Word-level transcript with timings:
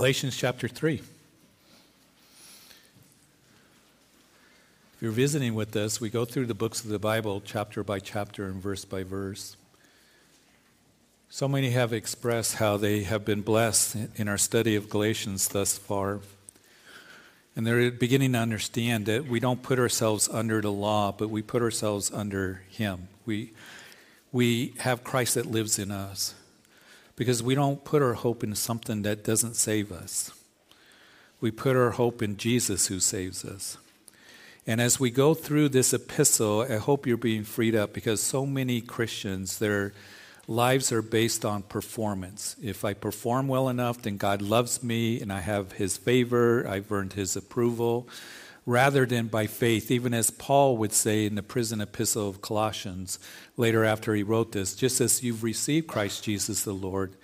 Galatians 0.00 0.34
chapter 0.34 0.66
3. 0.66 0.94
If 0.94 1.02
you're 4.98 5.10
visiting 5.10 5.54
with 5.54 5.76
us, 5.76 6.00
we 6.00 6.08
go 6.08 6.24
through 6.24 6.46
the 6.46 6.54
books 6.54 6.82
of 6.82 6.88
the 6.88 6.98
Bible 6.98 7.42
chapter 7.44 7.84
by 7.84 7.98
chapter 7.98 8.46
and 8.46 8.62
verse 8.62 8.86
by 8.86 9.02
verse. 9.02 9.58
So 11.28 11.46
many 11.46 11.72
have 11.72 11.92
expressed 11.92 12.54
how 12.54 12.78
they 12.78 13.02
have 13.02 13.26
been 13.26 13.42
blessed 13.42 13.98
in 14.16 14.26
our 14.26 14.38
study 14.38 14.74
of 14.74 14.88
Galatians 14.88 15.48
thus 15.48 15.76
far. 15.76 16.20
And 17.54 17.66
they're 17.66 17.90
beginning 17.90 18.32
to 18.32 18.38
understand 18.38 19.04
that 19.04 19.26
we 19.26 19.38
don't 19.38 19.62
put 19.62 19.78
ourselves 19.78 20.30
under 20.32 20.62
the 20.62 20.72
law, 20.72 21.12
but 21.12 21.28
we 21.28 21.42
put 21.42 21.60
ourselves 21.60 22.10
under 22.10 22.62
Him. 22.70 23.08
We, 23.26 23.52
we 24.32 24.72
have 24.78 25.04
Christ 25.04 25.34
that 25.34 25.44
lives 25.44 25.78
in 25.78 25.90
us 25.90 26.34
because 27.20 27.42
we 27.42 27.54
don't 27.54 27.84
put 27.84 28.00
our 28.00 28.14
hope 28.14 28.42
in 28.42 28.54
something 28.54 29.02
that 29.02 29.22
doesn't 29.22 29.54
save 29.54 29.92
us. 29.92 30.32
We 31.38 31.50
put 31.50 31.76
our 31.76 31.90
hope 31.90 32.22
in 32.22 32.38
Jesus 32.38 32.86
who 32.86 32.98
saves 32.98 33.44
us. 33.44 33.76
And 34.66 34.80
as 34.80 34.98
we 34.98 35.10
go 35.10 35.34
through 35.34 35.68
this 35.68 35.92
epistle, 35.92 36.62
I 36.62 36.78
hope 36.78 37.06
you're 37.06 37.18
being 37.18 37.44
freed 37.44 37.74
up 37.76 37.92
because 37.92 38.22
so 38.22 38.46
many 38.46 38.80
Christians, 38.80 39.58
their 39.58 39.92
lives 40.48 40.92
are 40.92 41.02
based 41.02 41.44
on 41.44 41.62
performance. 41.64 42.56
If 42.62 42.86
I 42.86 42.94
perform 42.94 43.48
well 43.48 43.68
enough, 43.68 44.00
then 44.00 44.16
God 44.16 44.40
loves 44.40 44.82
me 44.82 45.20
and 45.20 45.30
I 45.30 45.40
have 45.40 45.72
his 45.72 45.98
favor, 45.98 46.66
I've 46.66 46.90
earned 46.90 47.12
his 47.12 47.36
approval 47.36 48.08
rather 48.66 49.06
than 49.06 49.26
by 49.26 49.46
faith, 49.46 49.90
even 49.90 50.14
as 50.14 50.30
Paul 50.30 50.76
would 50.76 50.92
say 50.92 51.26
in 51.26 51.34
the 51.34 51.42
prison 51.42 51.80
epistle 51.80 52.28
of 52.28 52.42
Colossians 52.42 53.18
later 53.56 53.84
after 53.84 54.14
he 54.14 54.22
wrote 54.22 54.52
this, 54.52 54.74
just 54.74 55.00
as 55.00 55.22
you've 55.22 55.42
received 55.42 55.88
Christ 55.88 56.24
Jesus 56.24 56.64
the 56.64 56.72
Lord, 56.72 57.16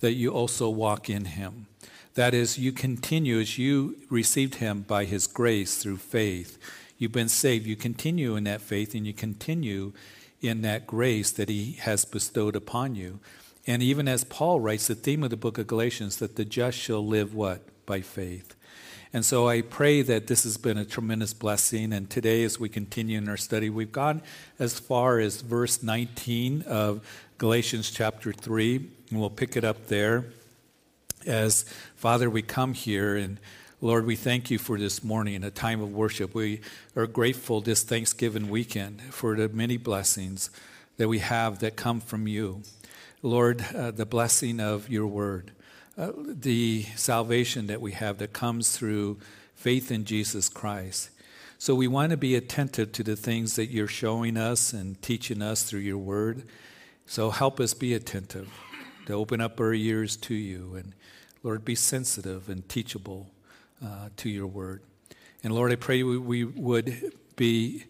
that 0.00 0.14
you 0.14 0.30
also 0.30 0.68
walk 0.68 1.10
in 1.10 1.26
him. 1.26 1.66
That 2.14 2.34
is, 2.34 2.58
you 2.58 2.72
continue 2.72 3.38
as 3.38 3.58
you 3.58 3.96
received 4.08 4.56
him 4.56 4.82
by 4.82 5.04
his 5.04 5.26
grace 5.26 5.76
through 5.76 5.98
faith. 5.98 6.58
You've 6.98 7.12
been 7.12 7.28
saved. 7.28 7.66
You 7.66 7.76
continue 7.76 8.36
in 8.36 8.44
that 8.44 8.60
faith 8.60 8.94
and 8.94 9.06
you 9.06 9.12
continue 9.12 9.92
in 10.40 10.62
that 10.62 10.86
grace 10.86 11.30
that 11.32 11.48
he 11.48 11.72
has 11.80 12.04
bestowed 12.04 12.56
upon 12.56 12.94
you. 12.94 13.20
And 13.66 13.82
even 13.82 14.08
as 14.08 14.24
Paul 14.24 14.60
writes, 14.60 14.86
the 14.86 14.94
theme 14.94 15.22
of 15.22 15.30
the 15.30 15.36
book 15.36 15.58
of 15.58 15.66
Galatians, 15.66 16.16
that 16.16 16.36
the 16.36 16.44
just 16.44 16.78
shall 16.78 17.06
live 17.06 17.34
what? 17.34 17.62
By 17.86 18.00
faith. 18.00 18.54
And 19.12 19.24
so 19.24 19.48
I 19.48 19.62
pray 19.62 20.02
that 20.02 20.28
this 20.28 20.44
has 20.44 20.56
been 20.56 20.78
a 20.78 20.84
tremendous 20.84 21.34
blessing. 21.34 21.92
And 21.92 22.08
today, 22.08 22.44
as 22.44 22.60
we 22.60 22.68
continue 22.68 23.18
in 23.18 23.28
our 23.28 23.36
study, 23.36 23.68
we've 23.68 23.90
gone 23.90 24.22
as 24.58 24.78
far 24.78 25.18
as 25.18 25.40
verse 25.40 25.82
19 25.82 26.62
of 26.62 27.04
Galatians 27.38 27.90
chapter 27.90 28.32
3, 28.32 28.76
and 29.10 29.20
we'll 29.20 29.30
pick 29.30 29.56
it 29.56 29.64
up 29.64 29.88
there. 29.88 30.26
As 31.26 31.64
Father, 31.96 32.30
we 32.30 32.42
come 32.42 32.72
here 32.72 33.16
and 33.16 33.38
Lord, 33.82 34.04
we 34.04 34.14
thank 34.14 34.50
you 34.50 34.58
for 34.58 34.78
this 34.78 35.02
morning, 35.02 35.42
a 35.42 35.50
time 35.50 35.80
of 35.80 35.90
worship. 35.90 36.34
We 36.34 36.60
are 36.94 37.06
grateful 37.06 37.62
this 37.62 37.82
Thanksgiving 37.82 38.50
weekend 38.50 39.00
for 39.00 39.34
the 39.34 39.48
many 39.48 39.78
blessings 39.78 40.50
that 40.98 41.08
we 41.08 41.20
have 41.20 41.60
that 41.60 41.76
come 41.76 42.02
from 42.02 42.28
you. 42.28 42.60
Lord, 43.22 43.64
uh, 43.74 43.90
the 43.90 44.04
blessing 44.04 44.60
of 44.60 44.90
your 44.90 45.06
word. 45.06 45.52
Uh, 46.00 46.12
the 46.16 46.82
salvation 46.96 47.66
that 47.66 47.78
we 47.78 47.92
have 47.92 48.16
that 48.16 48.32
comes 48.32 48.74
through 48.74 49.18
faith 49.54 49.92
in 49.92 50.06
Jesus 50.06 50.48
Christ. 50.48 51.10
So 51.58 51.74
we 51.74 51.88
want 51.88 52.08
to 52.08 52.16
be 52.16 52.34
attentive 52.34 52.92
to 52.92 53.02
the 53.02 53.16
things 53.16 53.56
that 53.56 53.66
you're 53.66 53.86
showing 53.86 54.38
us 54.38 54.72
and 54.72 55.00
teaching 55.02 55.42
us 55.42 55.62
through 55.62 55.80
your 55.80 55.98
word. 55.98 56.44
So 57.04 57.28
help 57.28 57.60
us 57.60 57.74
be 57.74 57.92
attentive, 57.92 58.48
to 59.04 59.12
open 59.12 59.42
up 59.42 59.60
our 59.60 59.74
ears 59.74 60.16
to 60.18 60.34
you, 60.34 60.74
and 60.74 60.94
Lord, 61.42 61.66
be 61.66 61.74
sensitive 61.74 62.48
and 62.48 62.66
teachable 62.66 63.30
uh, 63.84 64.08
to 64.16 64.30
your 64.30 64.46
word. 64.46 64.80
And 65.44 65.54
Lord, 65.54 65.70
I 65.70 65.76
pray 65.76 66.02
we, 66.02 66.16
we 66.16 66.44
would 66.44 67.12
be 67.36 67.84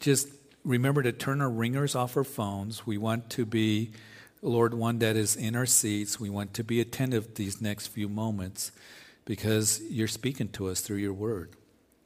just 0.00 0.28
remember 0.64 1.02
to 1.02 1.12
turn 1.12 1.42
our 1.42 1.50
ringers 1.50 1.94
off 1.94 2.16
our 2.16 2.24
phones. 2.24 2.86
We 2.86 2.96
want 2.96 3.28
to 3.30 3.44
be 3.44 3.90
Lord, 4.44 4.74
one 4.74 4.98
that 4.98 5.16
is 5.16 5.36
in 5.36 5.56
our 5.56 5.64
seats. 5.64 6.20
We 6.20 6.28
want 6.28 6.52
to 6.54 6.62
be 6.62 6.80
attentive 6.80 7.34
these 7.34 7.62
next 7.62 7.86
few 7.86 8.08
moments 8.08 8.72
because 9.24 9.80
you're 9.88 10.06
speaking 10.06 10.48
to 10.50 10.68
us 10.68 10.82
through 10.82 10.98
your 10.98 11.14
word. 11.14 11.56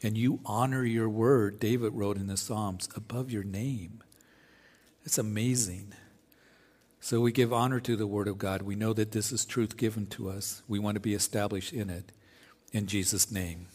And 0.04 0.16
you 0.16 0.38
honor 0.46 0.84
your 0.84 1.08
word, 1.08 1.58
David 1.58 1.94
wrote 1.94 2.16
in 2.16 2.28
the 2.28 2.36
Psalms, 2.36 2.88
above 2.94 3.32
your 3.32 3.42
name. 3.42 4.04
It's 5.04 5.18
amazing. 5.18 5.92
So 7.00 7.20
we 7.20 7.32
give 7.32 7.52
honor 7.52 7.80
to 7.80 7.96
the 7.96 8.06
word 8.06 8.28
of 8.28 8.38
God. 8.38 8.62
We 8.62 8.76
know 8.76 8.92
that 8.92 9.10
this 9.10 9.32
is 9.32 9.44
truth 9.44 9.76
given 9.76 10.06
to 10.08 10.28
us. 10.28 10.62
We 10.68 10.78
want 10.78 10.94
to 10.94 11.00
be 11.00 11.14
established 11.14 11.72
in 11.72 11.90
it. 11.90 12.12
In 12.72 12.86
Jesus' 12.86 13.32
name. 13.32 13.66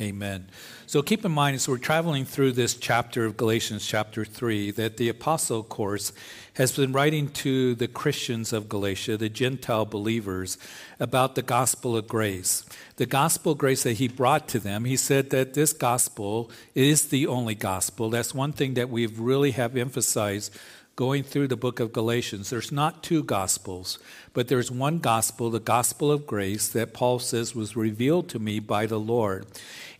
Amen. 0.00 0.48
So 0.86 1.02
keep 1.02 1.22
in 1.22 1.32
mind, 1.32 1.56
as 1.56 1.68
we're 1.68 1.76
traveling 1.76 2.24
through 2.24 2.52
this 2.52 2.74
chapter 2.74 3.26
of 3.26 3.36
Galatians, 3.36 3.86
chapter 3.86 4.24
3, 4.24 4.70
that 4.72 4.96
the 4.96 5.10
apostle, 5.10 5.62
course, 5.62 6.12
has 6.54 6.74
been 6.74 6.92
writing 6.92 7.28
to 7.28 7.74
the 7.74 7.88
Christians 7.88 8.54
of 8.54 8.70
Galatia, 8.70 9.18
the 9.18 9.28
Gentile 9.28 9.84
believers, 9.84 10.56
about 10.98 11.34
the 11.34 11.42
gospel 11.42 11.94
of 11.94 12.08
grace. 12.08 12.64
The 12.96 13.06
gospel 13.06 13.52
of 13.52 13.58
grace 13.58 13.82
that 13.82 13.94
he 13.94 14.08
brought 14.08 14.48
to 14.48 14.58
them, 14.58 14.86
he 14.86 14.96
said 14.96 15.28
that 15.30 15.52
this 15.52 15.74
gospel 15.74 16.50
is 16.74 17.08
the 17.08 17.26
only 17.26 17.54
gospel. 17.54 18.08
That's 18.08 18.34
one 18.34 18.52
thing 18.52 18.74
that 18.74 18.88
we 18.88 19.06
really 19.06 19.50
have 19.50 19.76
emphasized 19.76 20.56
going 20.94 21.22
through 21.22 21.48
the 21.48 21.56
book 21.56 21.80
of 21.80 21.92
Galatians. 21.92 22.50
There's 22.50 22.70
not 22.70 23.02
two 23.02 23.22
gospels, 23.22 23.98
but 24.34 24.48
there's 24.48 24.70
one 24.70 24.98
gospel, 24.98 25.48
the 25.48 25.58
gospel 25.58 26.12
of 26.12 26.26
grace, 26.26 26.68
that 26.68 26.92
Paul 26.92 27.18
says 27.18 27.54
was 27.54 27.74
revealed 27.76 28.28
to 28.30 28.38
me 28.38 28.60
by 28.60 28.84
the 28.86 29.00
Lord. 29.00 29.46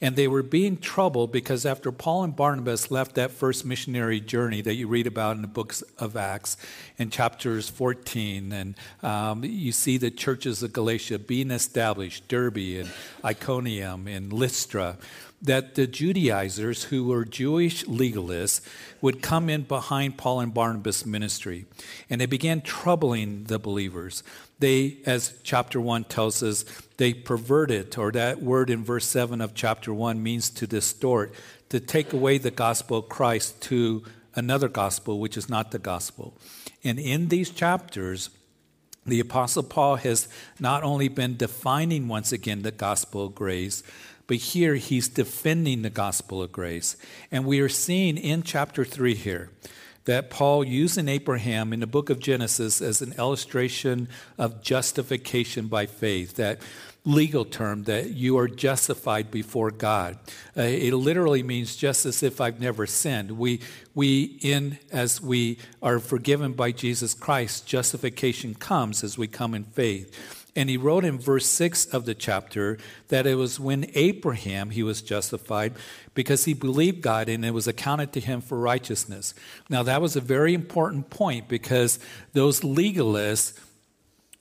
And 0.02 0.16
they 0.16 0.28
were 0.28 0.42
being 0.42 0.76
troubled 0.76 1.32
because 1.32 1.64
after 1.64 1.92
Paul 1.92 2.24
and 2.24 2.36
Barnabas 2.36 2.90
left 2.90 3.14
that 3.14 3.30
first 3.30 3.64
missionary 3.64 4.20
journey 4.20 4.60
that 4.60 4.74
you 4.74 4.86
read 4.86 5.06
about 5.06 5.36
in 5.36 5.42
the 5.42 5.48
books 5.48 5.82
of 5.98 6.16
Acts 6.16 6.56
in 6.98 7.08
chapters 7.08 7.70
14, 7.70 8.52
and 8.52 8.74
um, 9.02 9.44
you 9.44 9.72
see 9.72 9.96
the 9.96 10.10
churches 10.10 10.62
of 10.62 10.72
Galatia 10.72 11.18
being 11.18 11.50
established, 11.50 12.28
Derbe 12.28 12.80
and 12.80 12.90
Iconium 13.24 14.06
and 14.06 14.32
Lystra 14.32 14.98
that 15.42 15.74
the 15.74 15.88
Judaizers, 15.88 16.84
who 16.84 17.04
were 17.04 17.24
Jewish 17.24 17.84
legalists, 17.84 18.60
would 19.00 19.22
come 19.22 19.50
in 19.50 19.62
behind 19.62 20.16
Paul 20.16 20.40
and 20.40 20.54
Barnabas' 20.54 21.04
ministry. 21.04 21.66
And 22.08 22.20
they 22.20 22.26
began 22.26 22.60
troubling 22.60 23.44
the 23.44 23.58
believers. 23.58 24.22
They, 24.60 24.98
as 25.04 25.34
chapter 25.42 25.80
1 25.80 26.04
tells 26.04 26.42
us, 26.42 26.64
they 26.96 27.12
perverted, 27.12 27.98
or 27.98 28.12
that 28.12 28.40
word 28.40 28.70
in 28.70 28.84
verse 28.84 29.06
7 29.06 29.40
of 29.40 29.54
chapter 29.54 29.92
1 29.92 30.22
means 30.22 30.48
to 30.50 30.66
distort, 30.68 31.34
to 31.70 31.80
take 31.80 32.12
away 32.12 32.38
the 32.38 32.52
gospel 32.52 32.98
of 32.98 33.08
Christ 33.08 33.60
to 33.62 34.04
another 34.36 34.68
gospel, 34.68 35.18
which 35.18 35.36
is 35.36 35.48
not 35.48 35.72
the 35.72 35.80
gospel. 35.80 36.34
And 36.84 37.00
in 37.00 37.28
these 37.28 37.50
chapters, 37.50 38.30
the 39.04 39.18
Apostle 39.18 39.64
Paul 39.64 39.96
has 39.96 40.28
not 40.60 40.84
only 40.84 41.08
been 41.08 41.36
defining 41.36 42.06
once 42.06 42.30
again 42.30 42.62
the 42.62 42.70
gospel 42.70 43.26
of 43.26 43.34
grace, 43.34 43.82
but 44.26 44.36
here 44.36 44.74
he's 44.76 45.08
defending 45.08 45.82
the 45.82 45.90
gospel 45.90 46.42
of 46.42 46.52
grace. 46.52 46.96
And 47.30 47.44
we 47.44 47.60
are 47.60 47.68
seeing 47.68 48.16
in 48.16 48.42
chapter 48.42 48.84
3 48.84 49.14
here 49.14 49.50
that 50.04 50.30
Paul 50.30 50.64
using 50.64 51.08
Abraham 51.08 51.72
in 51.72 51.80
the 51.80 51.86
book 51.86 52.10
of 52.10 52.18
Genesis 52.18 52.80
as 52.80 53.02
an 53.02 53.12
illustration 53.18 54.08
of 54.36 54.62
justification 54.62 55.68
by 55.68 55.86
faith, 55.86 56.34
that 56.36 56.60
legal 57.04 57.44
term 57.44 57.84
that 57.84 58.10
you 58.10 58.38
are 58.38 58.46
justified 58.46 59.30
before 59.30 59.70
God. 59.70 60.18
Uh, 60.56 60.62
it 60.62 60.94
literally 60.94 61.42
means 61.42 61.74
just 61.74 62.06
as 62.06 62.22
if 62.22 62.40
I've 62.40 62.60
never 62.60 62.86
sinned. 62.86 63.32
We, 63.32 63.60
we 63.94 64.38
in 64.40 64.78
as 64.92 65.20
we 65.20 65.58
are 65.82 65.98
forgiven 65.98 66.52
by 66.52 66.70
Jesus 66.70 67.12
Christ, 67.14 67.66
justification 67.66 68.54
comes 68.54 69.02
as 69.02 69.18
we 69.18 69.26
come 69.26 69.54
in 69.54 69.64
faith. 69.64 70.41
And 70.54 70.68
he 70.68 70.76
wrote 70.76 71.04
in 71.04 71.18
verse 71.18 71.46
6 71.46 71.86
of 71.86 72.04
the 72.04 72.14
chapter 72.14 72.76
that 73.08 73.26
it 73.26 73.36
was 73.36 73.58
when 73.58 73.90
Abraham 73.94 74.70
he 74.70 74.82
was 74.82 75.00
justified 75.00 75.74
because 76.14 76.44
he 76.44 76.52
believed 76.52 77.00
God 77.00 77.28
and 77.28 77.44
it 77.44 77.52
was 77.52 77.66
accounted 77.66 78.12
to 78.12 78.20
him 78.20 78.42
for 78.42 78.58
righteousness. 78.58 79.32
Now 79.70 79.82
that 79.82 80.02
was 80.02 80.14
a 80.14 80.20
very 80.20 80.52
important 80.52 81.08
point 81.08 81.48
because 81.48 81.98
those 82.34 82.60
legalists 82.60 83.58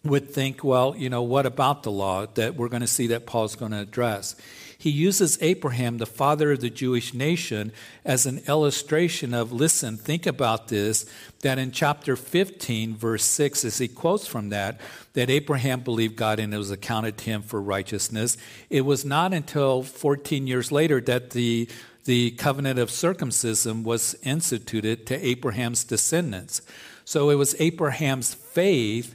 would 0.03 0.29
think, 0.29 0.63
well, 0.63 0.95
you 0.97 1.09
know, 1.09 1.21
what 1.21 1.45
about 1.45 1.83
the 1.83 1.91
law 1.91 2.25
that 2.25 2.55
we're 2.55 2.69
going 2.69 2.81
to 2.81 2.87
see 2.87 3.07
that 3.07 3.25
Paul's 3.25 3.55
going 3.55 3.71
to 3.71 3.79
address? 3.79 4.35
He 4.81 4.89
uses 4.89 5.37
Abraham, 5.41 5.99
the 5.99 6.07
father 6.07 6.53
of 6.53 6.61
the 6.61 6.71
Jewish 6.71 7.13
nation, 7.13 7.71
as 8.03 8.25
an 8.25 8.41
illustration 8.47 9.31
of 9.31 9.51
listen, 9.51 9.95
think 9.95 10.25
about 10.25 10.69
this, 10.69 11.05
that 11.41 11.59
in 11.59 11.71
chapter 11.71 12.15
15, 12.15 12.95
verse 12.95 13.23
6, 13.23 13.63
as 13.63 13.77
he 13.77 13.87
quotes 13.87 14.25
from 14.25 14.49
that, 14.49 14.81
that 15.13 15.29
Abraham 15.29 15.81
believed 15.81 16.15
God 16.15 16.39
and 16.39 16.51
it 16.51 16.57
was 16.57 16.71
accounted 16.71 17.19
to 17.19 17.25
him 17.25 17.43
for 17.43 17.61
righteousness. 17.61 18.37
It 18.71 18.81
was 18.81 19.05
not 19.05 19.33
until 19.33 19.83
14 19.83 20.47
years 20.47 20.71
later 20.71 20.99
that 21.01 21.29
the 21.29 21.69
the 22.05 22.31
covenant 22.31 22.79
of 22.79 22.89
circumcision 22.89 23.83
was 23.83 24.15
instituted 24.23 25.05
to 25.05 25.23
Abraham's 25.23 25.83
descendants. 25.83 26.63
So 27.05 27.29
it 27.29 27.35
was 27.35 27.55
Abraham's 27.59 28.33
faith 28.33 29.13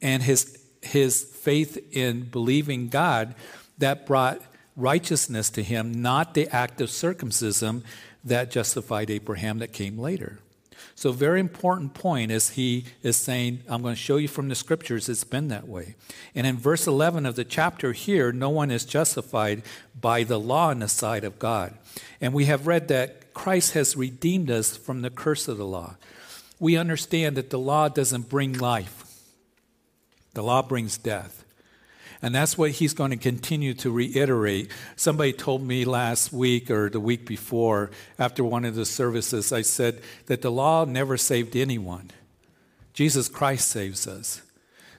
and 0.00 0.22
his 0.22 0.58
his 0.80 1.24
faith 1.24 1.76
in 1.92 2.22
believing 2.22 2.88
God 2.88 3.34
that 3.76 4.06
brought 4.06 4.40
righteousness 4.76 5.50
to 5.50 5.62
him, 5.62 6.02
not 6.02 6.34
the 6.34 6.48
act 6.48 6.80
of 6.80 6.90
circumcision 6.90 7.84
that 8.24 8.50
justified 8.50 9.10
Abraham 9.10 9.58
that 9.58 9.72
came 9.72 9.98
later. 9.98 10.38
So, 10.96 11.10
very 11.10 11.40
important 11.40 11.94
point 11.94 12.30
is 12.30 12.50
he 12.50 12.84
is 13.02 13.16
saying, 13.16 13.60
I'm 13.68 13.82
going 13.82 13.94
to 13.94 14.00
show 14.00 14.16
you 14.16 14.28
from 14.28 14.48
the 14.48 14.54
scriptures 14.54 15.08
it's 15.08 15.24
been 15.24 15.48
that 15.48 15.68
way. 15.68 15.96
And 16.34 16.46
in 16.46 16.56
verse 16.56 16.86
11 16.86 17.26
of 17.26 17.34
the 17.34 17.44
chapter 17.44 17.92
here, 17.92 18.32
no 18.32 18.48
one 18.48 18.70
is 18.70 18.84
justified 18.84 19.62
by 20.00 20.22
the 20.22 20.38
law 20.38 20.70
in 20.70 20.78
the 20.78 20.88
sight 20.88 21.24
of 21.24 21.40
God. 21.40 21.74
And 22.20 22.32
we 22.32 22.44
have 22.44 22.68
read 22.68 22.88
that 22.88 23.34
Christ 23.34 23.74
has 23.74 23.96
redeemed 23.96 24.50
us 24.50 24.76
from 24.76 25.02
the 25.02 25.10
curse 25.10 25.48
of 25.48 25.58
the 25.58 25.66
law. 25.66 25.96
We 26.60 26.76
understand 26.76 27.36
that 27.36 27.50
the 27.50 27.58
law 27.58 27.88
doesn't 27.88 28.28
bring 28.28 28.52
life, 28.52 29.04
the 30.34 30.42
law 30.42 30.62
brings 30.62 30.96
death. 30.96 31.43
And 32.24 32.34
that's 32.34 32.56
what 32.56 32.70
he's 32.70 32.94
going 32.94 33.10
to 33.10 33.18
continue 33.18 33.74
to 33.74 33.90
reiterate. 33.90 34.70
Somebody 34.96 35.34
told 35.34 35.62
me 35.62 35.84
last 35.84 36.32
week 36.32 36.70
or 36.70 36.88
the 36.88 36.98
week 36.98 37.26
before, 37.26 37.90
after 38.18 38.42
one 38.42 38.64
of 38.64 38.74
the 38.74 38.86
services, 38.86 39.52
I 39.52 39.60
said 39.60 40.00
that 40.24 40.40
the 40.40 40.50
law 40.50 40.86
never 40.86 41.18
saved 41.18 41.54
anyone. 41.54 42.10
Jesus 42.94 43.28
Christ 43.28 43.68
saves 43.68 44.06
us. 44.06 44.40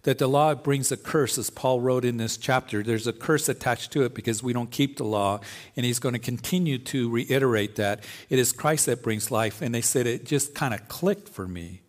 That 0.04 0.20
the 0.20 0.28
law 0.28 0.54
brings 0.54 0.92
a 0.92 0.98
curse, 0.98 1.40
as 1.40 1.50
Paul 1.50 1.82
wrote 1.82 2.06
in 2.06 2.18
this 2.18 2.38
chapter. 2.38 2.84
There's 2.84 3.08
a 3.08 3.14
curse 3.14 3.50
attached 3.50 3.92
to 3.94 4.04
it 4.04 4.14
because 4.14 4.44
we 4.44 4.54
don't 4.54 4.70
keep 4.70 4.98
the 4.98 5.04
law. 5.04 5.40
And 5.76 5.84
he's 5.84 5.98
going 5.98 6.14
to 6.14 6.20
continue 6.20 6.78
to 6.78 7.10
reiterate 7.10 7.78
that. 7.78 8.04
It 8.30 8.38
is 8.38 8.52
Christ 8.52 8.86
that 8.86 9.02
brings 9.02 9.32
life. 9.32 9.64
And 9.64 9.74
they 9.74 9.82
said 9.82 10.06
it 10.06 10.26
just 10.26 10.54
kind 10.54 10.76
of 10.76 10.88
clicked 10.90 11.30
for 11.30 11.48
me 11.48 11.82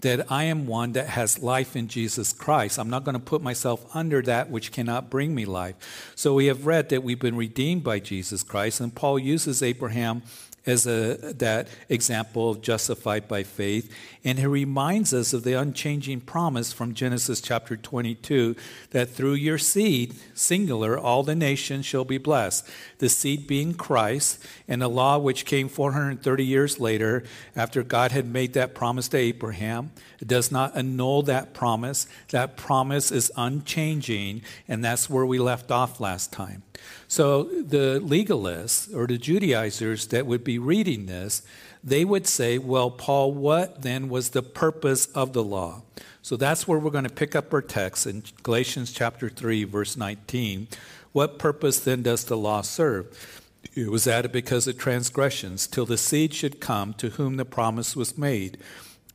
that 0.00 0.30
I 0.30 0.44
am 0.44 0.66
one 0.66 0.92
that 0.92 1.08
has 1.08 1.40
life 1.40 1.74
in 1.74 1.88
Jesus 1.88 2.32
Christ. 2.32 2.78
I'm 2.78 2.90
not 2.90 3.04
going 3.04 3.14
to 3.14 3.20
put 3.20 3.42
myself 3.42 3.84
under 3.94 4.22
that 4.22 4.48
which 4.50 4.70
cannot 4.70 5.10
bring 5.10 5.34
me 5.34 5.44
life. 5.44 6.12
So 6.14 6.34
we 6.34 6.46
have 6.46 6.66
read 6.66 6.88
that 6.90 7.02
we've 7.02 7.18
been 7.18 7.36
redeemed 7.36 7.82
by 7.82 7.98
Jesus 7.98 8.42
Christ, 8.42 8.80
and 8.80 8.94
Paul 8.94 9.18
uses 9.18 9.62
Abraham 9.62 10.22
as 10.68 10.86
a, 10.86 11.32
that 11.38 11.66
example 11.88 12.50
of 12.50 12.60
justified 12.60 13.26
by 13.26 13.42
faith. 13.42 13.92
And 14.22 14.38
he 14.38 14.46
reminds 14.46 15.14
us 15.14 15.32
of 15.32 15.42
the 15.42 15.54
unchanging 15.54 16.20
promise 16.20 16.72
from 16.72 16.92
Genesis 16.92 17.40
chapter 17.40 17.76
22 17.76 18.54
that 18.90 19.08
through 19.08 19.34
your 19.34 19.56
seed, 19.56 20.14
singular, 20.34 20.98
all 20.98 21.22
the 21.22 21.34
nations 21.34 21.86
shall 21.86 22.04
be 22.04 22.18
blessed. 22.18 22.68
The 22.98 23.08
seed 23.08 23.46
being 23.46 23.74
Christ, 23.74 24.44
and 24.68 24.82
the 24.82 24.88
law 24.88 25.18
which 25.18 25.46
came 25.46 25.68
430 25.68 26.44
years 26.44 26.78
later 26.78 27.24
after 27.56 27.82
God 27.82 28.12
had 28.12 28.26
made 28.26 28.52
that 28.52 28.74
promise 28.74 29.08
to 29.08 29.16
Abraham. 29.16 29.92
It 30.20 30.28
does 30.28 30.52
not 30.52 30.76
annul 30.76 31.22
that 31.22 31.54
promise. 31.54 32.06
That 32.30 32.56
promise 32.56 33.10
is 33.10 33.32
unchanging, 33.36 34.42
and 34.66 34.84
that's 34.84 35.08
where 35.08 35.24
we 35.24 35.38
left 35.38 35.70
off 35.70 36.00
last 36.00 36.32
time. 36.32 36.62
So 37.06 37.44
the 37.44 38.00
legalists 38.04 38.94
or 38.94 39.06
the 39.06 39.18
Judaizers 39.18 40.06
that 40.08 40.26
would 40.26 40.44
be 40.44 40.58
reading 40.58 41.06
this, 41.06 41.42
they 41.82 42.04
would 42.04 42.26
say, 42.26 42.58
well, 42.58 42.90
Paul, 42.90 43.32
what 43.32 43.82
then 43.82 44.08
was 44.08 44.30
the 44.30 44.42
purpose 44.42 45.06
of 45.06 45.32
the 45.32 45.44
law? 45.44 45.82
So 46.22 46.36
that's 46.36 46.68
where 46.68 46.78
we're 46.78 46.90
going 46.90 47.04
to 47.04 47.10
pick 47.10 47.34
up 47.34 47.54
our 47.54 47.62
text 47.62 48.06
in 48.06 48.22
Galatians 48.42 48.92
chapter 48.92 49.30
3, 49.30 49.64
verse 49.64 49.96
19. 49.96 50.68
What 51.12 51.38
purpose 51.38 51.80
then 51.80 52.02
does 52.02 52.24
the 52.24 52.36
law 52.36 52.60
serve? 52.60 53.40
It 53.74 53.90
was 53.90 54.06
added 54.06 54.32
because 54.32 54.66
of 54.66 54.76
transgressions, 54.76 55.66
till 55.66 55.86
the 55.86 55.96
seed 55.96 56.34
should 56.34 56.60
come 56.60 56.94
to 56.94 57.10
whom 57.10 57.36
the 57.36 57.44
promise 57.44 57.96
was 57.96 58.18
made. 58.18 58.58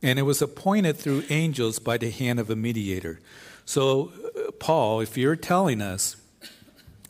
And 0.02 0.18
it 0.18 0.22
was 0.22 0.42
appointed 0.42 0.96
through 0.96 1.24
angels 1.30 1.78
by 1.78 1.98
the 1.98 2.10
hand 2.10 2.40
of 2.40 2.50
a 2.50 2.56
mediator. 2.56 3.20
So, 3.64 4.12
uh, 4.36 4.50
Paul, 4.52 5.00
if 5.00 5.16
you're 5.16 5.36
telling 5.36 5.80
us 5.80 6.16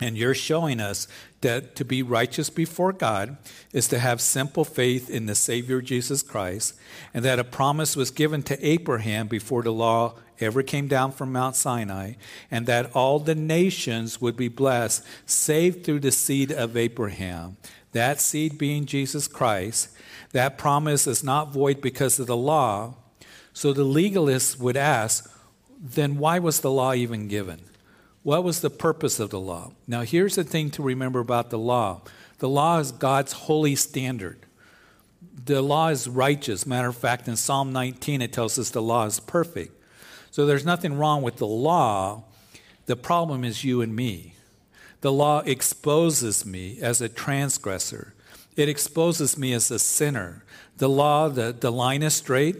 and 0.00 0.16
you're 0.16 0.34
showing 0.34 0.80
us 0.80 1.06
that 1.40 1.76
to 1.76 1.84
be 1.84 2.02
righteous 2.02 2.50
before 2.50 2.92
God 2.92 3.36
is 3.72 3.86
to 3.88 3.98
have 3.98 4.20
simple 4.20 4.64
faith 4.64 5.08
in 5.08 5.26
the 5.26 5.34
Savior 5.34 5.80
Jesus 5.80 6.22
Christ, 6.22 6.74
and 7.12 7.24
that 7.24 7.38
a 7.38 7.44
promise 7.44 7.94
was 7.94 8.10
given 8.10 8.42
to 8.44 8.66
Abraham 8.66 9.28
before 9.28 9.62
the 9.62 9.72
law 9.72 10.14
ever 10.40 10.62
came 10.62 10.88
down 10.88 11.12
from 11.12 11.32
Mount 11.32 11.54
Sinai, 11.54 12.14
and 12.50 12.66
that 12.66 12.94
all 12.94 13.18
the 13.18 13.34
nations 13.34 14.20
would 14.20 14.36
be 14.36 14.48
blessed, 14.48 15.04
saved 15.26 15.84
through 15.84 16.00
the 16.00 16.10
seed 16.10 16.50
of 16.50 16.76
Abraham. 16.76 17.56
That 17.92 18.20
seed 18.20 18.58
being 18.58 18.86
Jesus 18.86 19.28
Christ. 19.28 19.90
That 20.32 20.58
promise 20.58 21.06
is 21.06 21.22
not 21.22 21.52
void 21.52 21.80
because 21.80 22.18
of 22.18 22.26
the 22.26 22.36
law. 22.36 22.96
So 23.52 23.72
the 23.72 23.84
legalists 23.84 24.58
would 24.58 24.76
ask, 24.76 25.30
then 25.78 26.18
why 26.18 26.40
was 26.40 26.60
the 26.60 26.72
law 26.72 26.94
even 26.94 27.28
given? 27.28 27.60
What 28.24 28.42
was 28.42 28.62
the 28.62 28.70
purpose 28.70 29.20
of 29.20 29.30
the 29.30 29.38
law? 29.38 29.72
Now, 29.86 30.00
here's 30.00 30.34
the 30.34 30.44
thing 30.44 30.70
to 30.70 30.82
remember 30.82 31.20
about 31.20 31.50
the 31.50 31.58
law 31.58 32.00
the 32.38 32.48
law 32.48 32.78
is 32.78 32.90
God's 32.90 33.32
holy 33.32 33.76
standard. 33.76 34.38
The 35.44 35.62
law 35.62 35.88
is 35.88 36.08
righteous. 36.08 36.66
Matter 36.66 36.88
of 36.88 36.96
fact, 36.96 37.28
in 37.28 37.36
Psalm 37.36 37.72
19, 37.72 38.22
it 38.22 38.32
tells 38.32 38.58
us 38.58 38.70
the 38.70 38.82
law 38.82 39.06
is 39.06 39.20
perfect. 39.20 39.80
So 40.30 40.46
there's 40.46 40.64
nothing 40.64 40.98
wrong 40.98 41.22
with 41.22 41.36
the 41.36 41.46
law. 41.46 42.24
The 42.86 42.96
problem 42.96 43.44
is 43.44 43.62
you 43.62 43.82
and 43.82 43.94
me. 43.94 44.34
The 45.00 45.12
law 45.12 45.40
exposes 45.40 46.46
me 46.46 46.78
as 46.80 47.00
a 47.00 47.10
transgressor, 47.10 48.14
it 48.56 48.68
exposes 48.68 49.36
me 49.36 49.52
as 49.52 49.70
a 49.70 49.78
sinner. 49.78 50.44
The 50.78 50.88
law, 50.88 51.28
the, 51.28 51.54
the 51.58 51.70
line 51.70 52.02
is 52.02 52.14
straight, 52.14 52.56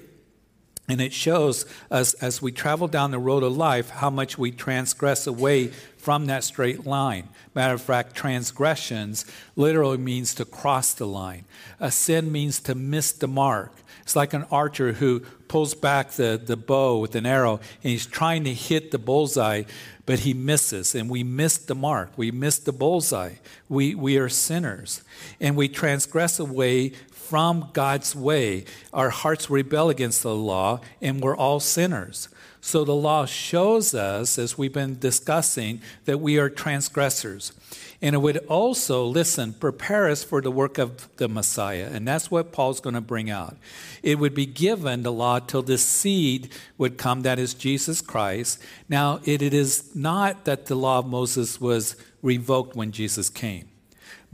and 0.89 1.01
it 1.01 1.13
shows 1.13 1.65
us 1.91 2.15
as 2.15 2.43
we 2.43 2.53
travel 2.53 2.89
down 2.89 3.11
the 3.11 3.19
road 3.19 3.43
of 3.43 3.57
life 3.57 3.89
how 3.89 4.11
much 4.11 4.37
we 4.37 4.51
transgress 4.51 5.27
away 5.27 5.69
from 5.97 6.27
that 6.27 6.45
straight 6.45 6.87
line. 6.87 7.29
Matter 7.55 7.75
of 7.75 7.81
fact, 7.81 8.15
transgressions 8.15 9.25
literally 9.57 9.97
means 9.97 10.35
to 10.35 10.45
cross 10.45 10.93
the 10.93 11.07
line. 11.07 11.47
A 11.81 11.91
sin 11.91 12.31
means 12.31 12.61
to 12.61 12.75
miss 12.75 13.13
the 13.13 13.29
mark. 13.29 13.73
It's 14.03 14.15
like 14.15 14.35
an 14.35 14.45
archer 14.51 14.93
who 14.93 15.21
pulls 15.49 15.73
back 15.73 16.11
the, 16.11 16.39
the 16.43 16.59
bow 16.59 16.99
with 16.99 17.15
an 17.15 17.25
arrow 17.25 17.55
and 17.83 17.91
he's 17.91 18.05
trying 18.05 18.45
to 18.45 18.53
hit 18.53 18.91
the 18.91 18.99
bullseye, 18.99 19.63
but 20.05 20.19
he 20.21 20.35
misses. 20.35 20.95
And 20.95 21.09
we 21.09 21.25
miss 21.25 21.57
the 21.57 21.75
mark. 21.75 22.11
We 22.17 22.31
miss 22.31 22.59
the 22.59 22.73
bullseye. 22.73 23.37
We, 23.71 23.95
we 23.95 24.19
are 24.19 24.29
sinners. 24.29 25.03
And 25.41 25.57
we 25.57 25.69
transgress 25.69 26.39
away 26.39 26.93
from 27.29 27.71
God's 27.73 28.15
way. 28.15 28.65
Our 28.93 29.11
hearts 29.11 29.51
rebel 29.51 29.91
against 29.91 30.23
the 30.23 30.35
law, 30.35 30.81
and 31.01 31.21
we're 31.21 31.37
all 31.37 31.61
sinners. 31.61 32.29
So 32.61 32.83
the 32.83 32.95
law 32.95 33.27
shows 33.27 33.95
us, 33.95 34.39
as 34.39 34.57
we've 34.57 34.73
been 34.73 34.99
discussing, 34.99 35.83
that 36.07 36.19
we 36.19 36.39
are 36.39 36.49
transgressors. 36.49 37.53
And 38.01 38.15
it 38.15 38.19
would 38.19 38.39
also, 38.49 39.05
listen, 39.05 39.53
prepare 39.53 40.09
us 40.09 40.25
for 40.25 40.41
the 40.41 40.51
work 40.51 40.79
of 40.79 41.15
the 41.17 41.29
Messiah. 41.29 41.91
And 41.93 42.09
that's 42.09 42.31
what 42.31 42.53
Paul's 42.53 42.81
going 42.81 42.95
to 42.95 43.01
bring 43.01 43.31
out. 43.31 43.57
It 44.03 44.19
would 44.19 44.35
be 44.35 44.47
given, 44.47 45.03
the 45.03 45.13
law, 45.13 45.41
till 45.41 45.63
the 45.63 45.79
seed 45.79 46.51
would 46.79 46.97
come, 46.97 47.23
that 47.23 47.39
is 47.39 47.53
Jesus 47.53 48.01
Christ. 48.01 48.59
Now, 48.89 49.21
it, 49.25 49.43
it 49.43 49.53
is 49.53 49.95
not 49.95 50.47
that 50.47 50.67
the 50.67 50.75
law 50.75 51.01
of 51.01 51.07
Moses 51.07 51.61
was 51.61 51.97
revoked 52.23 52.75
when 52.75 52.93
Jesus 52.93 53.29
came. 53.29 53.69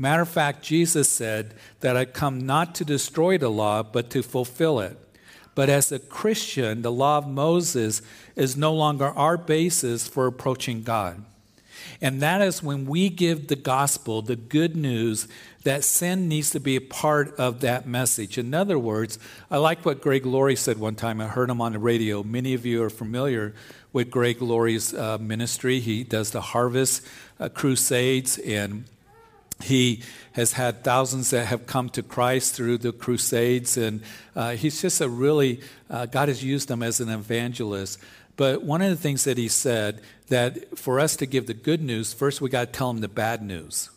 Matter 0.00 0.22
of 0.22 0.30
fact, 0.30 0.62
Jesus 0.62 1.10
said 1.10 1.52
that 1.80 1.94
I 1.94 2.06
come 2.06 2.46
not 2.46 2.74
to 2.76 2.86
destroy 2.86 3.36
the 3.36 3.50
law, 3.50 3.82
but 3.82 4.08
to 4.12 4.22
fulfill 4.22 4.80
it. 4.80 4.96
But 5.54 5.68
as 5.68 5.92
a 5.92 5.98
Christian, 5.98 6.80
the 6.80 6.90
law 6.90 7.18
of 7.18 7.28
Moses 7.28 8.00
is 8.34 8.56
no 8.56 8.72
longer 8.72 9.08
our 9.08 9.36
basis 9.36 10.08
for 10.08 10.26
approaching 10.26 10.84
God. 10.84 11.22
And 12.00 12.22
that 12.22 12.40
is 12.40 12.62
when 12.62 12.86
we 12.86 13.10
give 13.10 13.48
the 13.48 13.56
gospel, 13.56 14.22
the 14.22 14.36
good 14.36 14.74
news, 14.74 15.28
that 15.64 15.84
sin 15.84 16.28
needs 16.28 16.48
to 16.52 16.60
be 16.60 16.76
a 16.76 16.80
part 16.80 17.36
of 17.36 17.60
that 17.60 17.86
message. 17.86 18.38
In 18.38 18.54
other 18.54 18.78
words, 18.78 19.18
I 19.50 19.58
like 19.58 19.84
what 19.84 20.00
Greg 20.00 20.24
Laurie 20.24 20.56
said 20.56 20.78
one 20.78 20.94
time. 20.94 21.20
I 21.20 21.26
heard 21.26 21.50
him 21.50 21.60
on 21.60 21.72
the 21.72 21.78
radio. 21.78 22.22
Many 22.22 22.54
of 22.54 22.64
you 22.64 22.82
are 22.82 22.88
familiar 22.88 23.52
with 23.92 24.10
Greg 24.10 24.40
Laurie's 24.40 24.94
uh, 24.94 25.18
ministry. 25.18 25.78
He 25.78 26.04
does 26.04 26.30
the 26.30 26.40
Harvest 26.40 27.06
uh, 27.38 27.50
Crusades 27.50 28.38
and 28.38 28.84
he 29.62 30.02
has 30.32 30.52
had 30.52 30.84
thousands 30.84 31.30
that 31.30 31.46
have 31.46 31.66
come 31.66 31.88
to 31.90 32.02
Christ 32.02 32.54
through 32.54 32.78
the 32.78 32.92
Crusades, 32.92 33.76
and 33.76 34.02
uh, 34.36 34.52
he's 34.52 34.80
just 34.80 35.00
a 35.00 35.08
really, 35.08 35.60
uh, 35.88 36.06
God 36.06 36.28
has 36.28 36.42
used 36.42 36.70
him 36.70 36.82
as 36.82 37.00
an 37.00 37.08
evangelist. 37.08 37.98
But 38.36 38.62
one 38.62 38.80
of 38.80 38.90
the 38.90 38.96
things 38.96 39.24
that 39.24 39.36
he 39.36 39.48
said 39.48 40.00
that 40.28 40.78
for 40.78 40.98
us 40.98 41.16
to 41.16 41.26
give 41.26 41.46
the 41.46 41.54
good 41.54 41.82
news, 41.82 42.12
first 42.12 42.40
we 42.40 42.48
got 42.48 42.72
to 42.72 42.72
tell 42.72 42.90
him 42.90 43.00
the 43.00 43.08
bad 43.08 43.42
news. 43.42 43.90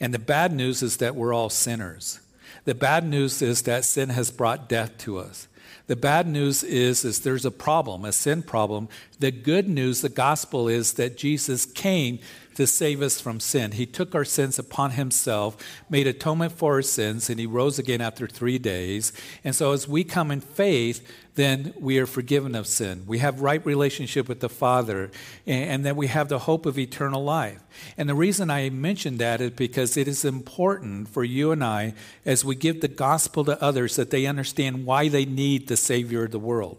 And 0.00 0.12
the 0.12 0.18
bad 0.18 0.52
news 0.52 0.82
is 0.82 0.98
that 0.98 1.14
we're 1.14 1.32
all 1.32 1.48
sinners. 1.48 2.20
The 2.64 2.74
bad 2.74 3.06
news 3.06 3.40
is 3.40 3.62
that 3.62 3.84
sin 3.84 4.10
has 4.10 4.30
brought 4.30 4.68
death 4.68 4.98
to 4.98 5.18
us. 5.18 5.48
The 5.86 5.96
bad 5.96 6.28
news 6.28 6.62
is, 6.62 7.04
is 7.04 7.20
there's 7.20 7.44
a 7.44 7.50
problem, 7.50 8.04
a 8.04 8.12
sin 8.12 8.42
problem. 8.42 8.88
The 9.18 9.32
good 9.32 9.68
news, 9.68 10.02
the 10.02 10.08
gospel 10.08 10.68
is 10.68 10.92
that 10.94 11.16
Jesus 11.16 11.66
came 11.66 12.20
to 12.60 12.66
save 12.66 13.00
us 13.00 13.18
from 13.18 13.40
sin. 13.40 13.72
He 13.72 13.86
took 13.86 14.14
our 14.14 14.24
sins 14.24 14.58
upon 14.58 14.90
himself, 14.90 15.56
made 15.88 16.06
atonement 16.06 16.52
for 16.52 16.74
our 16.74 16.82
sins, 16.82 17.30
and 17.30 17.40
he 17.40 17.46
rose 17.46 17.78
again 17.78 18.02
after 18.02 18.26
three 18.26 18.58
days. 18.58 19.14
And 19.42 19.54
so 19.54 19.72
as 19.72 19.88
we 19.88 20.04
come 20.04 20.30
in 20.30 20.42
faith, 20.42 21.02
then 21.36 21.72
we 21.80 21.98
are 21.98 22.04
forgiven 22.04 22.54
of 22.54 22.66
sin. 22.66 23.04
We 23.06 23.16
have 23.20 23.40
right 23.40 23.64
relationship 23.64 24.28
with 24.28 24.40
the 24.40 24.50
Father, 24.50 25.10
and, 25.46 25.86
then 25.86 25.96
we 25.96 26.08
have 26.08 26.28
the 26.28 26.40
hope 26.40 26.66
of 26.66 26.78
eternal 26.78 27.24
life. 27.24 27.62
And 27.96 28.10
the 28.10 28.14
reason 28.14 28.50
I 28.50 28.68
mention 28.68 29.16
that 29.16 29.40
is 29.40 29.52
because 29.52 29.96
it 29.96 30.06
is 30.06 30.22
important 30.22 31.08
for 31.08 31.24
you 31.24 31.52
and 31.52 31.64
I, 31.64 31.94
as 32.26 32.44
we 32.44 32.56
give 32.56 32.82
the 32.82 32.88
gospel 32.88 33.42
to 33.46 33.62
others, 33.62 33.96
that 33.96 34.10
they 34.10 34.26
understand 34.26 34.84
why 34.84 35.08
they 35.08 35.24
need 35.24 35.68
the 35.68 35.78
Savior 35.78 36.24
of 36.24 36.32
the 36.32 36.38
world. 36.38 36.76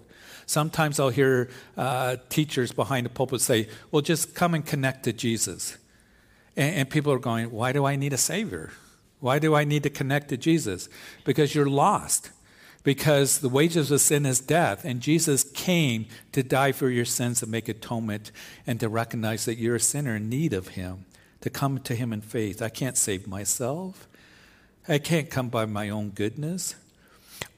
Sometimes 0.51 0.99
I'll 0.99 1.09
hear 1.09 1.49
uh, 1.77 2.17
teachers 2.27 2.73
behind 2.73 3.05
the 3.05 3.09
pulpit 3.09 3.39
say, 3.39 3.69
well, 3.89 4.01
just 4.01 4.35
come 4.35 4.53
and 4.53 4.65
connect 4.65 5.03
to 5.05 5.13
Jesus. 5.13 5.77
And, 6.57 6.75
and 6.75 6.89
people 6.89 7.13
are 7.13 7.19
going, 7.19 7.51
why 7.51 7.71
do 7.71 7.85
I 7.85 7.95
need 7.95 8.11
a 8.11 8.17
Savior? 8.17 8.71
Why 9.21 9.39
do 9.39 9.55
I 9.55 9.63
need 9.63 9.83
to 9.83 9.89
connect 9.89 10.27
to 10.27 10.35
Jesus? 10.35 10.89
Because 11.23 11.55
you're 11.55 11.69
lost. 11.69 12.31
Because 12.83 13.39
the 13.39 13.47
wages 13.47 13.91
of 13.91 14.01
sin 14.01 14.25
is 14.25 14.41
death, 14.41 14.83
and 14.83 14.99
Jesus 14.99 15.43
came 15.43 16.07
to 16.33 16.43
die 16.43 16.73
for 16.73 16.89
your 16.89 17.05
sins 17.05 17.41
and 17.41 17.49
make 17.51 17.69
atonement 17.69 18.31
and 18.67 18.77
to 18.81 18.89
recognize 18.89 19.45
that 19.45 19.57
you're 19.57 19.75
a 19.75 19.79
sinner 19.79 20.15
in 20.15 20.27
need 20.27 20.51
of 20.51 20.69
Him, 20.69 21.05
to 21.41 21.49
come 21.49 21.79
to 21.79 21.95
Him 21.95 22.11
in 22.11 22.19
faith. 22.21 22.61
I 22.61 22.69
can't 22.69 22.97
save 22.97 23.25
myself. 23.25 24.09
I 24.85 24.97
can't 24.97 25.29
come 25.29 25.47
by 25.47 25.65
my 25.65 25.89
own 25.89 26.09
goodness. 26.09 26.75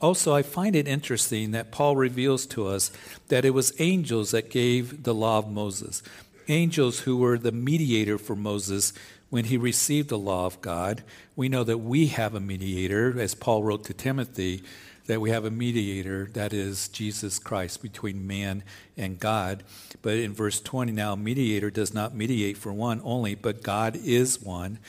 Also, 0.03 0.35
I 0.35 0.41
find 0.41 0.75
it 0.75 0.85
interesting 0.85 1.51
that 1.51 1.71
Paul 1.71 1.95
reveals 1.95 2.45
to 2.47 2.67
us 2.67 2.91
that 3.29 3.45
it 3.45 3.51
was 3.51 3.71
angels 3.79 4.31
that 4.31 4.49
gave 4.49 5.03
the 5.03 5.15
law 5.15 5.37
of 5.37 5.49
Moses. 5.49 6.03
Angels 6.49 6.99
who 6.99 7.15
were 7.15 7.37
the 7.37 7.53
mediator 7.53 8.17
for 8.17 8.35
Moses 8.35 8.91
when 9.29 9.45
he 9.45 9.55
received 9.55 10.09
the 10.09 10.17
law 10.17 10.45
of 10.45 10.59
God. 10.59 11.05
We 11.37 11.47
know 11.47 11.63
that 11.63 11.77
we 11.77 12.07
have 12.07 12.35
a 12.35 12.41
mediator, 12.41 13.17
as 13.17 13.33
Paul 13.33 13.63
wrote 13.63 13.85
to 13.85 13.93
Timothy, 13.93 14.61
that 15.07 15.21
we 15.21 15.29
have 15.29 15.45
a 15.45 15.51
mediator, 15.51 16.29
that 16.33 16.51
is 16.51 16.89
Jesus 16.89 17.39
Christ, 17.39 17.81
between 17.81 18.27
man 18.27 18.65
and 18.97 19.17
God. 19.17 19.63
But 20.01 20.17
in 20.17 20.33
verse 20.33 20.59
20 20.59 20.91
now, 20.91 21.15
mediator 21.15 21.71
does 21.71 21.93
not 21.93 22.13
mediate 22.13 22.57
for 22.57 22.73
one 22.73 22.99
only, 23.05 23.35
but 23.35 23.63
God 23.63 23.95
is 23.95 24.41
one. 24.41 24.79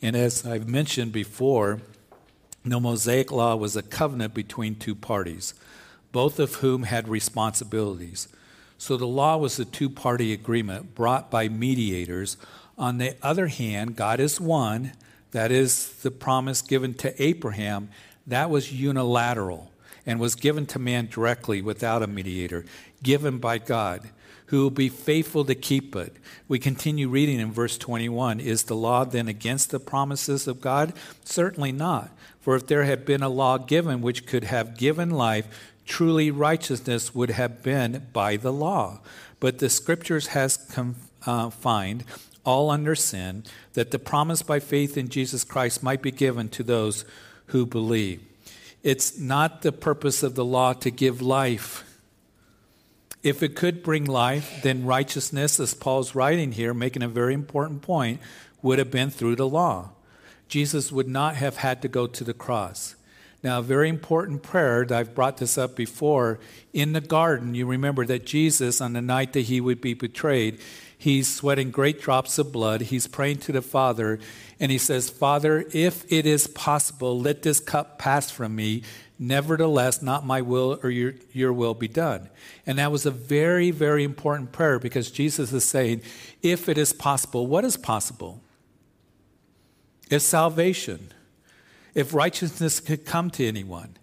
And 0.00 0.16
as 0.16 0.46
I've 0.46 0.66
mentioned 0.66 1.12
before, 1.12 1.82
the 2.64 2.80
Mosaic 2.80 3.32
Law 3.32 3.56
was 3.56 3.76
a 3.76 3.82
covenant 3.82 4.34
between 4.34 4.76
two 4.76 4.94
parties, 4.94 5.54
both 6.12 6.38
of 6.38 6.56
whom 6.56 6.84
had 6.84 7.08
responsibilities. 7.08 8.28
So 8.78 8.96
the 8.96 9.06
law 9.06 9.36
was 9.36 9.58
a 9.58 9.64
two 9.64 9.90
party 9.90 10.32
agreement 10.32 10.94
brought 10.94 11.30
by 11.30 11.48
mediators. 11.48 12.36
On 12.78 12.98
the 12.98 13.16
other 13.22 13.48
hand, 13.48 13.96
God 13.96 14.20
is 14.20 14.40
one. 14.40 14.92
That 15.32 15.50
is 15.50 15.92
the 16.02 16.10
promise 16.10 16.62
given 16.62 16.94
to 16.94 17.22
Abraham. 17.22 17.88
That 18.26 18.50
was 18.50 18.72
unilateral 18.72 19.72
and 20.06 20.18
was 20.18 20.34
given 20.34 20.66
to 20.66 20.78
man 20.78 21.08
directly 21.10 21.62
without 21.62 22.02
a 22.02 22.06
mediator, 22.06 22.64
given 23.02 23.38
by 23.38 23.58
God, 23.58 24.10
who 24.46 24.62
will 24.62 24.70
be 24.70 24.88
faithful 24.88 25.44
to 25.44 25.54
keep 25.54 25.96
it. 25.96 26.16
We 26.48 26.58
continue 26.58 27.08
reading 27.08 27.40
in 27.40 27.52
verse 27.52 27.78
21 27.78 28.40
Is 28.40 28.64
the 28.64 28.76
law 28.76 29.04
then 29.04 29.28
against 29.28 29.70
the 29.70 29.80
promises 29.80 30.46
of 30.46 30.60
God? 30.60 30.92
Certainly 31.24 31.72
not. 31.72 32.10
For 32.40 32.56
if 32.56 32.66
there 32.66 32.84
had 32.84 33.04
been 33.04 33.22
a 33.22 33.28
law 33.28 33.56
given 33.56 34.02
which 34.02 34.26
could 34.26 34.44
have 34.44 34.76
given 34.76 35.10
life, 35.10 35.72
truly 35.86 36.30
righteousness 36.30 37.14
would 37.14 37.30
have 37.30 37.62
been 37.62 38.08
by 38.12 38.36
the 38.36 38.52
law. 38.52 39.00
But 39.40 39.58
the 39.58 39.70
scriptures 39.70 40.28
has 40.28 40.56
confined 40.56 42.04
uh, 42.08 42.16
all 42.44 42.70
under 42.70 42.94
sin, 42.94 43.44
that 43.74 43.90
the 43.90 43.98
promise 43.98 44.42
by 44.42 44.60
faith 44.60 44.96
in 44.96 45.08
Jesus 45.08 45.44
Christ 45.44 45.82
might 45.82 46.02
be 46.02 46.10
given 46.10 46.48
to 46.50 46.62
those 46.62 47.04
who 47.46 47.64
believe. 47.64 48.20
It's 48.82 49.18
not 49.18 49.62
the 49.62 49.72
purpose 49.72 50.22
of 50.22 50.34
the 50.34 50.44
law 50.44 50.72
to 50.74 50.90
give 50.90 51.22
life. 51.22 51.84
If 53.22 53.42
it 53.42 53.54
could 53.54 53.84
bring 53.84 54.04
life, 54.04 54.60
then 54.62 54.84
righteousness, 54.84 55.60
as 55.60 55.74
Paul's 55.74 56.14
writing 56.14 56.52
here, 56.52 56.74
making 56.74 57.04
a 57.04 57.08
very 57.08 57.34
important 57.34 57.82
point, 57.82 58.20
would 58.62 58.80
have 58.80 58.90
been 58.90 59.10
through 59.10 59.36
the 59.36 59.48
law. 59.48 59.90
Jesus 60.48 60.90
would 60.90 61.08
not 61.08 61.36
have 61.36 61.58
had 61.58 61.80
to 61.82 61.88
go 61.88 62.06
to 62.08 62.24
the 62.24 62.34
cross. 62.34 62.96
Now, 63.44 63.58
a 63.58 63.62
very 63.62 63.88
important 63.88 64.42
prayer, 64.42 64.84
that 64.84 64.96
I've 64.96 65.14
brought 65.14 65.38
this 65.38 65.58
up 65.58 65.74
before. 65.74 66.38
In 66.72 66.92
the 66.92 67.00
garden, 67.00 67.54
you 67.54 67.66
remember 67.66 68.04
that 68.06 68.26
Jesus, 68.26 68.80
on 68.80 68.92
the 68.92 69.00
night 69.00 69.32
that 69.32 69.42
he 69.42 69.60
would 69.60 69.80
be 69.80 69.94
betrayed, 69.94 70.60
he's 71.02 71.32
sweating 71.32 71.70
great 71.70 72.00
drops 72.00 72.38
of 72.38 72.52
blood. 72.52 72.82
He's 72.82 73.06
praying 73.06 73.38
to 73.38 73.52
the 73.52 73.62
Father, 73.62 74.18
and 74.58 74.72
he 74.72 74.78
says, 74.78 75.10
Father, 75.10 75.64
if 75.72 76.10
it 76.10 76.26
is 76.26 76.46
possible, 76.46 77.18
let 77.18 77.42
this 77.42 77.60
cup 77.60 77.98
pass 77.98 78.30
from 78.30 78.54
me. 78.56 78.82
Nevertheless, 79.18 80.02
not 80.02 80.26
my 80.26 80.42
will 80.42 80.80
or 80.82 80.90
your, 80.90 81.14
your 81.32 81.52
will 81.52 81.74
be 81.74 81.88
done. 81.88 82.28
And 82.66 82.78
that 82.78 82.90
was 82.90 83.06
a 83.06 83.10
very, 83.10 83.70
very 83.70 84.02
important 84.02 84.52
prayer 84.52 84.78
because 84.78 85.10
Jesus 85.10 85.52
is 85.52 85.64
saying, 85.64 86.02
if 86.42 86.68
it 86.68 86.76
is 86.76 86.92
possible, 86.92 87.46
what 87.46 87.64
is 87.64 87.76
possible? 87.76 88.40
if 90.12 90.20
salvation, 90.20 91.10
if 91.94 92.12
righteousness 92.12 92.80
could 92.80 93.06
come 93.06 93.30
to 93.30 93.46
anyone, 93.46 93.96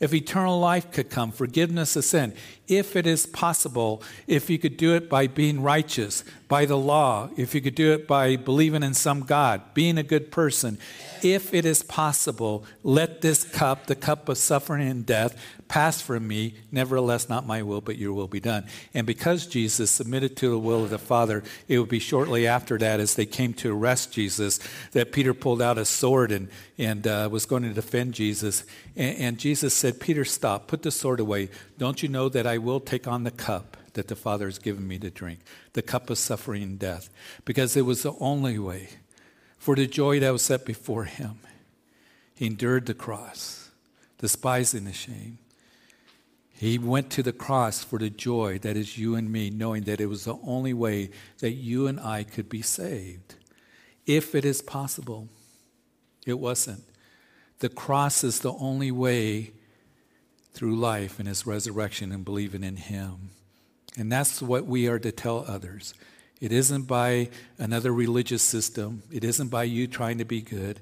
if 0.00 0.14
eternal 0.14 0.58
life 0.58 0.90
could 0.90 1.10
come, 1.10 1.30
forgiveness 1.30 1.94
of 1.94 2.04
sin, 2.04 2.34
if 2.66 2.96
it 2.96 3.06
is 3.06 3.26
possible, 3.26 4.02
if 4.26 4.48
you 4.48 4.58
could 4.58 4.76
do 4.76 4.94
it 4.94 5.10
by 5.10 5.26
being 5.26 5.62
righteous, 5.62 6.24
by 6.48 6.64
the 6.64 6.76
law, 6.76 7.28
if 7.36 7.54
you 7.54 7.60
could 7.60 7.74
do 7.74 7.92
it 7.92 8.08
by 8.08 8.36
believing 8.36 8.82
in 8.82 8.94
some 8.94 9.20
God, 9.20 9.60
being 9.74 9.98
a 9.98 10.02
good 10.02 10.30
person, 10.30 10.78
if 11.22 11.52
it 11.52 11.64
is 11.64 11.82
possible, 11.82 12.64
let 12.82 13.20
this 13.20 13.44
cup, 13.44 13.86
the 13.86 13.94
cup 13.94 14.28
of 14.28 14.38
suffering 14.38 14.88
and 14.88 15.04
death, 15.04 15.36
pass 15.68 16.00
from 16.00 16.26
me. 16.26 16.54
Nevertheless, 16.72 17.28
not 17.28 17.46
my 17.46 17.62
will, 17.62 17.80
but 17.80 17.96
your 17.96 18.12
will 18.12 18.26
be 18.26 18.40
done. 18.40 18.66
And 18.92 19.06
because 19.06 19.46
Jesus 19.46 19.90
submitted 19.90 20.36
to 20.38 20.50
the 20.50 20.58
will 20.58 20.82
of 20.82 20.90
the 20.90 20.98
Father, 20.98 21.44
it 21.68 21.78
would 21.78 21.88
be 21.88 22.00
shortly 22.00 22.46
after 22.46 22.76
that, 22.78 22.98
as 22.98 23.14
they 23.14 23.26
came 23.26 23.54
to 23.54 23.72
arrest 23.72 24.12
Jesus, 24.12 24.58
that 24.92 25.12
Peter 25.12 25.32
pulled 25.32 25.62
out 25.62 25.78
a 25.78 25.84
sword 25.84 26.32
and, 26.32 26.48
and 26.78 27.06
uh, 27.06 27.28
was 27.30 27.46
going 27.46 27.62
to 27.62 27.72
defend 27.72 28.14
Jesus. 28.14 28.64
And, 28.96 29.16
and 29.18 29.38
Jesus 29.38 29.74
said, 29.74 29.89
Peter, 29.98 30.24
stop, 30.24 30.68
put 30.68 30.82
the 30.82 30.90
sword 30.90 31.18
away. 31.18 31.48
Don't 31.78 32.02
you 32.02 32.08
know 32.08 32.28
that 32.28 32.46
I 32.46 32.58
will 32.58 32.80
take 32.80 33.08
on 33.08 33.24
the 33.24 33.30
cup? 33.30 33.76
That 33.94 34.06
the 34.06 34.14
Father 34.14 34.44
has 34.44 34.60
given 34.60 34.86
me 34.86 35.00
to 35.00 35.10
drink, 35.10 35.40
the 35.72 35.82
cup 35.82 36.10
of 36.10 36.18
suffering 36.18 36.62
and 36.62 36.78
death, 36.78 37.10
because 37.44 37.76
it 37.76 37.82
was 37.82 38.04
the 38.04 38.14
only 38.20 38.56
way 38.56 38.90
for 39.60 39.76
the 39.76 39.86
joy 39.86 40.18
that 40.20 40.30
was 40.30 40.42
set 40.42 40.64
before 40.64 41.04
him, 41.04 41.38
he 42.34 42.46
endured 42.46 42.86
the 42.86 42.94
cross, 42.94 43.70
despising 44.16 44.86
the 44.86 44.92
shame. 44.92 45.38
He 46.50 46.78
went 46.78 47.10
to 47.10 47.22
the 47.22 47.34
cross 47.34 47.84
for 47.84 47.98
the 47.98 48.08
joy 48.08 48.58
that 48.60 48.78
is 48.78 48.96
you 48.96 49.14
and 49.16 49.30
me, 49.30 49.50
knowing 49.50 49.82
that 49.82 50.00
it 50.00 50.06
was 50.06 50.24
the 50.24 50.38
only 50.42 50.72
way 50.72 51.10
that 51.40 51.52
you 51.52 51.86
and 51.86 52.00
I 52.00 52.24
could 52.24 52.48
be 52.48 52.62
saved. 52.62 53.34
If 54.06 54.34
it 54.34 54.46
is 54.46 54.62
possible, 54.62 55.28
it 56.26 56.38
wasn't. 56.38 56.84
The 57.58 57.68
cross 57.68 58.24
is 58.24 58.40
the 58.40 58.54
only 58.54 58.90
way 58.90 59.52
through 60.52 60.76
life 60.76 61.18
and 61.18 61.28
his 61.28 61.46
resurrection 61.46 62.12
and 62.12 62.24
believing 62.24 62.64
in 62.64 62.76
him. 62.76 63.30
And 63.96 64.10
that's 64.10 64.40
what 64.40 64.66
we 64.66 64.88
are 64.88 64.98
to 64.98 65.12
tell 65.12 65.44
others. 65.46 65.94
It 66.40 66.52
isn't 66.52 66.84
by 66.84 67.28
another 67.58 67.92
religious 67.92 68.42
system. 68.42 69.02
It 69.10 69.24
isn't 69.24 69.48
by 69.48 69.64
you 69.64 69.86
trying 69.86 70.18
to 70.18 70.24
be 70.24 70.40
good. 70.40 70.80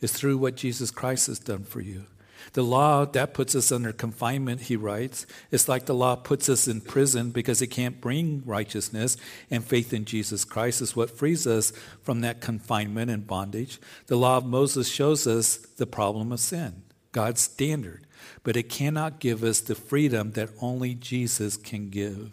It's 0.00 0.12
through 0.12 0.38
what 0.38 0.56
Jesus 0.56 0.90
Christ 0.90 1.28
has 1.28 1.38
done 1.38 1.64
for 1.64 1.80
you. 1.80 2.04
The 2.52 2.62
law, 2.62 3.04
that 3.04 3.34
puts 3.34 3.54
us 3.54 3.70
under 3.70 3.92
confinement, 3.92 4.62
he 4.62 4.76
writes. 4.76 5.26
It's 5.50 5.68
like 5.68 5.86
the 5.86 5.94
law 5.94 6.16
puts 6.16 6.48
us 6.48 6.66
in 6.66 6.80
prison 6.80 7.30
because 7.30 7.60
it 7.60 7.66
can't 7.66 8.00
bring 8.00 8.42
righteousness, 8.46 9.16
and 9.50 9.64
faith 9.64 9.92
in 9.92 10.04
Jesus 10.04 10.44
Christ 10.44 10.80
is 10.80 10.96
what 10.96 11.16
frees 11.16 11.46
us 11.46 11.72
from 12.02 12.20
that 12.22 12.40
confinement 12.40 13.10
and 13.10 13.26
bondage. 13.26 13.80
The 14.06 14.16
law 14.16 14.38
of 14.38 14.46
Moses 14.46 14.88
shows 14.88 15.26
us 15.26 15.56
the 15.56 15.86
problem 15.86 16.32
of 16.32 16.40
sin, 16.40 16.82
God's 17.12 17.40
standard, 17.40 18.06
but 18.42 18.56
it 18.56 18.68
cannot 18.68 19.20
give 19.20 19.42
us 19.42 19.60
the 19.60 19.74
freedom 19.74 20.32
that 20.32 20.50
only 20.60 20.94
Jesus 20.94 21.56
can 21.56 21.90
give 21.90 22.32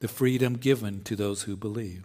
the 0.00 0.08
freedom 0.08 0.58
given 0.58 1.02
to 1.02 1.16
those 1.16 1.44
who 1.44 1.56
believe. 1.56 2.04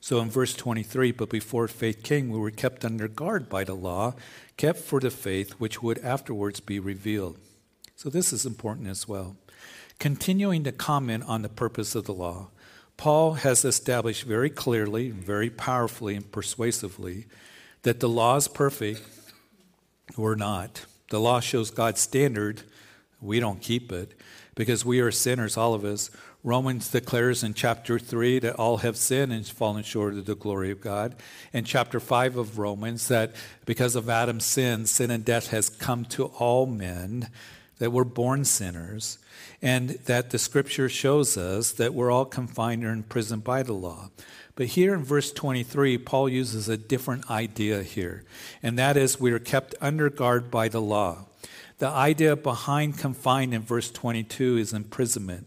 So 0.00 0.18
in 0.20 0.28
verse 0.28 0.54
23, 0.54 1.12
but 1.12 1.28
before 1.28 1.68
faith 1.68 2.02
came, 2.02 2.30
we 2.30 2.38
were 2.38 2.50
kept 2.50 2.84
under 2.84 3.06
guard 3.06 3.48
by 3.48 3.62
the 3.62 3.74
law, 3.74 4.14
kept 4.56 4.80
for 4.80 4.98
the 4.98 5.10
faith 5.10 5.52
which 5.52 5.80
would 5.80 5.98
afterwards 6.00 6.58
be 6.58 6.80
revealed. 6.80 7.38
So 7.94 8.10
this 8.10 8.32
is 8.32 8.44
important 8.44 8.88
as 8.88 9.06
well. 9.06 9.36
Continuing 10.00 10.64
to 10.64 10.72
comment 10.72 11.24
on 11.28 11.42
the 11.42 11.48
purpose 11.48 11.94
of 11.94 12.06
the 12.06 12.12
law, 12.12 12.48
Paul 12.96 13.34
has 13.34 13.64
established 13.64 14.24
very 14.24 14.50
clearly, 14.50 15.10
very 15.10 15.50
powerfully, 15.50 16.16
and 16.16 16.32
persuasively 16.32 17.26
that 17.82 18.00
the 18.00 18.08
law 18.08 18.36
is 18.36 18.48
perfect 18.48 19.02
or 20.16 20.34
not. 20.34 20.86
The 21.08 21.20
law 21.20 21.40
shows 21.40 21.70
God's 21.70 22.00
standard. 22.00 22.62
We 23.20 23.40
don't 23.40 23.60
keep 23.60 23.90
it 23.92 24.14
because 24.54 24.84
we 24.84 25.00
are 25.00 25.10
sinners, 25.10 25.56
all 25.56 25.74
of 25.74 25.84
us. 25.84 26.10
Romans 26.44 26.90
declares 26.90 27.42
in 27.42 27.54
chapter 27.54 27.98
3 27.98 28.38
that 28.40 28.56
all 28.56 28.78
have 28.78 28.96
sinned 28.96 29.32
and 29.32 29.46
fallen 29.46 29.82
short 29.82 30.14
of 30.14 30.26
the 30.26 30.34
glory 30.34 30.70
of 30.70 30.80
God. 30.80 31.16
And 31.52 31.66
chapter 31.66 31.98
5 31.98 32.36
of 32.36 32.58
Romans 32.58 33.08
that 33.08 33.34
because 33.66 33.96
of 33.96 34.08
Adam's 34.08 34.44
sin, 34.44 34.86
sin 34.86 35.10
and 35.10 35.24
death 35.24 35.48
has 35.48 35.68
come 35.68 36.04
to 36.06 36.26
all 36.26 36.66
men, 36.66 37.28
that 37.78 37.90
we're 37.90 38.04
born 38.04 38.44
sinners, 38.44 39.18
and 39.62 39.90
that 40.06 40.30
the 40.30 40.38
scripture 40.38 40.88
shows 40.88 41.36
us 41.36 41.72
that 41.72 41.94
we're 41.94 42.10
all 42.10 42.24
confined 42.24 42.84
or 42.84 42.90
imprisoned 42.90 43.44
by 43.44 43.62
the 43.62 43.72
law. 43.72 44.10
But 44.58 44.66
here 44.66 44.92
in 44.92 45.04
verse 45.04 45.30
23, 45.30 45.98
Paul 45.98 46.28
uses 46.28 46.68
a 46.68 46.76
different 46.76 47.30
idea 47.30 47.84
here, 47.84 48.24
and 48.60 48.76
that 48.76 48.96
is 48.96 49.20
we 49.20 49.30
are 49.30 49.38
kept 49.38 49.76
under 49.80 50.10
guard 50.10 50.50
by 50.50 50.66
the 50.66 50.80
law. 50.80 51.26
The 51.78 51.86
idea 51.86 52.34
behind 52.34 52.98
confined 52.98 53.54
in 53.54 53.62
verse 53.62 53.88
22 53.88 54.56
is 54.56 54.72
imprisonment. 54.72 55.46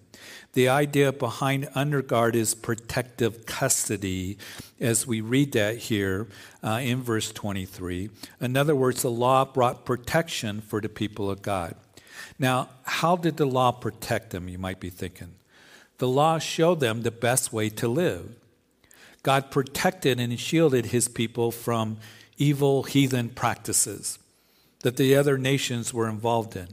The 0.54 0.70
idea 0.70 1.12
behind 1.12 1.66
underguard 1.76 2.36
is 2.36 2.56
protective 2.56 3.46
custody, 3.46 4.38
as 4.80 5.06
we 5.06 5.20
read 5.20 5.52
that 5.52 5.76
here 5.76 6.28
uh, 6.64 6.80
in 6.82 7.02
verse 7.02 7.34
23. 7.34 8.10
In 8.40 8.56
other 8.56 8.78
words, 8.78 9.02
the 9.02 9.12
law 9.12 9.44
brought 9.44 9.84
protection 9.84 10.62
for 10.62 10.80
the 10.80 10.88
people 10.88 11.30
of 11.30 11.42
God. 11.42 11.76
Now, 12.40 12.70
how 12.84 13.18
did 13.18 13.36
the 13.36 13.46
law 13.46 13.74
protect 13.74 14.30
them, 14.30 14.48
you 14.48 14.58
might 14.58 14.80
be 14.80 14.90
thinking? 14.90 15.34
The 15.98 16.08
law 16.08 16.40
showed 16.40 16.80
them 16.80 17.02
the 17.02 17.12
best 17.12 17.52
way 17.52 17.68
to 17.72 17.90
live. 17.90 18.38
God 19.24 19.52
protected 19.52 20.20
and 20.20 20.40
shielded 20.40 20.88
his 20.88 21.08
people 21.08 21.52
from 21.52 21.98
evil 22.38 22.84
heathen 22.84 23.30
practices 23.30 24.18
that 24.82 24.98
the 24.98 25.16
other 25.16 25.38
nations 25.38 25.94
were 25.94 26.10
involved 26.10 26.56
in. 26.56 26.68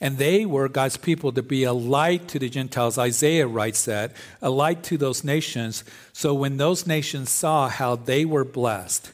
And 0.00 0.18
they 0.18 0.44
were 0.44 0.68
God's 0.68 0.96
people 0.96 1.32
to 1.32 1.42
be 1.42 1.64
a 1.64 1.72
light 1.72 2.28
to 2.28 2.38
the 2.38 2.48
Gentiles. 2.48 2.98
Isaiah 2.98 3.46
writes 3.46 3.84
that, 3.84 4.12
a 4.40 4.50
light 4.50 4.82
to 4.84 4.98
those 4.98 5.24
nations. 5.24 5.84
So 6.12 6.34
when 6.34 6.56
those 6.56 6.86
nations 6.86 7.30
saw 7.30 7.68
how 7.68 7.96
they 7.96 8.24
were 8.24 8.44
blessed, 8.44 9.12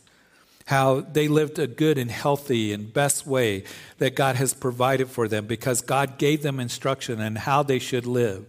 how 0.67 1.01
they 1.01 1.29
lived 1.29 1.59
a 1.59 1.67
good 1.67 1.97
and 1.97 2.11
healthy 2.11 2.73
and 2.73 2.93
best 2.93 3.27
way 3.27 3.65
that 3.97 4.15
God 4.15 4.37
has 4.37 4.53
provided 4.53 5.09
for 5.09 5.27
them 5.27 5.47
because 5.47 5.81
God 5.81 6.19
gave 6.19 6.43
them 6.43 6.61
instruction 6.61 7.21
on 7.21 7.37
how 7.37 7.63
they 7.63 7.79
should 7.79 8.07
live, 8.07 8.47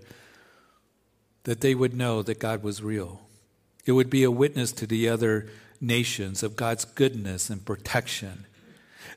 that 1.43 1.61
they 1.61 1.73
would 1.73 1.93
know 1.93 2.21
that 2.21 2.39
God 2.39 2.63
was 2.63 2.83
real. 2.83 3.21
It 3.85 3.93
would 3.93 4.09
be 4.09 4.23
a 4.23 4.31
witness 4.31 4.71
to 4.73 4.87
the 4.87 5.09
other 5.09 5.47
nations 5.81 6.43
of 6.43 6.55
God's 6.55 6.85
goodness 6.85 7.49
and 7.49 7.65
protection. 7.65 8.45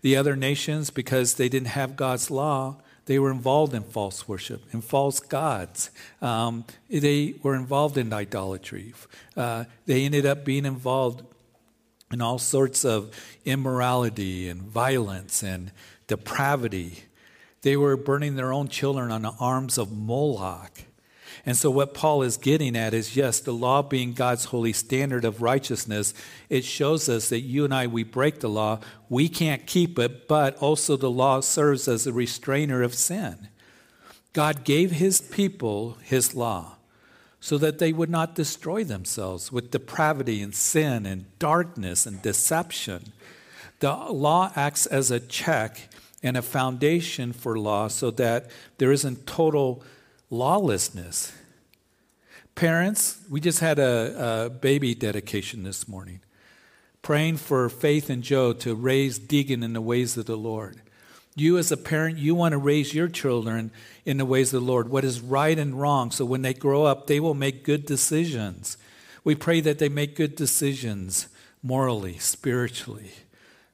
The 0.03 0.17
other 0.17 0.37
nations, 0.37 0.91
because 0.91 1.35
they 1.35 1.49
didn't 1.49 1.69
have 1.69 1.97
God's 1.97 2.31
law, 2.31 2.77
they 3.07 3.19
were 3.19 3.31
involved 3.31 3.75
in 3.75 3.83
false 3.83 4.29
worship, 4.29 4.63
in 4.73 4.81
false 4.81 5.19
gods. 5.19 5.91
Um, 6.21 6.65
they 6.89 7.35
were 7.43 7.55
involved 7.55 7.99
in 7.99 8.13
idolatry. 8.13 8.95
Uh, 9.37 9.65
they 9.87 10.05
ended 10.05 10.25
up 10.25 10.45
being 10.45 10.65
involved 10.65 11.23
in 12.13 12.21
all 12.21 12.39
sorts 12.39 12.85
of 12.85 13.11
immorality 13.45 14.49
and 14.49 14.63
violence 14.63 15.43
and 15.43 15.73
depravity. 16.07 17.05
They 17.63 17.77
were 17.77 17.97
burning 17.97 18.37
their 18.37 18.53
own 18.53 18.69
children 18.69 19.11
on 19.11 19.23
the 19.23 19.33
arms 19.41 19.79
of 19.79 19.91
Moloch. 19.91 20.83
And 21.45 21.57
so, 21.57 21.71
what 21.71 21.95
Paul 21.95 22.23
is 22.23 22.37
getting 22.37 22.77
at 22.77 22.95
is 22.95 23.17
yes, 23.17 23.41
the 23.41 23.53
law 23.53 23.83
being 23.83 24.13
God's 24.13 24.47
holy 24.47 24.73
standard 24.73 25.25
of 25.25 25.43
righteousness, 25.43 26.15
it 26.49 26.65
shows 26.65 27.09
us 27.09 27.29
that 27.29 27.41
you 27.41 27.65
and 27.65 27.75
I, 27.75 27.87
we 27.87 28.05
break 28.05 28.41
the 28.41 28.49
law. 28.49 28.81
We 29.09 29.29
can't 29.29 29.67
keep 29.67 29.99
it, 29.99 30.29
but 30.29 30.57
also 30.59 30.97
the 30.97 31.11
law 31.11 31.41
serves 31.41 31.89
as 31.89 32.07
a 32.07 32.13
restrainer 32.13 32.83
of 32.83 32.95
sin. 32.95 33.49
God 34.33 34.65
gave 34.65 34.93
his 34.93 35.21
people 35.21 35.99
his 36.03 36.35
law 36.35 36.77
so 37.41 37.59
that 37.59 37.79
they 37.79 37.93
would 37.93 38.09
not 38.09 38.37
destroy 38.37 38.85
themselves 38.85 39.51
with 39.51 39.73
depravity 39.73 40.41
and 40.41 40.55
sin 40.55 41.05
and 41.05 41.39
darkness 41.39 42.07
and 42.07 42.23
deception. 42.23 43.13
The 43.81 43.93
law 43.93 44.53
acts 44.55 44.87
as 44.87 45.11
a 45.11 45.19
check 45.19 45.89
and 46.23 46.37
a 46.37 46.43
foundation 46.43 47.33
for 47.33 47.59
law 47.59 47.89
so 47.89 48.13
that 48.13 48.49
there 48.79 48.93
isn't 48.93 49.27
total 49.27 49.83
lawlessness. 50.33 51.31
Parents, 52.55 53.19
we 53.29 53.39
just 53.39 53.61
had 53.61 53.79
a, 53.79 54.47
a, 54.47 54.51
baby 54.51 54.95
dedication 54.95 55.63
this 55.63 55.87
morning, 55.87 56.21
praying 57.03 57.37
for 57.37 57.69
Faith 57.69 58.09
and 58.09 58.23
Joe 58.23 58.55
to 58.55 58.75
raise 58.75 59.21
Deegan 59.21 59.63
in 59.63 59.75
the 59.75 59.81
ways 59.83 60.17
of 60.17 60.25
the 60.25 60.37
Lord. 60.37 60.81
You, 61.37 61.59
as 61.59 61.71
a 61.71 61.77
parent, 61.77 62.17
you 62.17 62.35
want 62.35 62.53
to 62.53 62.59
raise 62.59 62.95
your 62.95 63.09
children 63.09 63.73
in 64.07 64.17
the 64.17 64.25
ways 64.25 64.55
of 64.55 64.63
the 64.63 64.67
Lord, 64.67 64.89
what 64.89 65.05
is 65.05 65.21
right 65.21 65.59
and 65.59 65.79
wrong, 65.79 66.11
so 66.11 66.25
when 66.25 66.41
they 66.41 66.55
grow 66.55 66.85
up, 66.85 67.07
they 67.07 67.21
will 67.21 67.35
make 67.35 67.63
good 67.63 67.85
decisions. 67.85 68.79
We 69.25 69.35
pray 69.35 69.61
that 69.61 69.79
they 69.79 69.91
make 69.91 70.17
good 70.17 70.35
decisions 70.35 71.29
morally, 71.63 72.17
spiritually, 72.17 73.13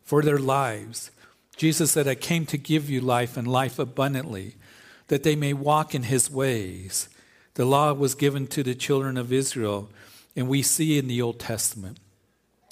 for 0.03 0.23
their 0.23 0.39
lives. 0.39 1.13
Jesus 1.57 1.93
said, 1.93 2.09
I 2.09 2.17
came 2.17 2.47
to 2.47 2.59
give 2.59 2.91
you 2.91 3.01
life 3.01 3.37
and 3.37 3.47
life 3.47 3.79
abundantly 3.79 4.57
that 5.09 5.23
they 5.23 5.37
may 5.37 5.53
walk 5.53 5.95
in 5.95 6.05
his 6.05 6.31
ways. 6.31 7.09
The 7.55 7.65
law 7.65 7.93
was 7.93 8.15
given 8.15 8.47
to 8.49 8.63
the 8.63 8.75
children 8.75 9.17
of 9.17 9.33
Israel, 9.33 9.91
and 10.37 10.49
we 10.49 10.63
see 10.63 10.99
in 10.99 11.09
the 11.09 11.21
Old 11.21 11.41
Testament, 11.41 11.99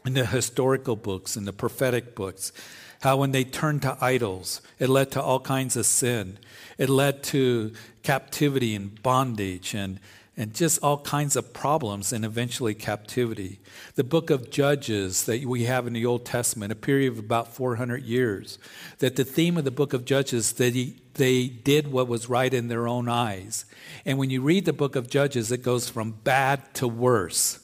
in 0.05 0.14
the 0.14 0.27
historical 0.27 0.96
books, 0.96 1.37
in 1.37 1.44
the 1.44 1.53
prophetic 1.53 2.14
books, 2.14 2.53
how 3.01 3.16
when 3.16 3.33
they 3.33 3.44
turned 3.44 3.83
to 3.83 3.99
idols, 4.01 4.62
it 4.79 4.88
led 4.88 5.11
to 5.12 5.22
all 5.22 5.40
kinds 5.40 5.77
of 5.77 5.87
sin. 5.87 6.38
It 6.79 6.88
led 6.88 7.22
to 7.25 7.72
captivity 8.03 8.75
and 8.75 9.03
bondage 9.03 9.75
and 9.75 9.99
and 10.37 10.53
just 10.53 10.83
all 10.83 10.99
kinds 10.99 11.35
of 11.35 11.55
problems 11.55 12.12
and 12.12 12.25
eventually 12.25 12.75
captivity. 12.75 13.59
The 13.94 14.05
book 14.05 14.29
of 14.29 14.51
Judges 14.51 15.25
that 15.25 15.44
we 15.44 15.64
have 15.64 15.87
in 15.87 15.94
the 15.94 16.05
Old 16.05 16.27
Testament, 16.27 16.72
a 16.72 16.77
period 16.77 17.12
of 17.12 17.18
about 17.18 17.55
400 17.55 18.03
years, 18.03 18.59
that 18.99 19.16
the 19.16 19.25
theme 19.25 19.57
of 19.57 19.64
the 19.64 19.70
book 19.70 19.94
of 19.94 20.05
Judges 20.05 20.53
that 20.55 20.75
he, 20.75 20.96
they 21.14 21.46
did 21.46 21.90
what 21.90 22.09
was 22.09 22.29
right 22.29 22.53
in 22.53 22.68
their 22.68 22.87
own 22.87 23.09
eyes. 23.09 23.64
And 24.05 24.18
when 24.18 24.29
you 24.29 24.42
read 24.42 24.66
the 24.66 24.75
book 24.75 24.94
of 24.94 25.09
Judges, 25.09 25.51
it 25.51 25.62
goes 25.62 25.88
from 25.88 26.12
bad 26.12 26.75
to 26.75 26.87
worse. 26.87 27.61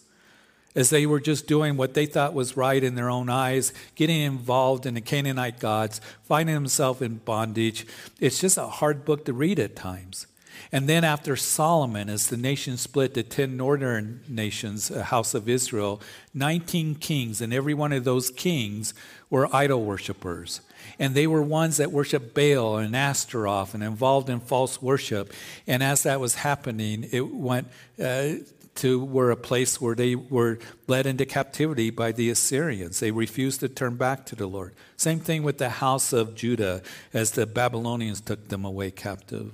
As 0.75 0.89
they 0.89 1.05
were 1.05 1.21
just 1.21 1.47
doing 1.47 1.77
what 1.77 1.93
they 1.93 2.07
thought 2.07 2.33
was 2.33 2.57
right 2.57 2.83
in 2.83 2.95
their 2.95 3.11
own 3.11 3.29
eyes, 3.29 3.75
getting 3.95 4.23
involved 4.23 4.87
in 4.87 4.95
the 4.95 5.03
Canaanite 5.03 5.61
gods, 5.61 6.01
finding 6.23 6.55
themselves 6.55 7.03
in 7.03 7.17
bondage. 7.17 7.87
It's 8.19 8.41
just 8.41 8.57
a 8.57 8.67
hard 8.67 9.05
book 9.05 9.27
to 9.27 9.35
read 9.35 9.59
at 9.59 9.77
times. 9.77 10.27
And 10.71 10.89
then 10.89 11.05
after 11.05 11.37
Solomon, 11.37 12.09
as 12.09 12.29
the 12.29 12.37
nation 12.37 12.77
split 12.77 13.15
to 13.15 13.23
10 13.23 13.57
northern 13.57 14.21
nations, 14.29 14.91
a 14.91 15.05
house 15.05 15.35
of 15.35 15.49
Israel, 15.49 16.01
19 16.35 16.97
kings, 16.97 17.41
and 17.41 17.53
every 17.53 17.75
one 17.75 17.93
of 17.93 18.05
those 18.05 18.31
kings 18.31 18.95
were 19.31 19.55
idol 19.55 19.85
worshippers. 19.85 20.61
And 20.99 21.15
they 21.15 21.27
were 21.27 21.43
ones 21.43 21.77
that 21.77 21.93
worshiped 21.93 22.35
Baal 22.35 22.77
and 22.77 22.97
Astaroth 22.97 23.75
and 23.75 23.83
involved 23.83 24.29
in 24.29 24.41
false 24.41 24.81
worship. 24.81 25.33
And 25.67 25.83
as 25.83 26.03
that 26.03 26.21
was 26.21 26.37
happening, 26.37 27.09
it 27.13 27.33
went 27.35 27.69
uh, 28.03 28.35
to 28.75 29.05
were 29.05 29.31
a 29.31 29.37
place 29.37 29.81
where 29.81 29.95
they 29.95 30.15
were 30.15 30.59
led 30.87 31.07
into 31.07 31.27
captivity 31.27 31.91
by 31.91 32.13
the 32.13 32.31
Assyrians. 32.31 33.01
They 33.01 33.11
refused 33.11 33.61
to 33.61 33.69
turn 33.69 33.97
back 33.97 34.25
to 34.27 34.37
the 34.37 34.47
Lord. 34.47 34.75
Same 34.97 35.21
thing 35.21 35.43
with 35.43 35.59
the 35.59 35.69
house 35.69 36.13
of 36.13 36.35
Judah 36.35 36.83
as 37.13 37.33
the 37.33 37.47
Babylonians 37.47 38.21
took 38.21 38.49
them 38.49 38.65
away 38.65 38.91
captive. 38.91 39.53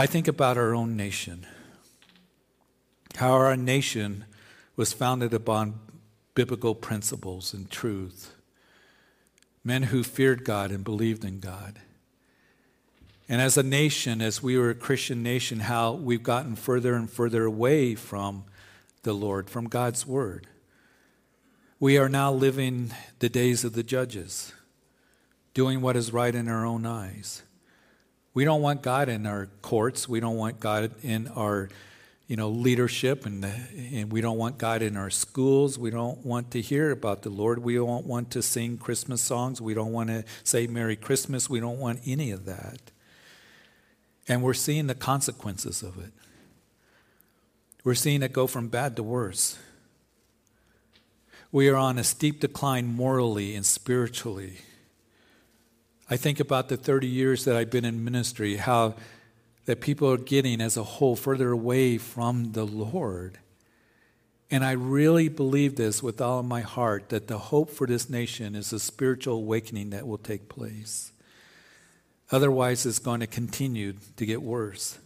I 0.00 0.06
think 0.06 0.28
about 0.28 0.56
our 0.56 0.74
own 0.74 0.96
nation, 0.96 1.46
how 3.16 3.32
our 3.32 3.54
nation 3.54 4.24
was 4.74 4.94
founded 4.94 5.34
upon 5.34 5.78
biblical 6.34 6.74
principles 6.74 7.52
and 7.52 7.70
truth, 7.70 8.34
men 9.62 9.82
who 9.82 10.02
feared 10.02 10.42
God 10.42 10.70
and 10.70 10.82
believed 10.82 11.22
in 11.22 11.38
God. 11.38 11.80
And 13.28 13.42
as 13.42 13.58
a 13.58 13.62
nation, 13.62 14.22
as 14.22 14.42
we 14.42 14.56
were 14.56 14.70
a 14.70 14.74
Christian 14.74 15.22
nation, 15.22 15.60
how 15.60 15.92
we've 15.92 16.22
gotten 16.22 16.56
further 16.56 16.94
and 16.94 17.10
further 17.10 17.44
away 17.44 17.94
from 17.94 18.44
the 19.02 19.12
Lord, 19.12 19.50
from 19.50 19.66
God's 19.68 20.06
Word. 20.06 20.46
We 21.78 21.98
are 21.98 22.08
now 22.08 22.32
living 22.32 22.92
the 23.18 23.28
days 23.28 23.64
of 23.64 23.74
the 23.74 23.82
judges, 23.82 24.54
doing 25.52 25.82
what 25.82 25.94
is 25.94 26.10
right 26.10 26.34
in 26.34 26.48
our 26.48 26.64
own 26.64 26.86
eyes. 26.86 27.42
We 28.32 28.44
don't 28.44 28.62
want 28.62 28.82
God 28.82 29.08
in 29.08 29.26
our 29.26 29.48
courts. 29.62 30.08
We 30.08 30.20
don't 30.20 30.36
want 30.36 30.60
God 30.60 30.92
in 31.02 31.28
our 31.28 31.68
you 32.30 32.36
know, 32.36 32.48
leadership, 32.48 33.26
and, 33.26 33.44
and 33.44 34.12
we 34.12 34.20
don't 34.20 34.38
want 34.38 34.56
God 34.56 34.82
in 34.82 34.96
our 34.96 35.10
schools. 35.10 35.76
We 35.80 35.90
don't 35.90 36.24
want 36.24 36.52
to 36.52 36.60
hear 36.60 36.92
about 36.92 37.22
the 37.22 37.28
Lord. 37.28 37.58
We 37.58 37.74
don't 37.74 38.06
want 38.06 38.30
to 38.30 38.40
sing 38.40 38.78
Christmas 38.78 39.20
songs. 39.20 39.60
We 39.60 39.74
don't 39.74 39.90
want 39.90 40.10
to 40.10 40.22
say 40.44 40.68
Merry 40.68 40.94
Christmas. 40.94 41.50
We 41.50 41.58
don't 41.58 41.80
want 41.80 41.98
any 42.06 42.30
of 42.30 42.44
that. 42.44 42.92
And 44.28 44.44
we're 44.44 44.54
seeing 44.54 44.86
the 44.86 44.94
consequences 44.94 45.82
of 45.82 45.98
it. 45.98 46.12
We're 47.82 47.96
seeing 47.96 48.22
it 48.22 48.32
go 48.32 48.46
from 48.46 48.68
bad 48.68 48.94
to 48.94 49.02
worse. 49.02 49.58
We 51.50 51.68
are 51.68 51.74
on 51.74 51.98
a 51.98 52.04
steep 52.04 52.38
decline 52.38 52.86
morally 52.86 53.56
and 53.56 53.66
spiritually. 53.66 54.58
I 56.12 56.16
think 56.16 56.40
about 56.40 56.68
the 56.68 56.76
30 56.76 57.06
years 57.06 57.44
that 57.44 57.54
I've 57.54 57.70
been 57.70 57.84
in 57.84 58.04
ministry, 58.04 58.56
how 58.56 58.96
that 59.66 59.80
people 59.80 60.10
are 60.10 60.16
getting 60.16 60.60
as 60.60 60.76
a 60.76 60.82
whole 60.82 61.14
further 61.14 61.52
away 61.52 61.98
from 61.98 62.50
the 62.50 62.66
Lord. 62.66 63.38
And 64.50 64.64
I 64.64 64.72
really 64.72 65.28
believe 65.28 65.76
this 65.76 66.02
with 66.02 66.20
all 66.20 66.40
of 66.40 66.46
my 66.46 66.62
heart 66.62 67.10
that 67.10 67.28
the 67.28 67.38
hope 67.38 67.70
for 67.70 67.86
this 67.86 68.10
nation 68.10 68.56
is 68.56 68.72
a 68.72 68.80
spiritual 68.80 69.36
awakening 69.36 69.90
that 69.90 70.08
will 70.08 70.18
take 70.18 70.48
place. 70.48 71.12
Otherwise, 72.32 72.84
it's 72.86 72.98
going 72.98 73.20
to 73.20 73.28
continue 73.28 73.94
to 74.16 74.26
get 74.26 74.42
worse. 74.42 74.98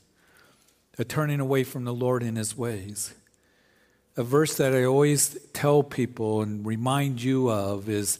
A 0.98 1.04
turning 1.04 1.40
away 1.40 1.64
from 1.64 1.84
the 1.84 1.92
Lord 1.92 2.22
in 2.22 2.36
his 2.36 2.56
ways. 2.56 3.12
A 4.16 4.22
verse 4.22 4.56
that 4.56 4.74
I 4.74 4.84
always 4.84 5.36
tell 5.52 5.82
people 5.82 6.40
and 6.40 6.64
remind 6.64 7.22
you 7.22 7.50
of 7.50 7.90
is 7.90 8.18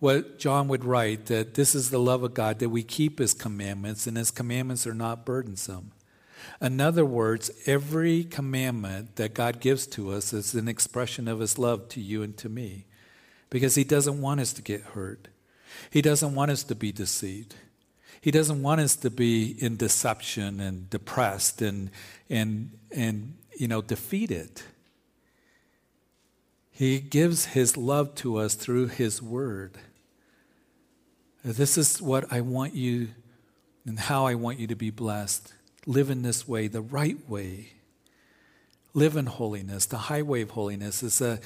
what 0.00 0.38
John 0.38 0.66
would 0.68 0.84
write 0.84 1.26
that 1.26 1.54
this 1.54 1.74
is 1.74 1.90
the 1.90 1.98
love 1.98 2.22
of 2.22 2.34
God, 2.34 2.58
that 2.58 2.70
we 2.70 2.82
keep 2.82 3.18
his 3.18 3.34
commandments, 3.34 4.06
and 4.06 4.16
his 4.16 4.30
commandments 4.30 4.86
are 4.86 4.94
not 4.94 5.24
burdensome. 5.24 5.92
In 6.60 6.80
other 6.80 7.04
words, 7.04 7.50
every 7.66 8.24
commandment 8.24 9.16
that 9.16 9.34
God 9.34 9.60
gives 9.60 9.86
to 9.88 10.10
us 10.10 10.32
is 10.32 10.54
an 10.54 10.68
expression 10.68 11.28
of 11.28 11.40
His 11.40 11.58
love 11.58 11.88
to 11.90 12.00
you 12.00 12.22
and 12.22 12.36
to 12.38 12.48
me 12.48 12.86
because 13.48 13.74
He 13.74 13.84
doesn't 13.84 14.20
want 14.20 14.40
us 14.40 14.52
to 14.54 14.62
get 14.62 14.80
hurt. 14.80 15.28
He 15.90 16.02
doesn't 16.02 16.34
want 16.34 16.50
us 16.50 16.62
to 16.64 16.74
be 16.74 16.92
deceived. 16.92 17.54
He 18.20 18.30
doesn't 18.30 18.62
want 18.62 18.80
us 18.80 18.96
to 18.96 19.10
be 19.10 19.56
in 19.62 19.76
deception 19.76 20.60
and 20.60 20.90
depressed 20.90 21.62
and, 21.62 21.90
and, 22.28 22.72
and 22.90 23.36
you 23.56 23.66
know, 23.66 23.80
defeated. 23.80 24.62
He 26.70 27.00
gives 27.00 27.46
His 27.46 27.76
love 27.76 28.14
to 28.16 28.36
us 28.36 28.54
through 28.54 28.88
His 28.88 29.22
Word. 29.22 29.78
This 31.44 31.78
is 31.78 32.02
what 32.02 32.32
I 32.32 32.40
want 32.40 32.74
you 32.74 33.08
and 33.86 33.98
how 33.98 34.26
I 34.26 34.34
want 34.34 34.58
you 34.58 34.66
to 34.66 34.74
be 34.74 34.90
blessed 34.90 35.52
live 35.86 36.10
in 36.10 36.22
this 36.22 36.46
way, 36.46 36.68
the 36.68 36.80
right 36.80 37.16
way. 37.28 37.72
Live 38.92 39.16
in 39.16 39.26
holiness. 39.26 39.86
The 39.86 39.96
highway 39.96 40.42
of 40.42 40.50
holiness 40.50 41.02
is 41.02 41.20
a 41.20 41.40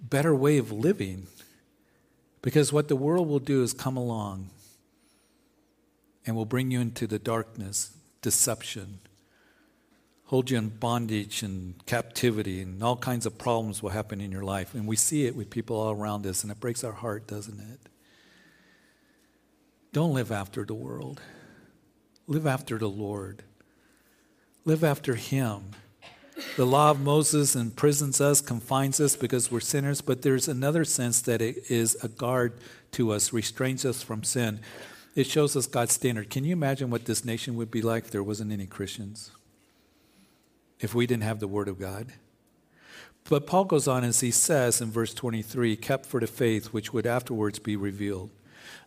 better 0.00 0.34
way 0.34 0.58
of 0.58 0.72
living. 0.72 1.26
Because 2.42 2.72
what 2.72 2.88
the 2.88 2.96
world 2.96 3.28
will 3.28 3.38
do 3.38 3.62
is 3.62 3.72
come 3.72 3.96
along 3.96 4.50
and 6.26 6.34
will 6.36 6.44
bring 6.44 6.70
you 6.70 6.80
into 6.80 7.06
the 7.06 7.18
darkness, 7.18 7.96
deception, 8.22 9.00
hold 10.26 10.50
you 10.50 10.58
in 10.58 10.68
bondage 10.68 11.42
and 11.42 11.74
captivity, 11.86 12.60
and 12.60 12.82
all 12.82 12.96
kinds 12.96 13.26
of 13.26 13.38
problems 13.38 13.82
will 13.82 13.90
happen 13.90 14.20
in 14.20 14.30
your 14.30 14.44
life. 14.44 14.74
And 14.74 14.86
we 14.86 14.96
see 14.96 15.26
it 15.26 15.34
with 15.34 15.50
people 15.50 15.76
all 15.76 15.92
around 15.92 16.26
us, 16.26 16.42
and 16.42 16.52
it 16.52 16.60
breaks 16.60 16.84
our 16.84 16.92
heart, 16.92 17.26
doesn't 17.26 17.58
it? 17.58 17.80
Don't 19.92 20.14
live 20.14 20.30
after 20.30 20.64
the 20.64 20.74
world, 20.74 21.20
live 22.26 22.46
after 22.46 22.78
the 22.78 22.88
Lord. 22.88 23.42
Live 24.64 24.84
after 24.84 25.14
Him. 25.14 25.70
The 26.56 26.66
law 26.66 26.90
of 26.90 27.00
Moses 27.00 27.56
imprisons 27.56 28.20
us, 28.20 28.42
confines 28.42 29.00
us 29.00 29.16
because 29.16 29.50
we're 29.50 29.60
sinners, 29.60 30.02
but 30.02 30.20
there's 30.20 30.46
another 30.46 30.84
sense 30.84 31.22
that 31.22 31.40
it 31.40 31.70
is 31.70 31.96
a 32.02 32.08
guard 32.08 32.52
to 32.92 33.12
us, 33.12 33.32
restrains 33.32 33.84
us 33.84 34.02
from 34.02 34.22
sin. 34.22 34.60
It 35.14 35.26
shows 35.26 35.56
us 35.56 35.66
God's 35.66 35.94
standard. 35.94 36.30
Can 36.30 36.44
you 36.44 36.52
imagine 36.52 36.90
what 36.90 37.06
this 37.06 37.24
nation 37.24 37.56
would 37.56 37.70
be 37.70 37.82
like 37.82 38.04
if 38.04 38.10
there 38.10 38.22
wasn't 38.22 38.52
any 38.52 38.66
Christians? 38.66 39.30
If 40.80 40.94
we 40.94 41.06
didn't 41.06 41.24
have 41.24 41.40
the 41.40 41.48
Word 41.48 41.66
of 41.66 41.80
God? 41.80 42.12
But 43.28 43.46
Paul 43.46 43.64
goes 43.64 43.88
on 43.88 44.04
as 44.04 44.20
he 44.20 44.30
says 44.30 44.80
in 44.80 44.90
verse 44.90 45.12
23 45.12 45.76
kept 45.76 46.06
for 46.06 46.20
the 46.20 46.26
faith 46.26 46.66
which 46.66 46.92
would 46.92 47.06
afterwards 47.06 47.58
be 47.58 47.74
revealed. 47.74 48.30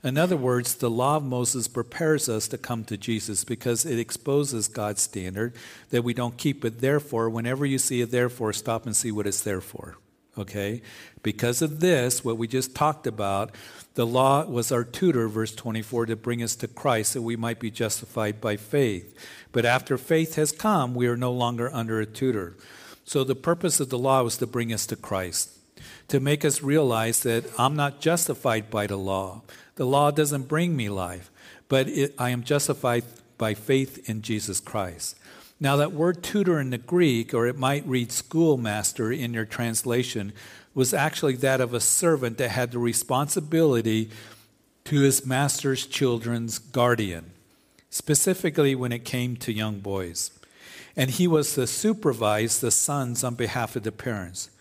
In 0.03 0.17
other 0.17 0.37
words, 0.37 0.75
the 0.75 0.89
law 0.89 1.17
of 1.17 1.23
Moses 1.23 1.67
prepares 1.67 2.27
us 2.27 2.47
to 2.49 2.57
come 2.57 2.83
to 2.85 2.97
Jesus 2.97 3.43
because 3.43 3.85
it 3.85 3.99
exposes 3.99 4.67
God's 4.67 5.01
standard 5.01 5.53
that 5.89 6.03
we 6.03 6.13
don't 6.13 6.37
keep 6.37 6.65
it. 6.65 6.81
Therefore, 6.81 7.29
whenever 7.29 7.65
you 7.65 7.77
see 7.77 8.01
a 8.01 8.05
therefore, 8.05 8.53
stop 8.53 8.85
and 8.85 8.95
see 8.95 9.11
what 9.11 9.27
it's 9.27 9.41
there 9.41 9.61
for. 9.61 9.97
Okay? 10.37 10.81
Because 11.23 11.61
of 11.61 11.81
this, 11.81 12.23
what 12.23 12.37
we 12.37 12.47
just 12.47 12.73
talked 12.73 13.05
about, 13.05 13.51
the 13.95 14.07
law 14.07 14.45
was 14.45 14.71
our 14.71 14.83
tutor, 14.83 15.27
verse 15.27 15.53
24, 15.53 16.07
to 16.07 16.15
bring 16.15 16.41
us 16.41 16.55
to 16.55 16.67
Christ 16.67 17.13
that 17.13 17.21
we 17.21 17.35
might 17.35 17.59
be 17.59 17.69
justified 17.69 18.39
by 18.39 18.55
faith. 18.55 19.15
But 19.51 19.65
after 19.65 19.97
faith 19.97 20.35
has 20.35 20.51
come, 20.51 20.95
we 20.95 21.07
are 21.07 21.17
no 21.17 21.31
longer 21.31 21.71
under 21.73 21.99
a 21.99 22.05
tutor. 22.05 22.55
So 23.03 23.23
the 23.23 23.35
purpose 23.35 23.81
of 23.81 23.89
the 23.89 23.97
law 23.97 24.23
was 24.23 24.37
to 24.37 24.47
bring 24.47 24.71
us 24.71 24.85
to 24.87 24.95
Christ, 24.95 25.49
to 26.07 26.21
make 26.21 26.45
us 26.45 26.63
realize 26.63 27.23
that 27.23 27.43
I'm 27.59 27.75
not 27.75 27.99
justified 27.99 28.69
by 28.69 28.87
the 28.87 28.97
law. 28.97 29.41
The 29.81 29.87
law 29.87 30.11
doesn't 30.11 30.47
bring 30.47 30.75
me 30.75 30.89
life, 30.89 31.31
but 31.67 31.87
it, 31.87 32.13
I 32.19 32.29
am 32.29 32.43
justified 32.43 33.03
by 33.39 33.55
faith 33.55 34.07
in 34.07 34.21
Jesus 34.21 34.59
Christ. 34.59 35.17
Now, 35.59 35.75
that 35.77 35.91
word 35.91 36.21
tutor 36.21 36.59
in 36.59 36.69
the 36.69 36.77
Greek, 36.77 37.33
or 37.33 37.47
it 37.47 37.57
might 37.57 37.87
read 37.87 38.11
schoolmaster 38.11 39.11
in 39.11 39.33
your 39.33 39.45
translation, 39.45 40.33
was 40.75 40.93
actually 40.93 41.35
that 41.37 41.61
of 41.61 41.73
a 41.73 41.79
servant 41.79 42.37
that 42.37 42.51
had 42.51 42.73
the 42.73 42.77
responsibility 42.77 44.11
to 44.83 44.99
his 44.99 45.25
master's 45.25 45.87
children's 45.87 46.59
guardian, 46.59 47.31
specifically 47.89 48.75
when 48.75 48.91
it 48.91 49.03
came 49.03 49.35
to 49.37 49.51
young 49.51 49.79
boys. 49.79 50.29
And 50.95 51.09
he 51.09 51.27
was 51.27 51.55
to 51.55 51.65
supervise 51.65 52.59
the 52.59 52.69
sons 52.69 53.23
on 53.23 53.33
behalf 53.33 53.75
of 53.75 53.81
the 53.81 53.91
parents 53.91 54.51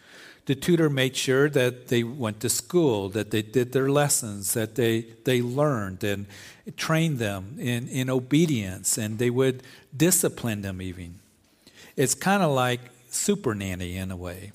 the 0.47 0.55
tutor 0.55 0.91
made 0.91 1.17
sure 1.17 1.49
that 1.51 1.89
they 1.89 2.03
went 2.03 2.41
to 2.41 2.49
school, 2.49 3.09
that 3.11 3.31
they 3.31 3.43
did 3.43 3.73
their 3.73 3.89
lessons, 3.89 4.55
that 4.55 4.75
they, 4.75 5.03
they 5.25 5.43
learned 5.43 6.03
and 6.03 6.27
trained 6.77 7.19
them 7.19 7.57
in, 7.59 7.89
in 7.89 8.11
obedience, 8.11 8.99
and 8.99 9.19
they 9.19 9.31
would 9.31 9.63
discipline 9.97 10.63
them 10.63 10.81
even. 10.81 11.19
It's 11.97 12.15
kind 12.15 12.43
of 12.43 12.51
like 12.51 12.81
super 13.11 13.55
nanny 13.55 13.97
in 13.97 14.11
a 14.11 14.17
way. 14.17 14.53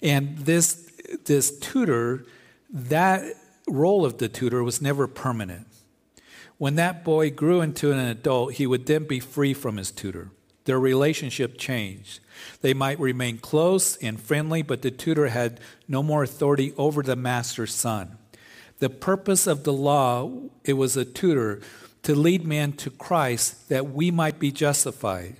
And 0.00 0.38
this, 0.38 0.90
this 1.24 1.58
tutor, 1.58 2.24
that 2.70 3.24
role 3.66 4.04
of 4.04 4.18
the 4.18 4.28
tutor 4.28 4.62
was 4.62 4.80
never 4.80 5.06
permanent. 5.06 5.66
When 6.58 6.74
that 6.74 7.04
boy 7.04 7.30
grew 7.30 7.60
into 7.60 7.92
an 7.92 7.98
adult, 7.98 8.54
he 8.54 8.66
would 8.66 8.86
then 8.86 9.04
be 9.04 9.20
free 9.20 9.54
from 9.54 9.76
his 9.76 9.90
tutor. 9.90 10.30
Their 10.68 10.78
relationship 10.78 11.56
changed. 11.56 12.20
They 12.60 12.74
might 12.74 13.00
remain 13.00 13.38
close 13.38 13.96
and 13.96 14.20
friendly, 14.20 14.60
but 14.60 14.82
the 14.82 14.90
tutor 14.90 15.28
had 15.28 15.60
no 15.88 16.02
more 16.02 16.22
authority 16.22 16.74
over 16.76 17.02
the 17.02 17.16
master's 17.16 17.72
son. 17.72 18.18
The 18.78 18.90
purpose 18.90 19.46
of 19.46 19.64
the 19.64 19.72
law, 19.72 20.30
it 20.64 20.74
was 20.74 20.94
a 20.94 21.06
tutor 21.06 21.62
to 22.02 22.14
lead 22.14 22.46
man 22.46 22.74
to 22.74 22.90
Christ 22.90 23.70
that 23.70 23.92
we 23.92 24.10
might 24.10 24.38
be 24.38 24.52
justified. 24.52 25.38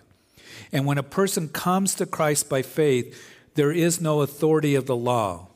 And 0.73 0.87
when 0.87 0.97
a 0.97 1.03
person 1.03 1.51
comes 1.51 1.95
to 1.97 2.07
Christ 2.07 2.49
by 2.49 2.63
faith, 2.63 3.15
there 3.55 3.71
is 3.71 4.01
no 4.01 4.23
authority 4.23 4.77
of 4.77 4.87
the 4.87 4.97
law. 4.97 5.49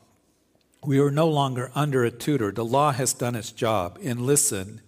We 0.85 0.99
are 0.99 1.09
no 1.09 1.27
longer 1.27 1.71
under 1.73 2.03
a 2.03 2.11
tutor. 2.11 2.51
The 2.51 2.63
law 2.63 2.91
has 2.91 3.11
done 3.11 3.35
its 3.35 3.51
job. 3.51 3.97
And 4.03 4.21
listen, 4.21 4.81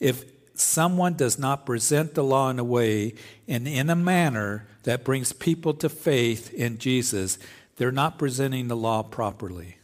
if 0.00 0.26
someone 0.60 1.14
does 1.14 1.38
not 1.38 1.66
present 1.66 2.14
the 2.14 2.24
law 2.24 2.50
in 2.50 2.58
a 2.58 2.64
way 2.64 3.14
and 3.46 3.66
in 3.66 3.90
a 3.90 3.96
manner 3.96 4.66
that 4.84 5.04
brings 5.04 5.32
people 5.32 5.74
to 5.74 5.88
faith 5.88 6.52
in 6.54 6.78
Jesus, 6.78 7.38
they're 7.76 7.92
not 7.92 8.18
presenting 8.18 8.68
the 8.68 8.76
law 8.76 9.02
properly. 9.02 9.76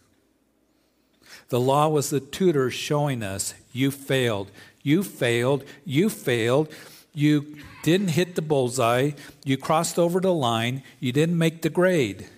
The 1.48 1.60
law 1.60 1.88
was 1.88 2.10
the 2.10 2.20
tutor 2.20 2.70
showing 2.70 3.22
us 3.22 3.54
you 3.72 3.90
failed, 3.90 4.50
you 4.82 5.02
failed, 5.02 5.64
you 5.84 6.08
failed, 6.08 6.72
you 7.12 7.56
didn't 7.82 8.08
hit 8.08 8.34
the 8.34 8.42
bullseye, 8.42 9.12
you 9.44 9.56
crossed 9.56 9.98
over 9.98 10.20
the 10.20 10.32
line, 10.32 10.82
you 11.00 11.12
didn't 11.12 11.38
make 11.38 11.62
the 11.62 11.70
grade. 11.70 12.28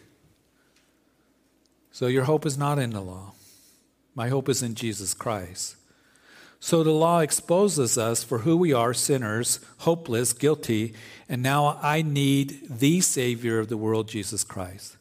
So 1.92 2.08
your 2.08 2.24
hope 2.24 2.44
is 2.44 2.58
not 2.58 2.78
in 2.78 2.90
the 2.90 3.00
law. 3.00 3.32
My 4.14 4.28
hope 4.28 4.48
is 4.48 4.62
in 4.62 4.74
Jesus 4.74 5.14
Christ. 5.14 5.76
So 6.60 6.82
the 6.82 6.90
law 6.90 7.20
exposes 7.20 7.98
us 7.98 8.24
for 8.24 8.38
who 8.38 8.56
we 8.56 8.72
are 8.72 8.94
sinners, 8.94 9.60
hopeless, 9.78 10.32
guilty, 10.32 10.94
and 11.28 11.42
now 11.42 11.78
I 11.82 12.02
need 12.02 12.60
the 12.68 13.00
Savior 13.00 13.58
of 13.58 13.68
the 13.68 13.76
world, 13.76 14.08
Jesus 14.08 14.44
Christ. 14.44 14.96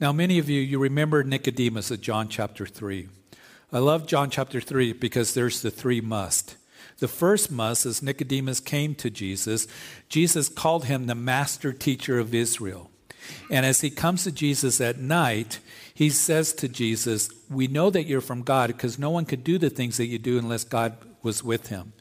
Now, 0.00 0.12
many 0.12 0.38
of 0.38 0.48
you, 0.48 0.60
you 0.60 0.78
remember 0.78 1.24
Nicodemus 1.24 1.90
at 1.90 2.00
John 2.00 2.28
chapter 2.28 2.66
3. 2.66 3.08
I 3.72 3.78
love 3.78 4.06
John 4.06 4.30
chapter 4.30 4.60
3 4.60 4.92
because 4.92 5.34
there's 5.34 5.62
the 5.62 5.70
three 5.70 6.00
must. 6.00 6.56
The 6.98 7.08
first 7.08 7.50
must 7.50 7.84
is 7.84 8.02
Nicodemus 8.02 8.60
came 8.60 8.94
to 8.96 9.10
Jesus. 9.10 9.66
Jesus 10.08 10.48
called 10.48 10.84
him 10.84 11.06
the 11.06 11.14
master 11.14 11.72
teacher 11.72 12.18
of 12.18 12.34
Israel. 12.34 12.90
And 13.50 13.66
as 13.66 13.80
he 13.80 13.90
comes 13.90 14.24
to 14.24 14.32
Jesus 14.32 14.80
at 14.80 14.98
night, 14.98 15.58
he 15.96 16.10
says 16.10 16.52
to 16.52 16.68
Jesus, 16.68 17.30
We 17.48 17.68
know 17.68 17.88
that 17.88 18.04
you're 18.04 18.20
from 18.20 18.42
God 18.42 18.66
because 18.66 18.98
no 18.98 19.08
one 19.08 19.24
could 19.24 19.42
do 19.42 19.56
the 19.56 19.70
things 19.70 19.96
that 19.96 20.08
you 20.08 20.18
do 20.18 20.36
unless 20.36 20.62
God 20.62 20.94
was 21.22 21.42
with 21.42 21.68
him. 21.68 21.94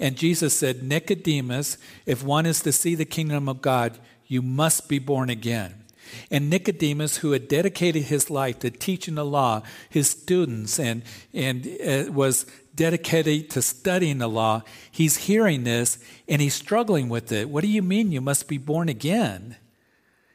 And 0.00 0.16
Jesus 0.16 0.58
said, 0.58 0.82
Nicodemus, 0.82 1.78
if 2.06 2.24
one 2.24 2.44
is 2.44 2.60
to 2.62 2.72
see 2.72 2.96
the 2.96 3.04
kingdom 3.04 3.48
of 3.48 3.62
God, 3.62 4.00
you 4.26 4.42
must 4.42 4.88
be 4.88 4.98
born 4.98 5.30
again. 5.30 5.84
And 6.28 6.50
Nicodemus, 6.50 7.18
who 7.18 7.30
had 7.30 7.46
dedicated 7.46 8.02
his 8.02 8.30
life 8.30 8.58
to 8.60 8.70
teaching 8.70 9.14
the 9.14 9.24
law, 9.24 9.62
his 9.88 10.10
students, 10.10 10.80
and, 10.80 11.04
and 11.32 11.68
uh, 11.86 12.10
was 12.10 12.46
dedicated 12.74 13.48
to 13.50 13.62
studying 13.62 14.18
the 14.18 14.28
law, 14.28 14.64
he's 14.90 15.18
hearing 15.18 15.62
this 15.62 16.00
and 16.26 16.42
he's 16.42 16.54
struggling 16.54 17.08
with 17.08 17.30
it. 17.30 17.48
What 17.48 17.62
do 17.62 17.68
you 17.68 17.82
mean 17.82 18.10
you 18.10 18.20
must 18.20 18.48
be 18.48 18.58
born 18.58 18.88
again? 18.88 19.54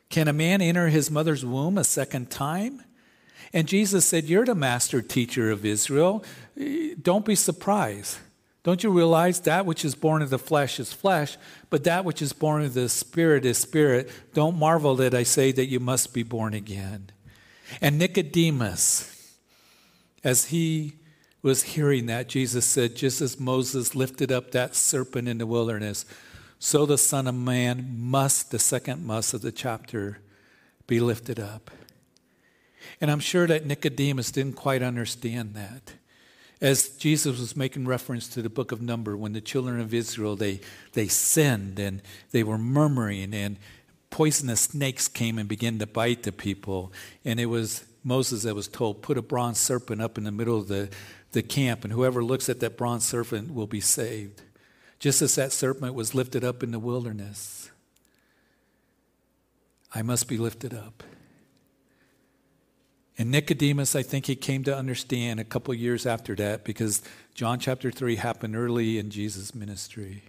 Can 0.10 0.30
a 0.30 0.34
man 0.34 0.62
enter 0.62 0.88
his 0.88 1.12
mother's 1.12 1.44
womb 1.44 1.78
a 1.78 1.84
second 1.84 2.32
time? 2.32 2.84
And 3.54 3.68
Jesus 3.68 4.06
said, 4.06 4.26
You're 4.26 4.46
the 4.46 4.56
master 4.56 5.02
teacher 5.02 5.52
of 5.52 5.66
Israel. 5.66 6.24
Don't 7.02 7.26
be 7.26 7.36
surprised. 7.36 8.18
Don't 8.64 8.84
you 8.84 8.92
realize 8.92 9.40
that 9.42 9.66
which 9.66 9.84
is 9.84 9.96
born 9.96 10.22
of 10.22 10.30
the 10.30 10.38
flesh 10.38 10.80
is 10.80 10.94
flesh, 10.94 11.38
but 11.72 11.84
that 11.86 12.06
which 12.06 12.22
is 12.22 12.32
born 12.32 12.64
of 12.64 12.76
the 12.76 12.90
spirit 12.90 13.44
is 13.44 13.58
spirit? 13.58 14.10
Don't 14.34 14.58
marvel 14.58 14.96
that 14.98 15.16
I 15.16 15.24
say 15.24 15.52
that 15.52 15.66
you 15.66 15.80
must 15.80 16.14
be 16.14 16.22
born 16.22 16.54
again. 16.54 17.10
And 17.82 17.98
Nicodemus, 17.98 19.36
as 20.24 20.46
he 20.46 20.94
was 21.42 21.64
hearing 21.64 22.06
that, 22.06 22.30
Jesus 22.30 22.66
said, 22.66 22.96
just 22.96 23.20
as 23.20 23.40
Moses 23.40 23.96
lifted 23.96 24.32
up 24.32 24.52
that 24.52 24.76
serpent 24.76 25.28
in 25.28 25.40
the 25.40 25.48
wilderness, 25.48 26.06
so 26.60 26.86
the 26.86 27.00
Son 27.00 27.26
of 27.26 27.34
Man 27.34 27.96
must, 27.98 28.52
the 28.52 28.60
second 28.60 29.04
must 29.04 29.34
of 29.34 29.42
the 29.42 29.52
chapter, 29.52 30.20
be 30.86 31.00
lifted 31.00 31.40
up. 31.40 31.72
And 33.00 33.12
I'm 33.12 33.20
sure 33.20 33.48
that 33.48 33.66
Nicodemus 33.66 34.32
didn't 34.32 34.56
quite 34.56 34.82
understand 34.82 35.56
that 35.56 35.94
as 36.62 36.90
Jesus 36.90 37.40
was 37.40 37.56
making 37.56 37.86
reference 37.86 38.28
to 38.30 38.42
the 38.42 38.50
book 38.50 38.72
of 38.72 38.82
Number, 38.82 39.18
when 39.18 39.34
the 39.34 39.42
children 39.42 39.80
of 39.80 39.94
Israel 39.94 40.36
they 40.36 40.62
they 40.94 41.08
sinned 41.08 41.80
and 41.80 42.02
they 42.32 42.44
were 42.44 42.58
murmuring 42.58 43.34
and 43.34 43.58
poisonous 44.12 44.62
snakes 44.62 45.08
came 45.08 45.40
and 45.40 45.50
began 45.50 45.80
to 45.80 45.88
bite 45.88 46.24
the 46.24 46.32
people, 46.32 46.94
and 47.26 47.40
it 47.40 47.48
was 47.48 47.86
Moses 48.04 48.44
that 48.44 48.56
was 48.56 48.68
told, 48.68 49.02
put 49.02 49.18
a 49.18 49.22
bronze 49.22 49.60
serpent 49.60 50.02
up 50.02 50.18
in 50.18 50.24
the 50.24 50.32
middle 50.32 50.58
of 50.58 50.68
the, 50.68 50.90
the 51.32 51.42
camp, 51.42 51.84
and 51.84 51.94
whoever 51.94 52.24
looks 52.24 52.50
at 52.50 52.60
that 52.60 52.78
bronze 52.78 53.06
serpent 53.06 53.54
will 53.54 53.68
be 53.68 53.80
saved. 53.80 54.42
Just 55.00 55.22
as 55.22 55.36
that 55.36 55.52
serpent 55.52 55.94
was 55.94 56.14
lifted 56.14 56.44
up 56.44 56.62
in 56.62 56.72
the 56.72 56.80
wilderness, 56.80 57.72
I 59.94 60.02
must 60.02 60.28
be 60.28 60.38
lifted 60.38 60.74
up. 60.74 61.04
And 63.22 63.30
Nicodemus, 63.30 63.96
I 63.96 64.02
think 64.02 64.26
he 64.26 64.36
came 64.36 64.64
to 64.64 64.76
understand 64.76 65.40
a 65.40 65.44
couple 65.44 65.76
years 65.76 66.08
after 66.08 66.34
that 66.38 66.64
because 66.64 67.04
John 67.36 67.60
chapter 67.60 67.92
3 67.92 68.16
happened 68.16 68.56
early 68.56 68.98
in 68.98 69.12
Jesus' 69.12 69.54
ministry. 69.54 70.24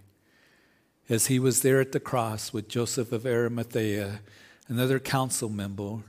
As 1.09 1.25
he 1.25 1.39
was 1.39 1.63
there 1.63 1.81
at 1.81 1.91
the 1.91 1.99
cross 1.99 2.53
with 2.53 2.69
Joseph 2.69 3.11
of 3.11 3.25
Arimathea, 3.25 4.19
another 4.67 4.99
council 4.99 5.49
member, 5.49 6.03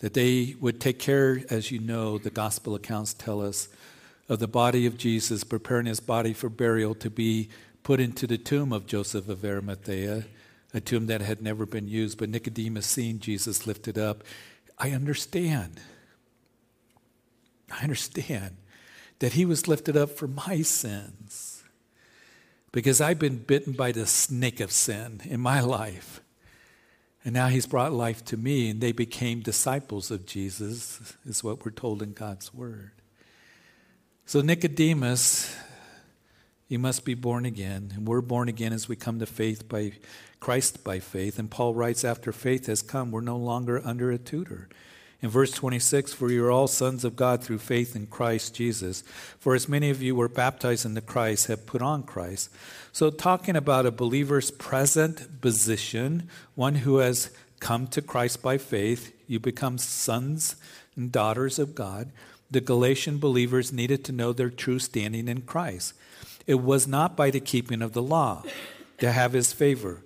that 0.00 0.14
they 0.14 0.56
would 0.58 0.80
take 0.80 0.98
care, 0.98 1.44
as 1.48 1.70
you 1.70 1.78
know, 1.78 2.18
the 2.18 2.30
gospel 2.30 2.74
accounts 2.74 3.14
tell 3.14 3.40
us, 3.40 3.68
of 4.28 4.40
the 4.40 4.48
body 4.48 4.84
of 4.84 4.98
Jesus, 4.98 5.44
preparing 5.44 5.86
his 5.86 6.00
body 6.00 6.32
for 6.32 6.48
burial 6.48 6.96
to 6.96 7.08
be 7.08 7.50
put 7.84 8.00
into 8.00 8.26
the 8.26 8.36
tomb 8.36 8.72
of 8.72 8.88
Joseph 8.88 9.28
of 9.28 9.44
Arimathea, 9.44 10.24
a 10.74 10.80
tomb 10.80 11.06
that 11.06 11.20
had 11.20 11.40
never 11.40 11.66
been 11.66 11.86
used. 11.86 12.18
But 12.18 12.30
Nicodemus, 12.30 12.84
seeing 12.84 13.20
Jesus 13.20 13.64
lifted 13.64 13.96
up, 13.96 14.24
I 14.76 14.90
understand. 14.90 15.78
I 17.70 17.82
understand 17.82 18.56
that 19.18 19.32
he 19.32 19.44
was 19.44 19.68
lifted 19.68 19.96
up 19.96 20.10
for 20.10 20.28
my 20.28 20.62
sins 20.62 21.64
because 22.72 23.00
I've 23.00 23.18
been 23.18 23.38
bitten 23.38 23.72
by 23.72 23.92
the 23.92 24.06
snake 24.06 24.60
of 24.60 24.70
sin 24.70 25.20
in 25.24 25.40
my 25.40 25.60
life. 25.60 26.20
And 27.24 27.34
now 27.34 27.48
he's 27.48 27.66
brought 27.66 27.92
life 27.92 28.24
to 28.26 28.36
me, 28.36 28.70
and 28.70 28.80
they 28.80 28.92
became 28.92 29.40
disciples 29.40 30.12
of 30.12 30.26
Jesus, 30.26 31.14
is 31.24 31.42
what 31.42 31.64
we're 31.64 31.72
told 31.72 32.00
in 32.00 32.12
God's 32.12 32.54
word. 32.54 32.92
So, 34.26 34.42
Nicodemus, 34.42 35.56
you 36.68 36.78
must 36.78 37.04
be 37.04 37.14
born 37.14 37.46
again. 37.46 37.92
And 37.96 38.06
we're 38.06 38.20
born 38.20 38.48
again 38.48 38.72
as 38.72 38.88
we 38.88 38.96
come 38.96 39.18
to 39.20 39.26
faith 39.26 39.68
by 39.68 39.92
Christ 40.40 40.84
by 40.84 41.00
faith. 41.00 41.38
And 41.38 41.50
Paul 41.50 41.74
writes, 41.74 42.04
after 42.04 42.32
faith 42.32 42.66
has 42.66 42.82
come, 42.82 43.10
we're 43.10 43.20
no 43.20 43.36
longer 43.36 43.80
under 43.84 44.10
a 44.10 44.18
tutor. 44.18 44.68
In 45.26 45.32
verse 45.32 45.50
26, 45.50 46.12
for 46.12 46.30
you 46.30 46.44
are 46.44 46.52
all 46.52 46.68
sons 46.68 47.04
of 47.04 47.16
God 47.16 47.42
through 47.42 47.58
faith 47.58 47.96
in 47.96 48.06
Christ 48.06 48.54
Jesus. 48.54 49.02
For 49.40 49.56
as 49.56 49.68
many 49.68 49.90
of 49.90 50.00
you 50.00 50.14
were 50.14 50.28
baptized 50.28 50.86
into 50.86 51.00
Christ 51.00 51.48
have 51.48 51.66
put 51.66 51.82
on 51.82 52.04
Christ. 52.04 52.48
So, 52.92 53.10
talking 53.10 53.56
about 53.56 53.86
a 53.86 53.90
believer's 53.90 54.52
present 54.52 55.40
position, 55.40 56.30
one 56.54 56.76
who 56.76 56.98
has 56.98 57.30
come 57.58 57.88
to 57.88 58.00
Christ 58.00 58.40
by 58.40 58.56
faith, 58.56 59.12
you 59.26 59.40
become 59.40 59.78
sons 59.78 60.54
and 60.94 61.10
daughters 61.10 61.58
of 61.58 61.74
God. 61.74 62.12
The 62.48 62.60
Galatian 62.60 63.18
believers 63.18 63.72
needed 63.72 64.04
to 64.04 64.12
know 64.12 64.32
their 64.32 64.48
true 64.48 64.78
standing 64.78 65.26
in 65.26 65.40
Christ. 65.40 65.94
It 66.46 66.62
was 66.62 66.86
not 66.86 67.16
by 67.16 67.32
the 67.32 67.40
keeping 67.40 67.82
of 67.82 67.94
the 67.94 68.00
law 68.00 68.44
to 68.98 69.10
have 69.10 69.32
his 69.32 69.52
favor. 69.52 70.04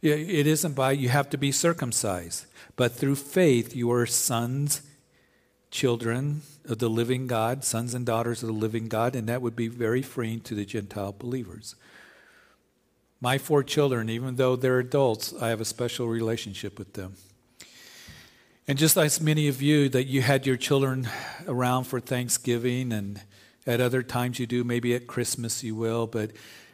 It 0.00 0.46
isn't 0.46 0.72
by 0.72 0.92
you 0.92 1.10
have 1.10 1.28
to 1.28 1.36
be 1.36 1.52
circumcised. 1.52 2.46
But 2.78 2.92
through 2.92 3.16
faith, 3.16 3.74
you 3.74 3.90
are 3.90 4.06
sons, 4.06 4.82
children 5.68 6.42
of 6.64 6.78
the 6.78 6.88
living 6.88 7.26
God, 7.26 7.64
sons 7.64 7.92
and 7.92 8.06
daughters 8.06 8.40
of 8.40 8.46
the 8.46 8.52
living 8.52 8.86
God, 8.86 9.16
and 9.16 9.28
that 9.28 9.42
would 9.42 9.56
be 9.56 9.66
very 9.66 10.00
freeing 10.00 10.40
to 10.42 10.54
the 10.54 10.64
Gentile 10.64 11.12
believers. 11.12 11.74
My 13.20 13.36
four 13.36 13.64
children, 13.64 14.08
even 14.08 14.36
though 14.36 14.54
they're 14.54 14.78
adults, 14.78 15.34
I 15.42 15.48
have 15.48 15.60
a 15.60 15.64
special 15.64 16.06
relationship 16.06 16.78
with 16.78 16.92
them. 16.92 17.16
And 18.68 18.78
just 18.78 18.96
as 18.96 19.20
many 19.20 19.48
of 19.48 19.60
you 19.60 19.88
that 19.88 20.04
you 20.04 20.22
had 20.22 20.46
your 20.46 20.56
children 20.56 21.08
around 21.48 21.84
for 21.84 21.98
Thanksgiving 21.98 22.92
and 22.92 23.20
at 23.66 23.80
other 23.80 24.04
times 24.04 24.38
you 24.38 24.46
do, 24.46 24.62
maybe 24.62 24.94
at 24.94 25.08
Christmas 25.08 25.64
you 25.64 25.74
will, 25.74 26.06
but 26.06 26.30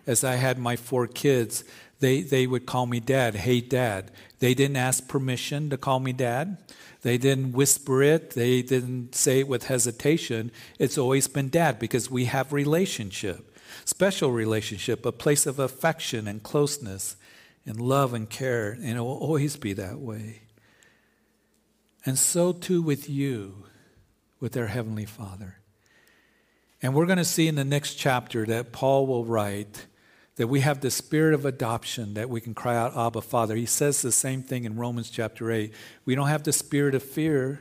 as 0.07 0.23
I 0.23 0.35
had 0.35 0.59
my 0.59 0.77
four 0.77 1.07
kids, 1.07 1.65
they, 2.05 2.21
they 2.21 2.47
would 2.47 2.67
call 2.67 2.85
me 2.85 3.01
dad. 3.01 3.35
Hey, 3.35 3.63
dad. 3.63 4.11
They 4.39 4.53
didn't 4.53 4.77
ask 4.77 5.09
permission 5.09 5.71
to 5.71 5.79
call 5.79 6.01
me 6.01 6.13
dad. 6.13 6.59
They 7.01 7.17
didn't 7.17 7.53
whisper 7.53 8.03
it. 8.03 8.33
They 8.33 8.61
didn't 8.61 9.15
say 9.15 9.39
it 9.39 9.49
with 9.49 9.69
hesitation. 9.69 10.53
It's 10.79 10.99
always 10.99 11.29
been 11.29 11.49
dad 11.49 11.79
because 11.79 12.11
we 12.11 12.27
have 12.27 12.53
relationship, 12.53 13.59
special 13.87 14.33
relationship, 14.33 15.07
a 15.07 15.13
place 15.13 15.47
of 15.47 15.59
affection 15.59 16.29
and 16.29 16.43
closeness 16.43 17.17
and 17.65 17.81
love 17.81 18.13
and 18.13 18.29
care, 18.29 18.73
and 18.73 18.99
it 18.99 19.01
will 19.01 19.17
always 19.17 19.57
be 19.57 19.73
that 19.73 19.99
way. 19.99 20.43
And 22.05 22.19
so 22.19 22.53
too 22.53 22.83
with 22.83 23.09
you, 23.09 23.65
with 24.41 24.59
our 24.59 24.67
Heavenly 24.67 25.07
Father. 25.07 25.57
And 26.83 26.93
we're 26.93 27.07
going 27.07 27.17
to 27.17 27.25
see 27.25 27.49
in 27.49 27.55
the 27.55 27.65
next 27.65 27.95
chapter 27.95 28.45
that 28.45 28.73
Paul 28.73 29.07
will 29.07 29.25
write 29.25 29.87
that 30.37 30.49
we 30.49 30.61
have 30.61 30.81
the 30.81 30.91
spirit 30.91 31.35
of 31.35 31.45
adoption 31.45 32.15
that 32.15 32.29
we 32.29 32.41
can 32.41 32.55
cry 32.55 32.77
out, 32.77 32.97
Abba, 32.97 33.21
Father. 33.21 33.55
He 33.55 33.67
says 33.67 34.03
the 34.03 34.13
same 34.13 34.43
thing 34.43 34.65
in 34.65 34.77
Romans 34.77 35.11
chapter 35.11 35.51
8. 35.51 35.73
We 36.05 36.15
don't 36.15 36.29
have 36.29 36.43
the 36.43 36.53
spirit 36.53 36.95
of 36.95 37.03
fear. 37.03 37.61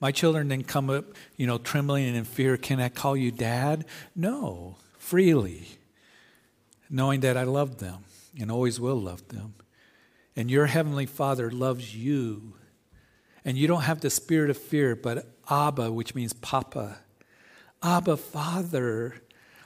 My 0.00 0.12
children 0.12 0.48
didn't 0.48 0.68
come 0.68 0.90
up, 0.90 1.06
you 1.36 1.46
know, 1.46 1.56
trembling 1.56 2.06
and 2.06 2.16
in 2.16 2.24
fear. 2.24 2.56
Can 2.58 2.80
I 2.80 2.90
call 2.90 3.16
you 3.16 3.30
dad? 3.30 3.86
No, 4.14 4.76
freely, 4.98 5.68
knowing 6.90 7.20
that 7.20 7.38
I 7.38 7.44
love 7.44 7.78
them 7.78 8.04
and 8.38 8.50
always 8.50 8.78
will 8.78 9.00
love 9.00 9.26
them. 9.28 9.54
And 10.36 10.50
your 10.50 10.66
heavenly 10.66 11.06
Father 11.06 11.50
loves 11.50 11.96
you. 11.96 12.54
And 13.46 13.56
you 13.56 13.66
don't 13.66 13.82
have 13.82 14.00
the 14.00 14.10
spirit 14.10 14.50
of 14.50 14.58
fear, 14.58 14.96
but 14.96 15.26
Abba, 15.48 15.92
which 15.92 16.14
means 16.14 16.32
Papa. 16.32 16.98
Abba, 17.82 18.16
Father. 18.16 19.22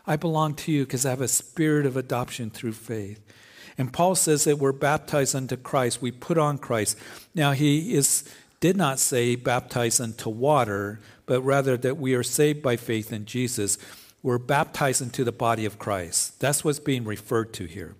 I 0.09 0.17
belong 0.17 0.55
to 0.55 0.73
you 0.73 0.87
because 0.87 1.05
I 1.05 1.11
have 1.11 1.21
a 1.21 1.29
spirit 1.29 1.85
of 1.85 1.97
adoption 1.97 2.49
through 2.49 2.73
faith. 2.73 3.21
And 3.77 3.93
Paul 3.93 4.15
says 4.15 4.45
that 4.45 4.59
we're 4.59 4.73
baptized 4.73 5.37
unto 5.37 5.57
Christ, 5.57 6.01
we 6.01 6.11
put 6.11 6.39
on 6.39 6.57
Christ. 6.57 6.97
Now, 7.35 7.53
he 7.53 7.95
is, 7.95 8.25
did 8.59 8.75
not 8.75 8.99
say 8.99 9.37
baptized 9.37 10.01
unto 10.01 10.31
water, 10.31 10.99
but 11.27 11.43
rather 11.43 11.77
that 11.77 11.99
we 11.99 12.15
are 12.15 12.23
saved 12.23 12.63
by 12.63 12.77
faith 12.77 13.13
in 13.13 13.27
Jesus. 13.27 13.77
We're 14.23 14.39
baptized 14.39 15.03
into 15.03 15.25
the 15.25 15.31
body 15.31 15.67
of 15.67 15.79
Christ. 15.79 16.41
That's 16.41 16.65
what's 16.65 16.81
being 16.81 17.05
referred 17.05 17.53
to 17.55 17.67
here. 17.67 17.95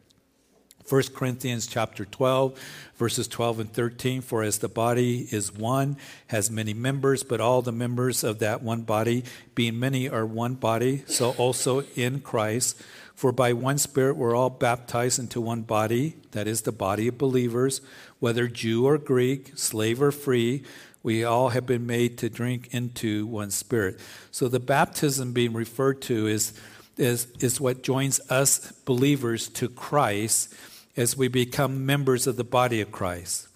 1 0.89 1.03
Corinthians 1.15 1.67
chapter 1.67 2.07
12, 2.07 2.59
verses 2.97 3.29
12 3.29 3.61
and 3.61 3.73
13. 3.73 4.23
For 4.23 4.43
as 4.43 4.59
the 4.59 4.69
body 4.69 5.29
is 5.31 5.53
one, 5.53 5.99
has 6.29 6.51
many 6.51 6.73
members, 6.73 7.23
but 7.23 7.43
all 7.43 7.61
the 7.61 7.73
members 7.73 8.25
of 8.25 8.39
that 8.39 8.63
one 8.63 8.83
body, 8.83 9.25
being 9.55 9.79
many, 9.79 10.09
are 10.09 10.25
one 10.25 10.55
body, 10.55 11.05
so 11.07 11.33
also 11.33 11.81
in 11.95 12.21
Christ. 12.21 12.81
For 13.15 13.33
by 13.33 13.53
one 13.53 13.77
Spirit 13.77 14.17
we're 14.17 14.35
all 14.35 14.49
baptized 14.49 15.19
into 15.19 15.43
one 15.43 15.63
body, 15.63 16.17
that 16.31 16.47
is 16.47 16.63
the 16.63 16.73
body 16.73 17.09
of 17.09 17.19
believers, 17.19 17.83
whether 18.19 18.49
Jew 18.49 18.87
or 18.87 18.97
Greek, 18.97 19.59
slave 19.59 20.01
or 20.01 20.13
free. 20.13 20.65
We 21.03 21.23
all 21.23 21.51
have 21.51 21.67
been 21.67 21.87
made 21.87 22.17
to 22.19 22.31
drink 22.31 22.69
into 22.73 23.27
one 23.27 23.51
Spirit. 23.51 24.01
So 24.31 24.49
the 24.49 24.61
baptism 24.61 25.33
being 25.33 25.53
referred 25.53 26.01
to 26.03 26.27
is, 26.27 26.59
is, 26.97 27.27
is 27.41 27.61
what 27.61 27.83
joins 27.83 28.21
us 28.31 28.73
believers 28.87 29.49
to 29.51 29.69
Christ 29.69 30.55
as 30.99 31.17
we 31.17 31.29
become 31.29 31.87
members 31.87 32.27
of 32.27 32.37
the 32.37 32.45
body 32.45 32.81
of 32.81 32.91
Christ. 32.91 33.47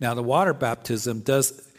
Now, 0.00 0.14
the 0.14 0.22
water 0.22 0.52
baptism 0.52 1.20
does, 1.20 1.70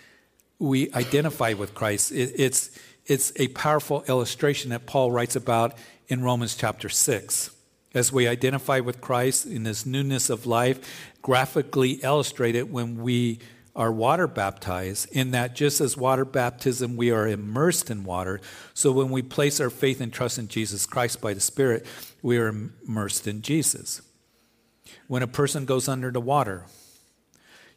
we 0.59 0.91
identify 0.93 1.53
with 1.53 1.75
Christ. 1.75 2.11
It, 2.13 2.33
it's, 2.37 2.71
it's 3.05 3.33
a 3.35 3.49
powerful 3.49 4.03
illustration 4.07 4.69
that 4.69 4.85
Paul 4.85 5.11
writes 5.11 5.35
about 5.35 5.77
in 6.07 6.23
Romans 6.23 6.55
chapter 6.55 6.87
6. 6.87 7.51
As 7.93 8.13
we 8.13 8.29
identify 8.29 8.79
with 8.79 9.01
Christ 9.01 9.45
in 9.45 9.63
this 9.63 9.85
newness 9.85 10.29
of 10.29 10.45
life, 10.45 10.79
graphically 11.21 11.99
illustrated 12.03 12.71
when 12.71 13.01
we 13.01 13.39
are 13.75 13.91
water 13.91 14.27
baptized, 14.27 15.11
in 15.11 15.31
that 15.31 15.53
just 15.53 15.81
as 15.81 15.97
water 15.97 16.23
baptism, 16.23 16.95
we 16.95 17.11
are 17.11 17.27
immersed 17.27 17.91
in 17.91 18.05
water. 18.05 18.39
So 18.73 18.93
when 18.93 19.09
we 19.09 19.21
place 19.21 19.59
our 19.59 19.69
faith 19.69 19.99
and 19.99 20.13
trust 20.13 20.37
in 20.37 20.47
Jesus 20.47 20.85
Christ 20.85 21.19
by 21.19 21.33
the 21.33 21.41
Spirit, 21.41 21.85
we 22.21 22.37
are 22.37 22.47
immersed 22.47 23.27
in 23.27 23.41
Jesus. 23.41 24.01
When 25.11 25.23
a 25.23 25.27
person 25.27 25.65
goes 25.65 25.89
under 25.89 26.09
the 26.09 26.21
water, 26.21 26.67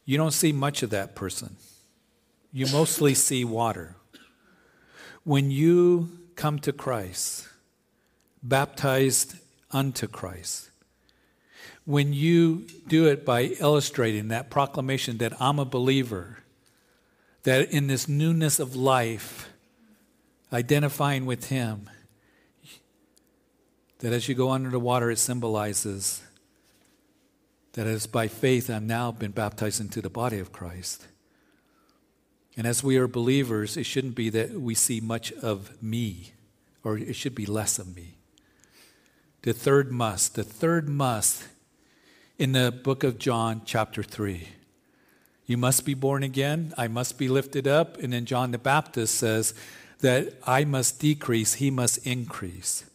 you 0.05 0.15
don't 0.15 0.31
see 0.31 0.53
much 0.53 0.83
of 0.83 0.91
that 0.91 1.15
person. 1.15 1.57
You 2.53 2.65
mostly 2.67 3.13
see 3.27 3.43
water. 3.43 3.97
When 5.25 5.51
you 5.51 6.11
come 6.37 6.59
to 6.59 6.71
Christ, 6.71 7.49
baptized 8.41 9.35
unto 9.69 10.07
Christ, 10.07 10.69
when 11.83 12.13
you 12.13 12.67
do 12.87 13.05
it 13.07 13.25
by 13.25 13.41
illustrating 13.59 14.29
that 14.29 14.49
proclamation 14.49 15.17
that 15.17 15.33
I'm 15.37 15.59
a 15.59 15.65
believer, 15.65 16.37
that 17.43 17.69
in 17.69 17.87
this 17.87 18.07
newness 18.07 18.61
of 18.61 18.77
life, 18.77 19.49
identifying 20.53 21.25
with 21.25 21.49
Him, 21.49 21.89
that 23.99 24.13
as 24.13 24.29
you 24.29 24.35
go 24.35 24.51
under 24.51 24.69
the 24.69 24.79
water, 24.79 25.11
it 25.11 25.19
symbolizes 25.19 26.21
that 27.75 27.87
as 27.87 28.07
by 28.07 28.27
faith 28.27 28.69
I've 28.69 28.83
now 28.83 29.11
been 29.11 29.31
baptized 29.31 29.79
into 29.79 30.01
the 30.01 30.09
body 30.09 30.39
of 30.39 30.51
Christ. 30.51 31.07
And 32.57 32.65
as 32.65 32.83
we 32.83 32.95
are 32.97 33.07
believers, 33.07 33.75
it 33.75 33.85
shouldn't 33.85 34.15
be 34.15 34.29
that 34.29 34.51
we 34.59 34.75
see 34.75 35.01
much 35.01 35.33
of 35.33 35.81
me, 35.83 36.31
or 36.85 36.97
it 36.97 37.15
should 37.15 37.35
be 37.35 37.45
less 37.45 37.77
of 37.77 37.93
me. 37.93 38.17
The 39.41 39.51
third 39.53 39.91
must, 39.91 40.35
the 40.35 40.43
third 40.43 40.87
must 40.87 41.43
in 42.39 42.53
the 42.53 42.71
book 42.71 43.03
of 43.03 43.19
John, 43.19 43.61
chapter 43.65 44.03
3. 44.03 44.47
You 45.45 45.57
must 45.57 45.85
be 45.85 45.93
born 45.93 46.23
again, 46.23 46.73
I 46.77 46.87
must 46.87 47.17
be 47.17 47.27
lifted 47.27 47.67
up. 47.67 47.97
And 47.97 48.13
then 48.13 48.25
John 48.25 48.51
the 48.51 48.57
Baptist 48.57 49.15
says 49.15 49.53
that 49.99 50.33
I 50.47 50.63
must 50.63 50.99
decrease, 50.99 51.55
he 51.55 51.69
must 51.69 52.05
increase. 52.07 52.85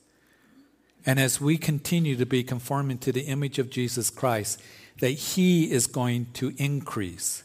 And 1.06 1.18
as 1.18 1.40
we 1.40 1.56
continue 1.56 2.16
to 2.16 2.26
be 2.26 2.42
conforming 2.42 2.98
to 2.98 3.12
the 3.12 3.22
image 3.22 3.58
of 3.58 3.70
Jesus 3.70 4.10
Christ, 4.10 4.60
that 5.00 5.10
He 5.10 5.70
is 5.70 5.86
going 5.86 6.26
to 6.34 6.52
increase, 6.56 7.42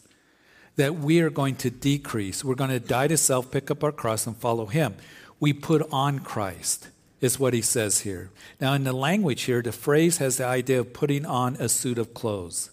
that 0.76 0.96
we 0.96 1.20
are 1.20 1.30
going 1.30 1.56
to 1.56 1.70
decrease. 1.70 2.44
We're 2.44 2.54
going 2.54 2.70
to 2.70 2.80
die 2.80 3.08
to 3.08 3.16
self, 3.16 3.50
pick 3.50 3.70
up 3.70 3.82
our 3.82 3.92
cross, 3.92 4.26
and 4.26 4.36
follow 4.36 4.66
Him. 4.66 4.96
We 5.40 5.52
put 5.52 5.86
on 5.90 6.18
Christ, 6.18 6.88
is 7.20 7.38
what 7.38 7.54
He 7.54 7.62
says 7.62 8.00
here. 8.00 8.30
Now, 8.60 8.74
in 8.74 8.84
the 8.84 8.92
language 8.92 9.42
here, 9.42 9.62
the 9.62 9.72
phrase 9.72 10.18
has 10.18 10.36
the 10.36 10.44
idea 10.44 10.80
of 10.80 10.92
putting 10.92 11.24
on 11.24 11.56
a 11.56 11.68
suit 11.68 11.98
of 11.98 12.12
clothes. 12.12 12.70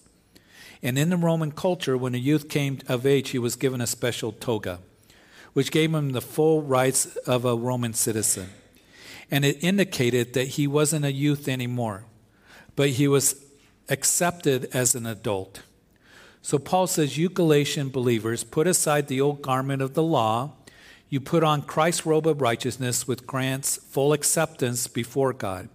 And 0.82 0.98
in 0.98 1.08
the 1.08 1.16
Roman 1.16 1.50
culture, 1.50 1.96
when 1.96 2.14
a 2.14 2.18
youth 2.18 2.50
came 2.50 2.78
of 2.88 3.06
age, 3.06 3.30
he 3.30 3.38
was 3.38 3.56
given 3.56 3.80
a 3.80 3.86
special 3.86 4.32
toga, 4.32 4.80
which 5.54 5.70
gave 5.70 5.94
him 5.94 6.12
the 6.12 6.20
full 6.20 6.60
rights 6.60 7.16
of 7.16 7.46
a 7.46 7.56
Roman 7.56 7.94
citizen 7.94 8.50
and 9.30 9.44
it 9.44 9.62
indicated 9.62 10.34
that 10.34 10.48
he 10.48 10.66
wasn't 10.66 11.04
a 11.04 11.12
youth 11.12 11.48
anymore, 11.48 12.04
but 12.76 12.90
he 12.90 13.08
was 13.08 13.42
accepted 13.88 14.68
as 14.72 14.94
an 14.94 15.06
adult. 15.06 15.62
So 16.42 16.58
Paul 16.58 16.86
says, 16.86 17.16
You 17.16 17.28
Galatian 17.28 17.88
believers, 17.88 18.44
put 18.44 18.66
aside 18.66 19.08
the 19.08 19.20
old 19.20 19.42
garment 19.42 19.82
of 19.82 19.94
the 19.94 20.02
law. 20.02 20.52
You 21.08 21.20
put 21.20 21.42
on 21.42 21.62
Christ's 21.62 22.04
robe 22.04 22.26
of 22.26 22.42
righteousness, 22.42 23.08
which 23.08 23.26
grants 23.26 23.76
full 23.76 24.12
acceptance 24.12 24.86
before 24.86 25.32
God. 25.32 25.68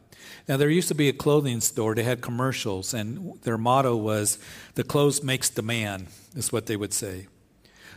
Now, 0.47 0.57
there 0.57 0.69
used 0.69 0.88
to 0.89 0.95
be 0.95 1.09
a 1.09 1.13
clothing 1.13 1.62
store. 1.62 1.95
They 1.95 2.03
had 2.03 2.21
commercials, 2.21 2.93
and 2.93 3.39
their 3.43 3.57
motto 3.57 3.95
was, 3.95 4.38
The 4.75 4.83
clothes 4.83 5.23
makes 5.23 5.49
the 5.49 5.62
man, 5.62 6.07
is 6.35 6.51
what 6.51 6.65
they 6.65 6.75
would 6.75 6.93
say. 6.93 7.27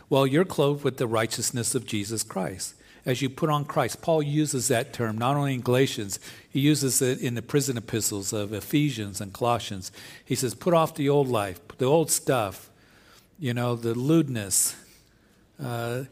Well, 0.09 0.25
you're 0.25 0.45
clothed 0.45 0.83
with 0.83 0.97
the 0.97 1.07
righteousness 1.07 1.75
of 1.75 1.85
Jesus 1.85 2.23
Christ 2.23 2.75
as 3.05 3.21
you 3.21 3.29
put 3.29 3.49
on 3.49 3.65
Christ. 3.65 4.01
Paul 4.01 4.23
uses 4.23 4.67
that 4.69 4.93
term 4.93 5.17
not 5.17 5.35
only 5.35 5.53
in 5.53 5.61
Galatians, 5.61 6.19
he 6.49 6.59
uses 6.59 7.01
it 7.01 7.19
in 7.19 7.35
the 7.35 7.41
prison 7.41 7.77
epistles 7.77 8.33
of 8.33 8.53
Ephesians 8.53 9.19
and 9.19 9.33
Colossians. 9.33 9.91
He 10.23 10.35
says, 10.35 10.55
put 10.55 10.73
off 10.73 10.95
the 10.95 11.09
old 11.09 11.27
life, 11.27 11.59
the 11.77 11.85
old 11.85 12.11
stuff, 12.11 12.69
you 13.39 13.53
know, 13.53 13.75
the 13.75 13.93
lewdness. 13.93 14.75
Uh, 15.61 16.03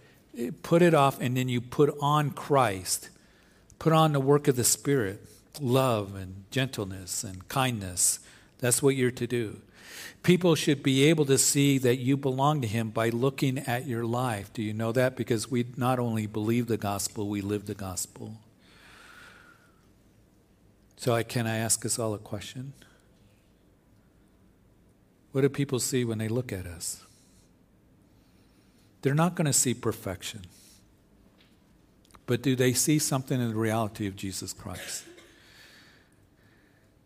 put 0.63 0.81
it 0.81 0.93
off, 0.93 1.19
and 1.19 1.35
then 1.35 1.49
you 1.49 1.61
put 1.61 1.95
on 2.01 2.31
Christ. 2.31 3.09
Put 3.79 3.93
on 3.93 4.13
the 4.13 4.19
work 4.19 4.47
of 4.47 4.55
the 4.55 4.63
Spirit 4.63 5.21
love 5.59 6.15
and 6.15 6.45
gentleness 6.51 7.23
and 7.23 7.47
kindness. 7.47 8.19
That's 8.59 8.81
what 8.81 8.95
you're 8.95 9.11
to 9.11 9.27
do. 9.27 9.61
People 10.23 10.55
should 10.55 10.83
be 10.83 11.05
able 11.05 11.25
to 11.25 11.37
see 11.37 11.77
that 11.79 11.97
you 11.97 12.17
belong 12.17 12.61
to 12.61 12.67
Him 12.67 12.89
by 12.89 13.09
looking 13.09 13.59
at 13.59 13.87
your 13.87 14.05
life. 14.05 14.53
Do 14.53 14.61
you 14.61 14.73
know 14.73 14.91
that? 14.91 15.15
Because 15.15 15.49
we 15.49 15.65
not 15.77 15.99
only 15.99 16.27
believe 16.27 16.67
the 16.67 16.77
gospel, 16.77 17.27
we 17.27 17.41
live 17.41 17.65
the 17.65 17.75
gospel. 17.75 18.37
So, 20.97 21.13
I, 21.13 21.23
can 21.23 21.47
I 21.47 21.57
ask 21.57 21.85
us 21.85 21.97
all 21.97 22.13
a 22.13 22.19
question? 22.19 22.73
What 25.31 25.41
do 25.41 25.49
people 25.49 25.79
see 25.79 26.05
when 26.05 26.17
they 26.17 26.27
look 26.27 26.51
at 26.51 26.65
us? 26.65 27.03
They're 29.01 29.15
not 29.15 29.35
going 29.35 29.47
to 29.47 29.53
see 29.53 29.73
perfection. 29.73 30.41
But 32.27 32.41
do 32.41 32.55
they 32.55 32.73
see 32.73 32.99
something 32.99 33.41
in 33.41 33.49
the 33.49 33.55
reality 33.55 34.07
of 34.07 34.15
Jesus 34.15 34.53
Christ? 34.53 35.03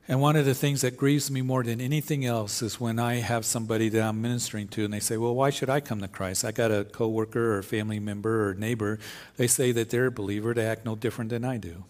And 0.08 0.22
one 0.22 0.36
of 0.36 0.46
the 0.46 0.54
things 0.54 0.82
that 0.82 0.98
grieves 0.98 1.32
me 1.32 1.42
more 1.42 1.64
than 1.64 1.82
anything 1.82 2.26
else 2.26 2.62
is 2.62 2.80
when 2.80 3.00
I 3.00 3.16
have 3.16 3.44
somebody 3.44 3.90
that 3.90 4.04
I'm 4.04 4.22
ministering 4.22 4.68
to 4.70 4.86
and 4.86 4.94
they 4.94 5.00
say, 5.00 5.18
Well, 5.18 5.34
why 5.34 5.50
should 5.50 5.70
I 5.70 5.80
come 5.80 6.00
to 6.02 6.08
Christ? 6.08 6.46
I 6.46 6.52
got 6.52 6.72
a 6.72 6.84
coworker 6.84 7.58
or 7.58 7.64
family 7.64 8.00
member 8.00 8.50
or 8.50 8.54
neighbor. 8.54 9.00
They 9.38 9.48
say 9.48 9.72
that 9.72 9.90
they're 9.90 10.08
a 10.08 10.12
believer, 10.12 10.54
they 10.54 10.66
act 10.66 10.86
no 10.86 10.96
different 10.96 11.32
than 11.32 11.44
I 11.44 11.58
do. 11.58 11.86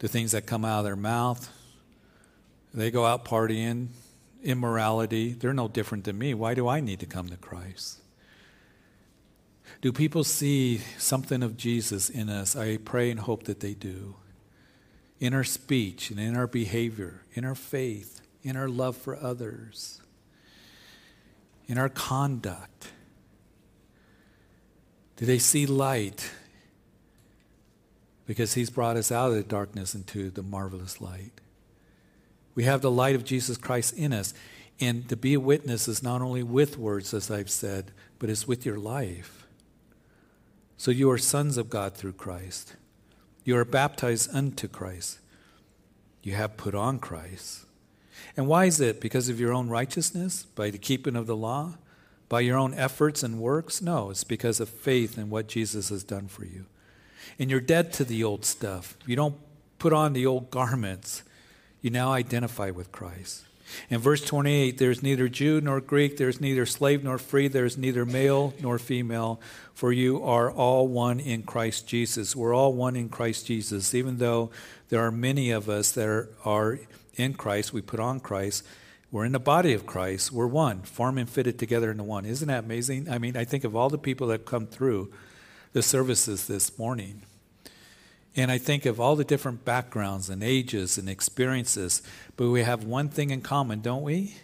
The 0.00 0.08
things 0.08 0.32
that 0.32 0.46
come 0.46 0.66
out 0.66 0.80
of 0.80 0.84
their 0.84 0.96
mouth, 0.96 1.50
they 2.74 2.90
go 2.90 3.06
out 3.06 3.24
partying, 3.24 3.88
immorality, 4.44 5.32
they're 5.32 5.54
no 5.54 5.68
different 5.68 6.04
than 6.04 6.18
me. 6.18 6.34
Why 6.34 6.52
do 6.52 6.68
I 6.68 6.80
need 6.80 7.00
to 7.00 7.06
come 7.06 7.30
to 7.30 7.38
Christ? 7.38 8.00
Do 9.80 9.92
people 9.92 10.24
see 10.24 10.82
something 10.98 11.42
of 11.42 11.56
Jesus 11.56 12.10
in 12.10 12.28
us? 12.28 12.54
I 12.54 12.76
pray 12.76 13.10
and 13.10 13.20
hope 13.20 13.44
that 13.44 13.60
they 13.60 13.72
do 13.72 14.16
in 15.18 15.34
our 15.34 15.44
speech 15.44 16.10
and 16.10 16.20
in 16.20 16.36
our 16.36 16.46
behavior, 16.46 17.22
in 17.34 17.44
our 17.44 17.54
faith, 17.54 18.20
in 18.42 18.56
our 18.56 18.68
love 18.68 18.96
for 18.96 19.16
others, 19.16 20.00
in 21.66 21.78
our 21.78 21.88
conduct? 21.88 22.88
Do 25.16 25.24
they 25.24 25.38
see 25.38 25.66
light? 25.66 26.30
Because 28.26 28.54
he's 28.54 28.70
brought 28.70 28.96
us 28.96 29.10
out 29.10 29.30
of 29.30 29.36
the 29.36 29.42
darkness 29.42 29.94
into 29.94 30.30
the 30.30 30.42
marvelous 30.42 31.00
light. 31.00 31.40
We 32.54 32.64
have 32.64 32.80
the 32.80 32.90
light 32.90 33.14
of 33.14 33.24
Jesus 33.24 33.56
Christ 33.56 33.96
in 33.96 34.12
us. 34.12 34.34
And 34.80 35.08
to 35.08 35.16
be 35.16 35.34
a 35.34 35.40
witness 35.40 35.88
is 35.88 36.02
not 36.02 36.20
only 36.20 36.42
with 36.42 36.76
words, 36.76 37.14
as 37.14 37.30
I've 37.30 37.50
said, 37.50 37.92
but 38.18 38.28
it's 38.28 38.46
with 38.46 38.66
your 38.66 38.78
life. 38.78 39.46
So 40.76 40.90
you 40.90 41.10
are 41.10 41.18
sons 41.18 41.56
of 41.56 41.70
God 41.70 41.94
through 41.94 42.12
Christ. 42.12 42.76
You 43.46 43.56
are 43.56 43.64
baptized 43.64 44.34
unto 44.34 44.66
Christ. 44.66 45.20
You 46.22 46.34
have 46.34 46.56
put 46.56 46.74
on 46.74 46.98
Christ. 46.98 47.64
And 48.36 48.48
why 48.48 48.64
is 48.64 48.80
it? 48.80 49.00
Because 49.00 49.28
of 49.28 49.38
your 49.38 49.52
own 49.52 49.68
righteousness? 49.68 50.42
By 50.56 50.70
the 50.70 50.78
keeping 50.78 51.14
of 51.14 51.28
the 51.28 51.36
law? 51.36 51.74
By 52.28 52.40
your 52.40 52.58
own 52.58 52.74
efforts 52.74 53.22
and 53.22 53.38
works? 53.38 53.80
No, 53.80 54.10
it's 54.10 54.24
because 54.24 54.58
of 54.58 54.68
faith 54.68 55.16
in 55.16 55.30
what 55.30 55.46
Jesus 55.46 55.90
has 55.90 56.02
done 56.02 56.26
for 56.26 56.44
you. 56.44 56.66
And 57.38 57.48
you're 57.48 57.60
dead 57.60 57.92
to 57.94 58.04
the 58.04 58.24
old 58.24 58.44
stuff. 58.44 58.98
You 59.06 59.14
don't 59.14 59.36
put 59.78 59.92
on 59.92 60.12
the 60.12 60.26
old 60.26 60.50
garments. 60.50 61.22
You 61.80 61.90
now 61.90 62.12
identify 62.12 62.72
with 62.72 62.90
Christ. 62.90 63.44
In 63.90 63.98
verse 63.98 64.24
28, 64.24 64.78
there's 64.78 65.02
neither 65.02 65.28
Jew 65.28 65.60
nor 65.60 65.80
Greek, 65.80 66.16
there's 66.16 66.40
neither 66.40 66.66
slave 66.66 67.04
nor 67.04 67.18
free, 67.18 67.48
there's 67.48 67.76
neither 67.76 68.04
male 68.04 68.54
nor 68.60 68.78
female, 68.78 69.40
for 69.74 69.92
you 69.92 70.22
are 70.22 70.50
all 70.50 70.88
one 70.88 71.20
in 71.20 71.42
Christ 71.42 71.86
Jesus. 71.86 72.34
We're 72.34 72.54
all 72.54 72.72
one 72.72 72.96
in 72.96 73.08
Christ 73.08 73.46
Jesus. 73.46 73.94
Even 73.94 74.18
though 74.18 74.50
there 74.88 75.04
are 75.04 75.10
many 75.10 75.50
of 75.50 75.68
us 75.68 75.92
that 75.92 76.28
are 76.44 76.78
in 77.16 77.34
Christ, 77.34 77.72
we 77.72 77.82
put 77.82 78.00
on 78.00 78.20
Christ, 78.20 78.64
we're 79.10 79.24
in 79.24 79.32
the 79.32 79.38
body 79.38 79.72
of 79.72 79.86
Christ, 79.86 80.32
we're 80.32 80.46
one, 80.46 80.82
formed 80.82 81.18
and 81.18 81.28
fitted 81.28 81.58
together 81.58 81.90
into 81.90 82.04
one. 82.04 82.24
Isn't 82.24 82.48
that 82.48 82.64
amazing? 82.64 83.08
I 83.08 83.18
mean, 83.18 83.36
I 83.36 83.44
think 83.44 83.64
of 83.64 83.76
all 83.76 83.88
the 83.88 83.98
people 83.98 84.28
that 84.28 84.44
come 84.44 84.66
through 84.66 85.12
the 85.72 85.82
services 85.82 86.46
this 86.46 86.78
morning. 86.78 87.22
And 88.36 88.50
I 88.50 88.58
think 88.58 88.84
of 88.84 89.00
all 89.00 89.16
the 89.16 89.24
different 89.24 89.64
backgrounds 89.64 90.28
and 90.28 90.42
ages 90.42 90.98
and 90.98 91.08
experiences, 91.08 92.02
but 92.36 92.50
we 92.50 92.62
have 92.62 92.84
one 92.84 93.08
thing 93.08 93.30
in 93.30 93.40
common, 93.40 93.80
don't 93.80 94.02
we? 94.02 94.34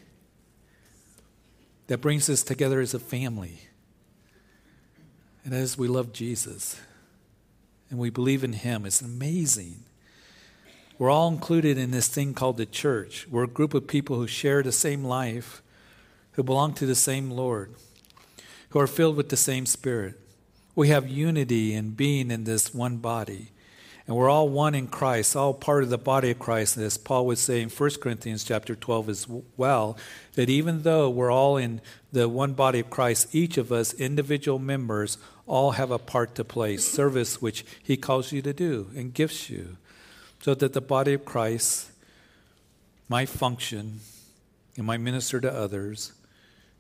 that 1.92 1.98
brings 1.98 2.30
us 2.30 2.42
together 2.42 2.80
as 2.80 2.94
a 2.94 2.98
family. 2.98 3.58
And 5.44 5.52
as 5.52 5.76
we 5.76 5.88
love 5.88 6.12
Jesus 6.12 6.80
and 7.90 7.98
we 7.98 8.08
believe 8.08 8.42
in 8.42 8.54
Him, 8.54 8.86
it's 8.86 9.02
amazing. 9.02 9.80
We're 10.98 11.10
all 11.10 11.28
included 11.28 11.76
in 11.76 11.90
this 11.90 12.08
thing 12.08 12.32
called 12.32 12.56
the 12.56 12.64
church. 12.64 13.26
We're 13.28 13.44
a 13.44 13.46
group 13.46 13.74
of 13.74 13.88
people 13.88 14.16
who 14.16 14.26
share 14.26 14.62
the 14.62 14.72
same 14.72 15.04
life, 15.04 15.62
who 16.32 16.42
belong 16.42 16.72
to 16.76 16.86
the 16.86 16.94
same 16.94 17.30
Lord, 17.30 17.74
who 18.70 18.78
are 18.78 18.86
filled 18.86 19.16
with 19.16 19.28
the 19.28 19.36
same 19.36 19.66
Spirit. 19.66 20.18
We 20.74 20.88
have 20.88 21.06
unity 21.06 21.74
in 21.74 21.90
being 21.90 22.30
in 22.30 22.44
this 22.44 22.72
one 22.72 22.96
body. 22.96 23.51
And 24.12 24.18
we're 24.18 24.28
all 24.28 24.50
one 24.50 24.74
in 24.74 24.88
Christ, 24.88 25.34
all 25.36 25.54
part 25.54 25.82
of 25.82 25.88
the 25.88 25.96
body 25.96 26.32
of 26.32 26.38
Christ. 26.38 26.76
And 26.76 26.84
as 26.84 26.98
Paul 26.98 27.24
would 27.24 27.38
say 27.38 27.62
in 27.62 27.70
1 27.70 27.90
Corinthians 27.98 28.44
chapter 28.44 28.76
12 28.76 29.08
as 29.08 29.26
well, 29.56 29.96
that 30.34 30.50
even 30.50 30.82
though 30.82 31.08
we're 31.08 31.32
all 31.32 31.56
in 31.56 31.80
the 32.12 32.28
one 32.28 32.52
body 32.52 32.80
of 32.80 32.90
Christ, 32.90 33.34
each 33.34 33.56
of 33.56 33.72
us, 33.72 33.94
individual 33.94 34.58
members, 34.58 35.16
all 35.46 35.70
have 35.70 35.90
a 35.90 35.98
part 35.98 36.34
to 36.34 36.44
play, 36.44 36.76
service 36.76 37.40
which 37.40 37.64
he 37.82 37.96
calls 37.96 38.32
you 38.32 38.42
to 38.42 38.52
do 38.52 38.90
and 38.94 39.14
gifts 39.14 39.48
you, 39.48 39.78
so 40.42 40.54
that 40.56 40.74
the 40.74 40.82
body 40.82 41.14
of 41.14 41.24
Christ 41.24 41.90
might 43.08 43.30
function 43.30 44.00
and 44.76 44.84
might 44.84 45.00
minister 45.00 45.40
to 45.40 45.50
others, 45.50 46.12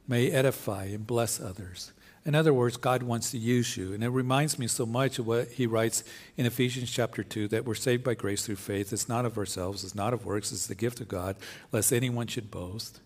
may 0.06 0.30
edify 0.30 0.84
and 0.84 1.06
bless 1.06 1.40
others. 1.40 1.92
In 2.24 2.36
other 2.36 2.54
words, 2.54 2.76
God 2.76 3.02
wants 3.02 3.32
to 3.32 3.38
use 3.38 3.76
you. 3.76 3.92
And 3.92 4.04
it 4.04 4.08
reminds 4.08 4.58
me 4.58 4.68
so 4.68 4.86
much 4.86 5.18
of 5.18 5.26
what 5.26 5.48
he 5.48 5.66
writes 5.66 6.04
in 6.36 6.46
Ephesians 6.46 6.90
chapter 6.90 7.24
2 7.24 7.48
that 7.48 7.64
we're 7.64 7.74
saved 7.74 8.04
by 8.04 8.14
grace 8.14 8.46
through 8.46 8.56
faith. 8.56 8.92
It's 8.92 9.08
not 9.08 9.24
of 9.24 9.36
ourselves, 9.36 9.82
it's 9.82 9.94
not 9.94 10.12
of 10.12 10.24
works, 10.24 10.52
it's 10.52 10.68
the 10.68 10.76
gift 10.76 11.00
of 11.00 11.08
God, 11.08 11.36
lest 11.72 11.92
anyone 11.92 12.28
should 12.28 12.50
boast. 12.50 13.00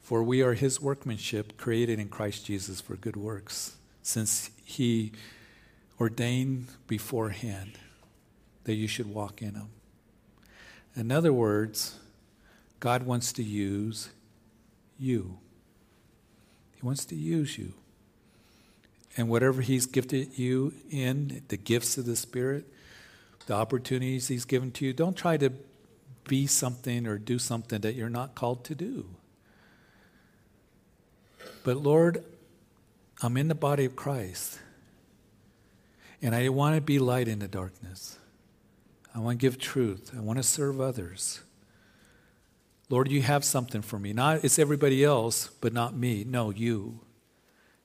For 0.00 0.22
we 0.22 0.42
are 0.42 0.54
his 0.54 0.80
workmanship, 0.80 1.56
created 1.56 1.98
in 1.98 2.08
Christ 2.08 2.46
Jesus 2.46 2.80
for 2.80 2.96
good 2.96 3.16
works, 3.16 3.76
since 4.02 4.50
he 4.64 5.12
ordained 6.00 6.68
beforehand 6.86 7.72
that 8.64 8.74
you 8.74 8.86
should 8.88 9.12
walk 9.12 9.42
in 9.42 9.54
them. 9.54 9.70
In 10.96 11.10
other 11.12 11.32
words, 11.32 11.98
God 12.78 13.02
wants 13.04 13.32
to 13.34 13.42
use 13.42 14.10
you. 14.98 15.38
He 16.74 16.86
wants 16.86 17.04
to 17.06 17.14
use 17.14 17.58
you. 17.58 17.74
And 19.16 19.28
whatever 19.28 19.60
He's 19.60 19.86
gifted 19.86 20.38
you 20.38 20.72
in, 20.90 21.42
the 21.48 21.56
gifts 21.56 21.98
of 21.98 22.06
the 22.06 22.16
Spirit, 22.16 22.66
the 23.46 23.54
opportunities 23.54 24.28
He's 24.28 24.44
given 24.44 24.70
to 24.72 24.84
you, 24.86 24.92
don't 24.92 25.16
try 25.16 25.36
to 25.36 25.52
be 26.28 26.46
something 26.46 27.06
or 27.06 27.18
do 27.18 27.38
something 27.38 27.80
that 27.80 27.94
you're 27.94 28.08
not 28.08 28.34
called 28.34 28.64
to 28.64 28.74
do. 28.74 29.06
But 31.64 31.76
Lord, 31.76 32.24
I'm 33.22 33.36
in 33.36 33.48
the 33.48 33.54
body 33.54 33.84
of 33.84 33.96
Christ. 33.96 34.58
And 36.22 36.34
I 36.34 36.48
want 36.50 36.74
to 36.76 36.80
be 36.80 36.98
light 36.98 37.28
in 37.28 37.38
the 37.38 37.48
darkness. 37.48 38.18
I 39.14 39.18
want 39.18 39.40
to 39.40 39.42
give 39.44 39.58
truth. 39.58 40.12
I 40.16 40.20
want 40.20 40.38
to 40.38 40.42
serve 40.42 40.80
others. 40.80 41.40
Lord, 42.88 43.10
you 43.10 43.22
have 43.22 43.44
something 43.44 43.82
for 43.82 43.98
me. 43.98 44.12
Not 44.12 44.44
it's 44.44 44.58
everybody 44.58 45.04
else, 45.04 45.48
but 45.60 45.72
not 45.72 45.96
me. 45.96 46.24
No, 46.24 46.50
you. 46.50 47.00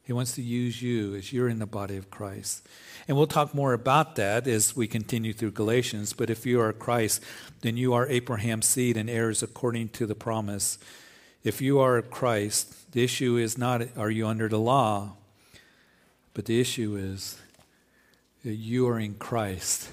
He 0.05 0.13
wants 0.13 0.33
to 0.33 0.41
use 0.41 0.81
you 0.83 1.15
as 1.15 1.33
you're 1.33 1.49
in 1.49 1.57
the 1.57 1.65
body 1.65 1.97
of 1.97 2.11
Christ. 2.11 2.67
And 3.07 3.17
we'll 3.17 3.25
talk 3.25 3.55
more 3.55 3.73
about 3.73 4.15
that 4.15 4.47
as 4.47 4.75
we 4.75 4.87
continue 4.87 5.33
through 5.33 5.51
Galatians. 5.51 6.13
But 6.13 6.29
if 6.29 6.45
you 6.45 6.61
are 6.61 6.71
Christ, 6.73 7.23
then 7.61 7.75
you 7.75 7.93
are 7.93 8.07
Abraham's 8.07 8.67
seed 8.67 8.97
and 8.97 9.09
heirs 9.09 9.41
according 9.41 9.89
to 9.89 10.05
the 10.05 10.13
promise. 10.13 10.77
If 11.43 11.59
you 11.59 11.79
are 11.79 12.01
Christ, 12.03 12.91
the 12.91 13.03
issue 13.03 13.35
is 13.37 13.57
not 13.57 13.81
are 13.97 14.11
you 14.11 14.27
under 14.27 14.47
the 14.47 14.59
law, 14.59 15.13
but 16.35 16.45
the 16.45 16.61
issue 16.61 16.95
is 16.95 17.39
that 18.43 18.55
you 18.55 18.87
are 18.87 18.99
in 18.99 19.15
Christ 19.15 19.89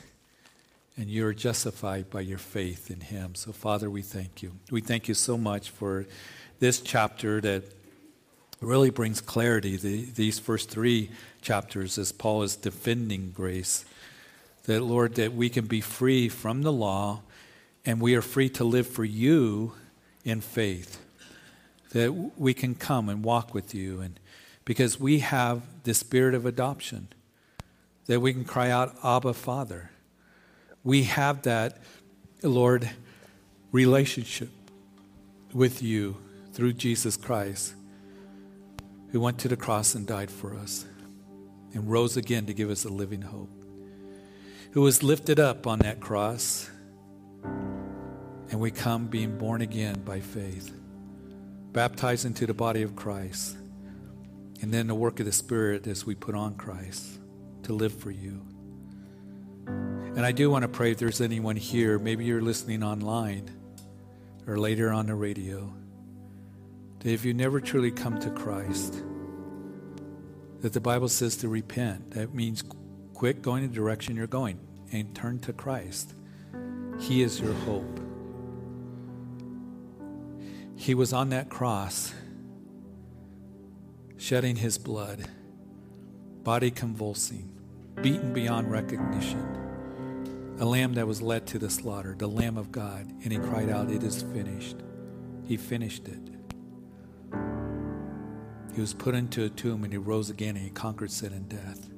and 0.98 1.08
you 1.08 1.26
are 1.26 1.32
justified 1.32 2.10
by 2.10 2.20
your 2.20 2.38
faith 2.38 2.90
in 2.90 3.00
Him. 3.00 3.34
So, 3.34 3.50
Father, 3.50 3.88
we 3.88 4.02
thank 4.02 4.42
you. 4.42 4.52
We 4.70 4.82
thank 4.82 5.08
you 5.08 5.14
so 5.14 5.38
much 5.38 5.70
for 5.70 6.06
this 6.58 6.82
chapter 6.82 7.40
that 7.40 7.64
really 8.62 8.90
brings 8.90 9.20
clarity. 9.20 9.76
The, 9.76 10.04
these 10.04 10.38
first 10.38 10.70
three 10.70 11.10
chapters, 11.40 11.98
as 11.98 12.12
Paul 12.12 12.42
is 12.42 12.56
defending 12.56 13.30
grace, 13.30 13.84
that, 14.64 14.82
Lord, 14.82 15.16
that 15.16 15.32
we 15.34 15.48
can 15.48 15.66
be 15.66 15.80
free 15.80 16.28
from 16.28 16.62
the 16.62 16.72
law 16.72 17.22
and 17.84 18.00
we 18.00 18.14
are 18.14 18.22
free 18.22 18.48
to 18.50 18.64
live 18.64 18.86
for 18.86 19.04
you 19.04 19.72
in 20.24 20.40
faith. 20.40 21.00
That 21.90 22.12
we 22.38 22.54
can 22.54 22.74
come 22.74 23.08
and 23.08 23.24
walk 23.24 23.52
with 23.52 23.74
you, 23.74 24.00
and 24.00 24.18
because 24.64 24.98
we 24.98 25.18
have 25.18 25.62
the 25.82 25.92
spirit 25.92 26.34
of 26.34 26.46
adoption, 26.46 27.08
that 28.06 28.20
we 28.20 28.32
can 28.32 28.44
cry 28.44 28.70
out, 28.70 28.94
Abba, 29.04 29.34
Father. 29.34 29.90
We 30.84 31.02
have 31.02 31.42
that, 31.42 31.78
Lord, 32.42 32.88
relationship 33.72 34.50
with 35.52 35.82
you 35.82 36.16
through 36.52 36.74
Jesus 36.74 37.16
Christ 37.16 37.74
who 39.12 39.20
went 39.20 39.38
to 39.38 39.48
the 39.48 39.56
cross 39.56 39.94
and 39.94 40.06
died 40.06 40.30
for 40.30 40.54
us 40.56 40.86
and 41.74 41.90
rose 41.90 42.16
again 42.16 42.46
to 42.46 42.54
give 42.54 42.70
us 42.70 42.84
a 42.84 42.88
living 42.88 43.22
hope, 43.22 43.50
who 44.72 44.80
was 44.80 45.02
lifted 45.02 45.38
up 45.38 45.66
on 45.66 45.78
that 45.80 46.00
cross, 46.00 46.70
and 47.44 48.58
we 48.58 48.70
come 48.70 49.06
being 49.06 49.36
born 49.36 49.60
again 49.60 50.00
by 50.02 50.18
faith, 50.18 50.74
baptized 51.72 52.24
into 52.24 52.46
the 52.46 52.54
body 52.54 52.82
of 52.82 52.96
Christ, 52.96 53.56
and 54.62 54.72
then 54.72 54.86
the 54.86 54.94
work 54.94 55.20
of 55.20 55.26
the 55.26 55.32
Spirit 55.32 55.86
as 55.86 56.06
we 56.06 56.14
put 56.14 56.34
on 56.34 56.54
Christ 56.54 57.18
to 57.64 57.74
live 57.74 57.92
for 57.94 58.10
you. 58.10 58.40
And 59.66 60.24
I 60.24 60.32
do 60.32 60.50
want 60.50 60.62
to 60.62 60.68
pray 60.68 60.92
if 60.92 60.98
there's 60.98 61.20
anyone 61.20 61.56
here, 61.56 61.98
maybe 61.98 62.24
you're 62.24 62.42
listening 62.42 62.82
online 62.82 63.50
or 64.46 64.58
later 64.58 64.90
on 64.90 65.06
the 65.06 65.14
radio 65.14 65.72
that 67.02 67.10
if 67.10 67.24
you 67.24 67.34
never 67.34 67.60
truly 67.60 67.90
come 67.90 68.18
to 68.20 68.30
Christ, 68.30 69.02
that 70.60 70.72
the 70.72 70.80
Bible 70.80 71.08
says 71.08 71.36
to 71.38 71.48
repent. 71.48 72.12
That 72.12 72.32
means 72.32 72.62
quit 73.14 73.42
going 73.42 73.68
the 73.68 73.74
direction 73.74 74.16
you're 74.16 74.28
going 74.28 74.60
and 74.92 75.14
turn 75.14 75.40
to 75.40 75.52
Christ. 75.52 76.14
He 77.00 77.22
is 77.22 77.40
your 77.40 77.54
hope. 77.54 78.00
He 80.76 80.94
was 80.94 81.12
on 81.12 81.30
that 81.30 81.48
cross, 81.48 82.14
shedding 84.16 84.56
his 84.56 84.78
blood, 84.78 85.28
body 86.44 86.70
convulsing, 86.70 87.52
beaten 88.00 88.32
beyond 88.32 88.70
recognition. 88.70 89.58
A 90.60 90.64
lamb 90.64 90.94
that 90.94 91.08
was 91.08 91.20
led 91.20 91.46
to 91.48 91.58
the 91.58 91.70
slaughter, 91.70 92.14
the 92.16 92.28
Lamb 92.28 92.56
of 92.56 92.70
God. 92.70 93.10
And 93.24 93.32
he 93.32 93.38
cried 93.38 93.68
out, 93.68 93.90
It 93.90 94.04
is 94.04 94.22
finished. 94.22 94.76
He 95.44 95.56
finished 95.56 96.06
it. 96.06 96.20
He 98.74 98.80
was 98.80 98.94
put 98.94 99.14
into 99.14 99.44
a 99.44 99.48
tomb 99.48 99.84
and 99.84 99.92
he 99.92 99.98
rose 99.98 100.30
again 100.30 100.56
and 100.56 100.64
he 100.64 100.70
conquered 100.70 101.10
sin 101.10 101.32
and 101.32 101.48
death. 101.48 101.88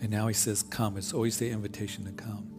And 0.00 0.10
now 0.10 0.28
he 0.28 0.34
says, 0.34 0.62
Come. 0.62 0.96
It's 0.96 1.12
always 1.12 1.38
the 1.38 1.50
invitation 1.50 2.04
to 2.04 2.12
come. 2.12 2.50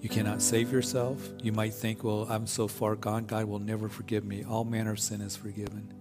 You 0.00 0.08
cannot 0.08 0.40
save 0.40 0.70
yourself. 0.72 1.28
You 1.42 1.52
might 1.52 1.74
think, 1.74 2.04
Well, 2.04 2.26
I'm 2.30 2.46
so 2.46 2.68
far 2.68 2.94
gone, 2.94 3.26
God 3.26 3.46
will 3.46 3.58
never 3.58 3.88
forgive 3.88 4.24
me. 4.24 4.44
All 4.44 4.64
manner 4.64 4.92
of 4.92 5.00
sin 5.00 5.20
is 5.20 5.36
forgiven. 5.36 5.92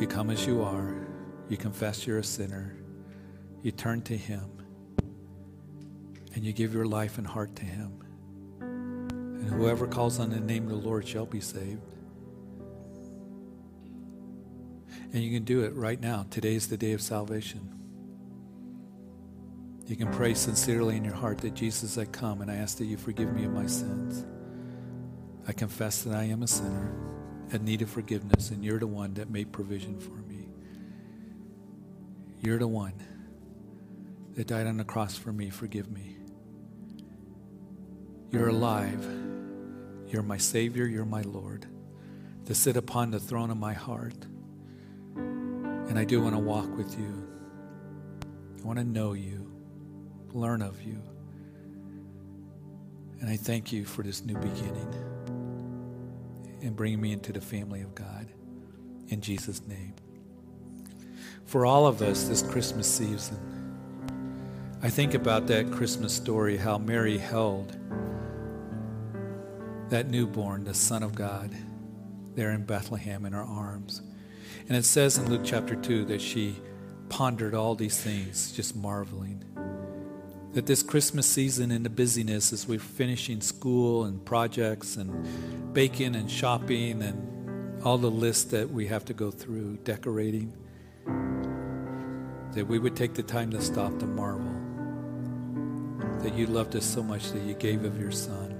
You 0.00 0.06
come 0.06 0.30
as 0.30 0.46
you 0.46 0.62
are, 0.62 1.08
you 1.48 1.56
confess 1.56 2.06
you're 2.06 2.18
a 2.18 2.24
sinner, 2.24 2.76
you 3.62 3.72
turn 3.72 4.02
to 4.02 4.16
him, 4.16 4.62
and 6.34 6.44
you 6.44 6.52
give 6.52 6.72
your 6.72 6.86
life 6.86 7.18
and 7.18 7.26
heart 7.26 7.56
to 7.56 7.64
him. 7.64 8.04
And 8.60 9.50
whoever 9.50 9.88
calls 9.88 10.20
on 10.20 10.30
the 10.30 10.38
name 10.38 10.64
of 10.64 10.70
the 10.70 10.88
Lord 10.88 11.08
shall 11.08 11.26
be 11.26 11.40
saved. 11.40 11.80
And 15.12 15.22
you 15.22 15.30
can 15.30 15.44
do 15.44 15.62
it 15.62 15.74
right 15.74 16.00
now. 16.00 16.26
Today 16.30 16.54
is 16.54 16.68
the 16.68 16.76
day 16.76 16.92
of 16.92 17.00
salvation. 17.00 17.74
You 19.86 19.96
can 19.96 20.12
pray 20.12 20.34
sincerely 20.34 20.96
in 20.96 21.04
your 21.04 21.14
heart 21.14 21.38
that 21.38 21.54
Jesus, 21.54 21.96
I 21.96 22.04
come 22.04 22.42
and 22.42 22.50
I 22.50 22.56
ask 22.56 22.76
that 22.76 22.84
you 22.84 22.98
forgive 22.98 23.32
me 23.32 23.44
of 23.44 23.52
my 23.52 23.66
sins. 23.66 24.26
I 25.46 25.52
confess 25.52 26.02
that 26.02 26.14
I 26.14 26.24
am 26.24 26.42
a 26.42 26.46
sinner 26.46 26.92
in 27.50 27.64
need 27.64 27.80
of 27.80 27.88
forgiveness, 27.88 28.50
and 28.50 28.62
you're 28.62 28.78
the 28.78 28.86
one 28.86 29.14
that 29.14 29.30
made 29.30 29.50
provision 29.50 29.98
for 29.98 30.10
me. 30.10 30.50
You're 32.42 32.58
the 32.58 32.68
one 32.68 32.92
that 34.34 34.46
died 34.46 34.66
on 34.66 34.76
the 34.76 34.84
cross 34.84 35.16
for 35.16 35.32
me. 35.32 35.48
Forgive 35.48 35.90
me. 35.90 36.18
You're 38.30 38.48
alive. 38.48 39.06
You're 40.08 40.22
my 40.22 40.36
Savior. 40.36 40.86
You're 40.86 41.06
my 41.06 41.22
Lord. 41.22 41.66
To 42.44 42.54
sit 42.54 42.76
upon 42.76 43.10
the 43.10 43.18
throne 43.18 43.50
of 43.50 43.56
my 43.56 43.72
heart. 43.72 44.26
And 45.88 45.98
I 45.98 46.04
do 46.04 46.20
want 46.20 46.34
to 46.34 46.38
walk 46.38 46.76
with 46.76 46.98
you. 46.98 47.28
I 48.60 48.66
want 48.66 48.78
to 48.78 48.84
know 48.84 49.14
you, 49.14 49.50
learn 50.32 50.62
of 50.62 50.82
you. 50.82 51.02
And 53.20 53.28
I 53.28 53.36
thank 53.36 53.72
you 53.72 53.84
for 53.84 54.02
this 54.02 54.24
new 54.24 54.36
beginning 54.36 54.94
and 56.62 56.76
bringing 56.76 57.00
me 57.00 57.12
into 57.12 57.32
the 57.32 57.40
family 57.40 57.80
of 57.80 57.94
God. 57.94 58.26
In 59.08 59.20
Jesus' 59.20 59.62
name. 59.66 59.94
For 61.46 61.64
all 61.64 61.86
of 61.86 62.02
us 62.02 62.24
this 62.24 62.42
Christmas 62.42 62.86
season, 62.86 63.38
I 64.82 64.90
think 64.90 65.14
about 65.14 65.46
that 65.46 65.72
Christmas 65.72 66.12
story 66.12 66.56
how 66.56 66.78
Mary 66.78 67.18
held 67.18 67.76
that 69.88 70.08
newborn, 70.08 70.64
the 70.64 70.74
Son 70.74 71.02
of 71.02 71.14
God, 71.14 71.50
there 72.34 72.50
in 72.50 72.64
Bethlehem 72.64 73.24
in 73.24 73.32
her 73.32 73.42
arms. 73.42 74.02
And 74.68 74.76
it 74.76 74.84
says 74.84 75.18
in 75.18 75.30
Luke 75.30 75.42
chapter 75.44 75.74
2 75.74 76.06
that 76.06 76.20
she 76.20 76.56
pondered 77.08 77.54
all 77.54 77.74
these 77.74 78.00
things, 78.00 78.52
just 78.52 78.76
marveling. 78.76 79.44
That 80.52 80.66
this 80.66 80.82
Christmas 80.82 81.26
season 81.26 81.70
in 81.70 81.82
the 81.82 81.90
busyness 81.90 82.52
as 82.52 82.66
we're 82.66 82.78
finishing 82.78 83.40
school 83.40 84.04
and 84.04 84.24
projects 84.24 84.96
and 84.96 85.74
baking 85.74 86.16
and 86.16 86.30
shopping 86.30 87.02
and 87.02 87.84
all 87.84 87.98
the 87.98 88.10
lists 88.10 88.44
that 88.50 88.70
we 88.70 88.86
have 88.86 89.04
to 89.06 89.14
go 89.14 89.30
through, 89.30 89.76
decorating, 89.84 90.52
that 92.54 92.66
we 92.66 92.78
would 92.78 92.96
take 92.96 93.14
the 93.14 93.22
time 93.22 93.50
to 93.50 93.60
stop 93.60 93.98
to 93.98 94.06
marvel. 94.06 94.54
That 96.22 96.34
you 96.34 96.46
loved 96.46 96.74
us 96.74 96.84
so 96.84 97.02
much 97.02 97.30
that 97.32 97.42
you 97.42 97.54
gave 97.54 97.84
of 97.84 98.00
your 98.00 98.10
Son 98.10 98.54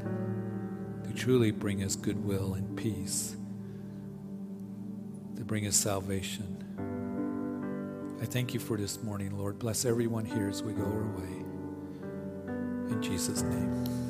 to 1.04 1.12
truly 1.12 1.50
bring 1.50 1.82
us 1.82 1.96
goodwill 1.96 2.54
and 2.54 2.76
peace, 2.76 3.34
to 5.38 5.44
bring 5.44 5.66
us 5.68 5.76
salvation. 5.76 6.56
I 8.20 8.24
thank 8.24 8.52
you 8.54 8.58
for 8.58 8.76
this 8.76 9.00
morning, 9.04 9.38
Lord. 9.38 9.60
Bless 9.60 9.84
everyone 9.84 10.24
here 10.24 10.48
as 10.48 10.64
we 10.64 10.72
go 10.72 10.82
our 10.82 11.06
way. 11.16 11.44
In 12.90 13.00
Jesus' 13.00 13.42
name. 13.42 14.07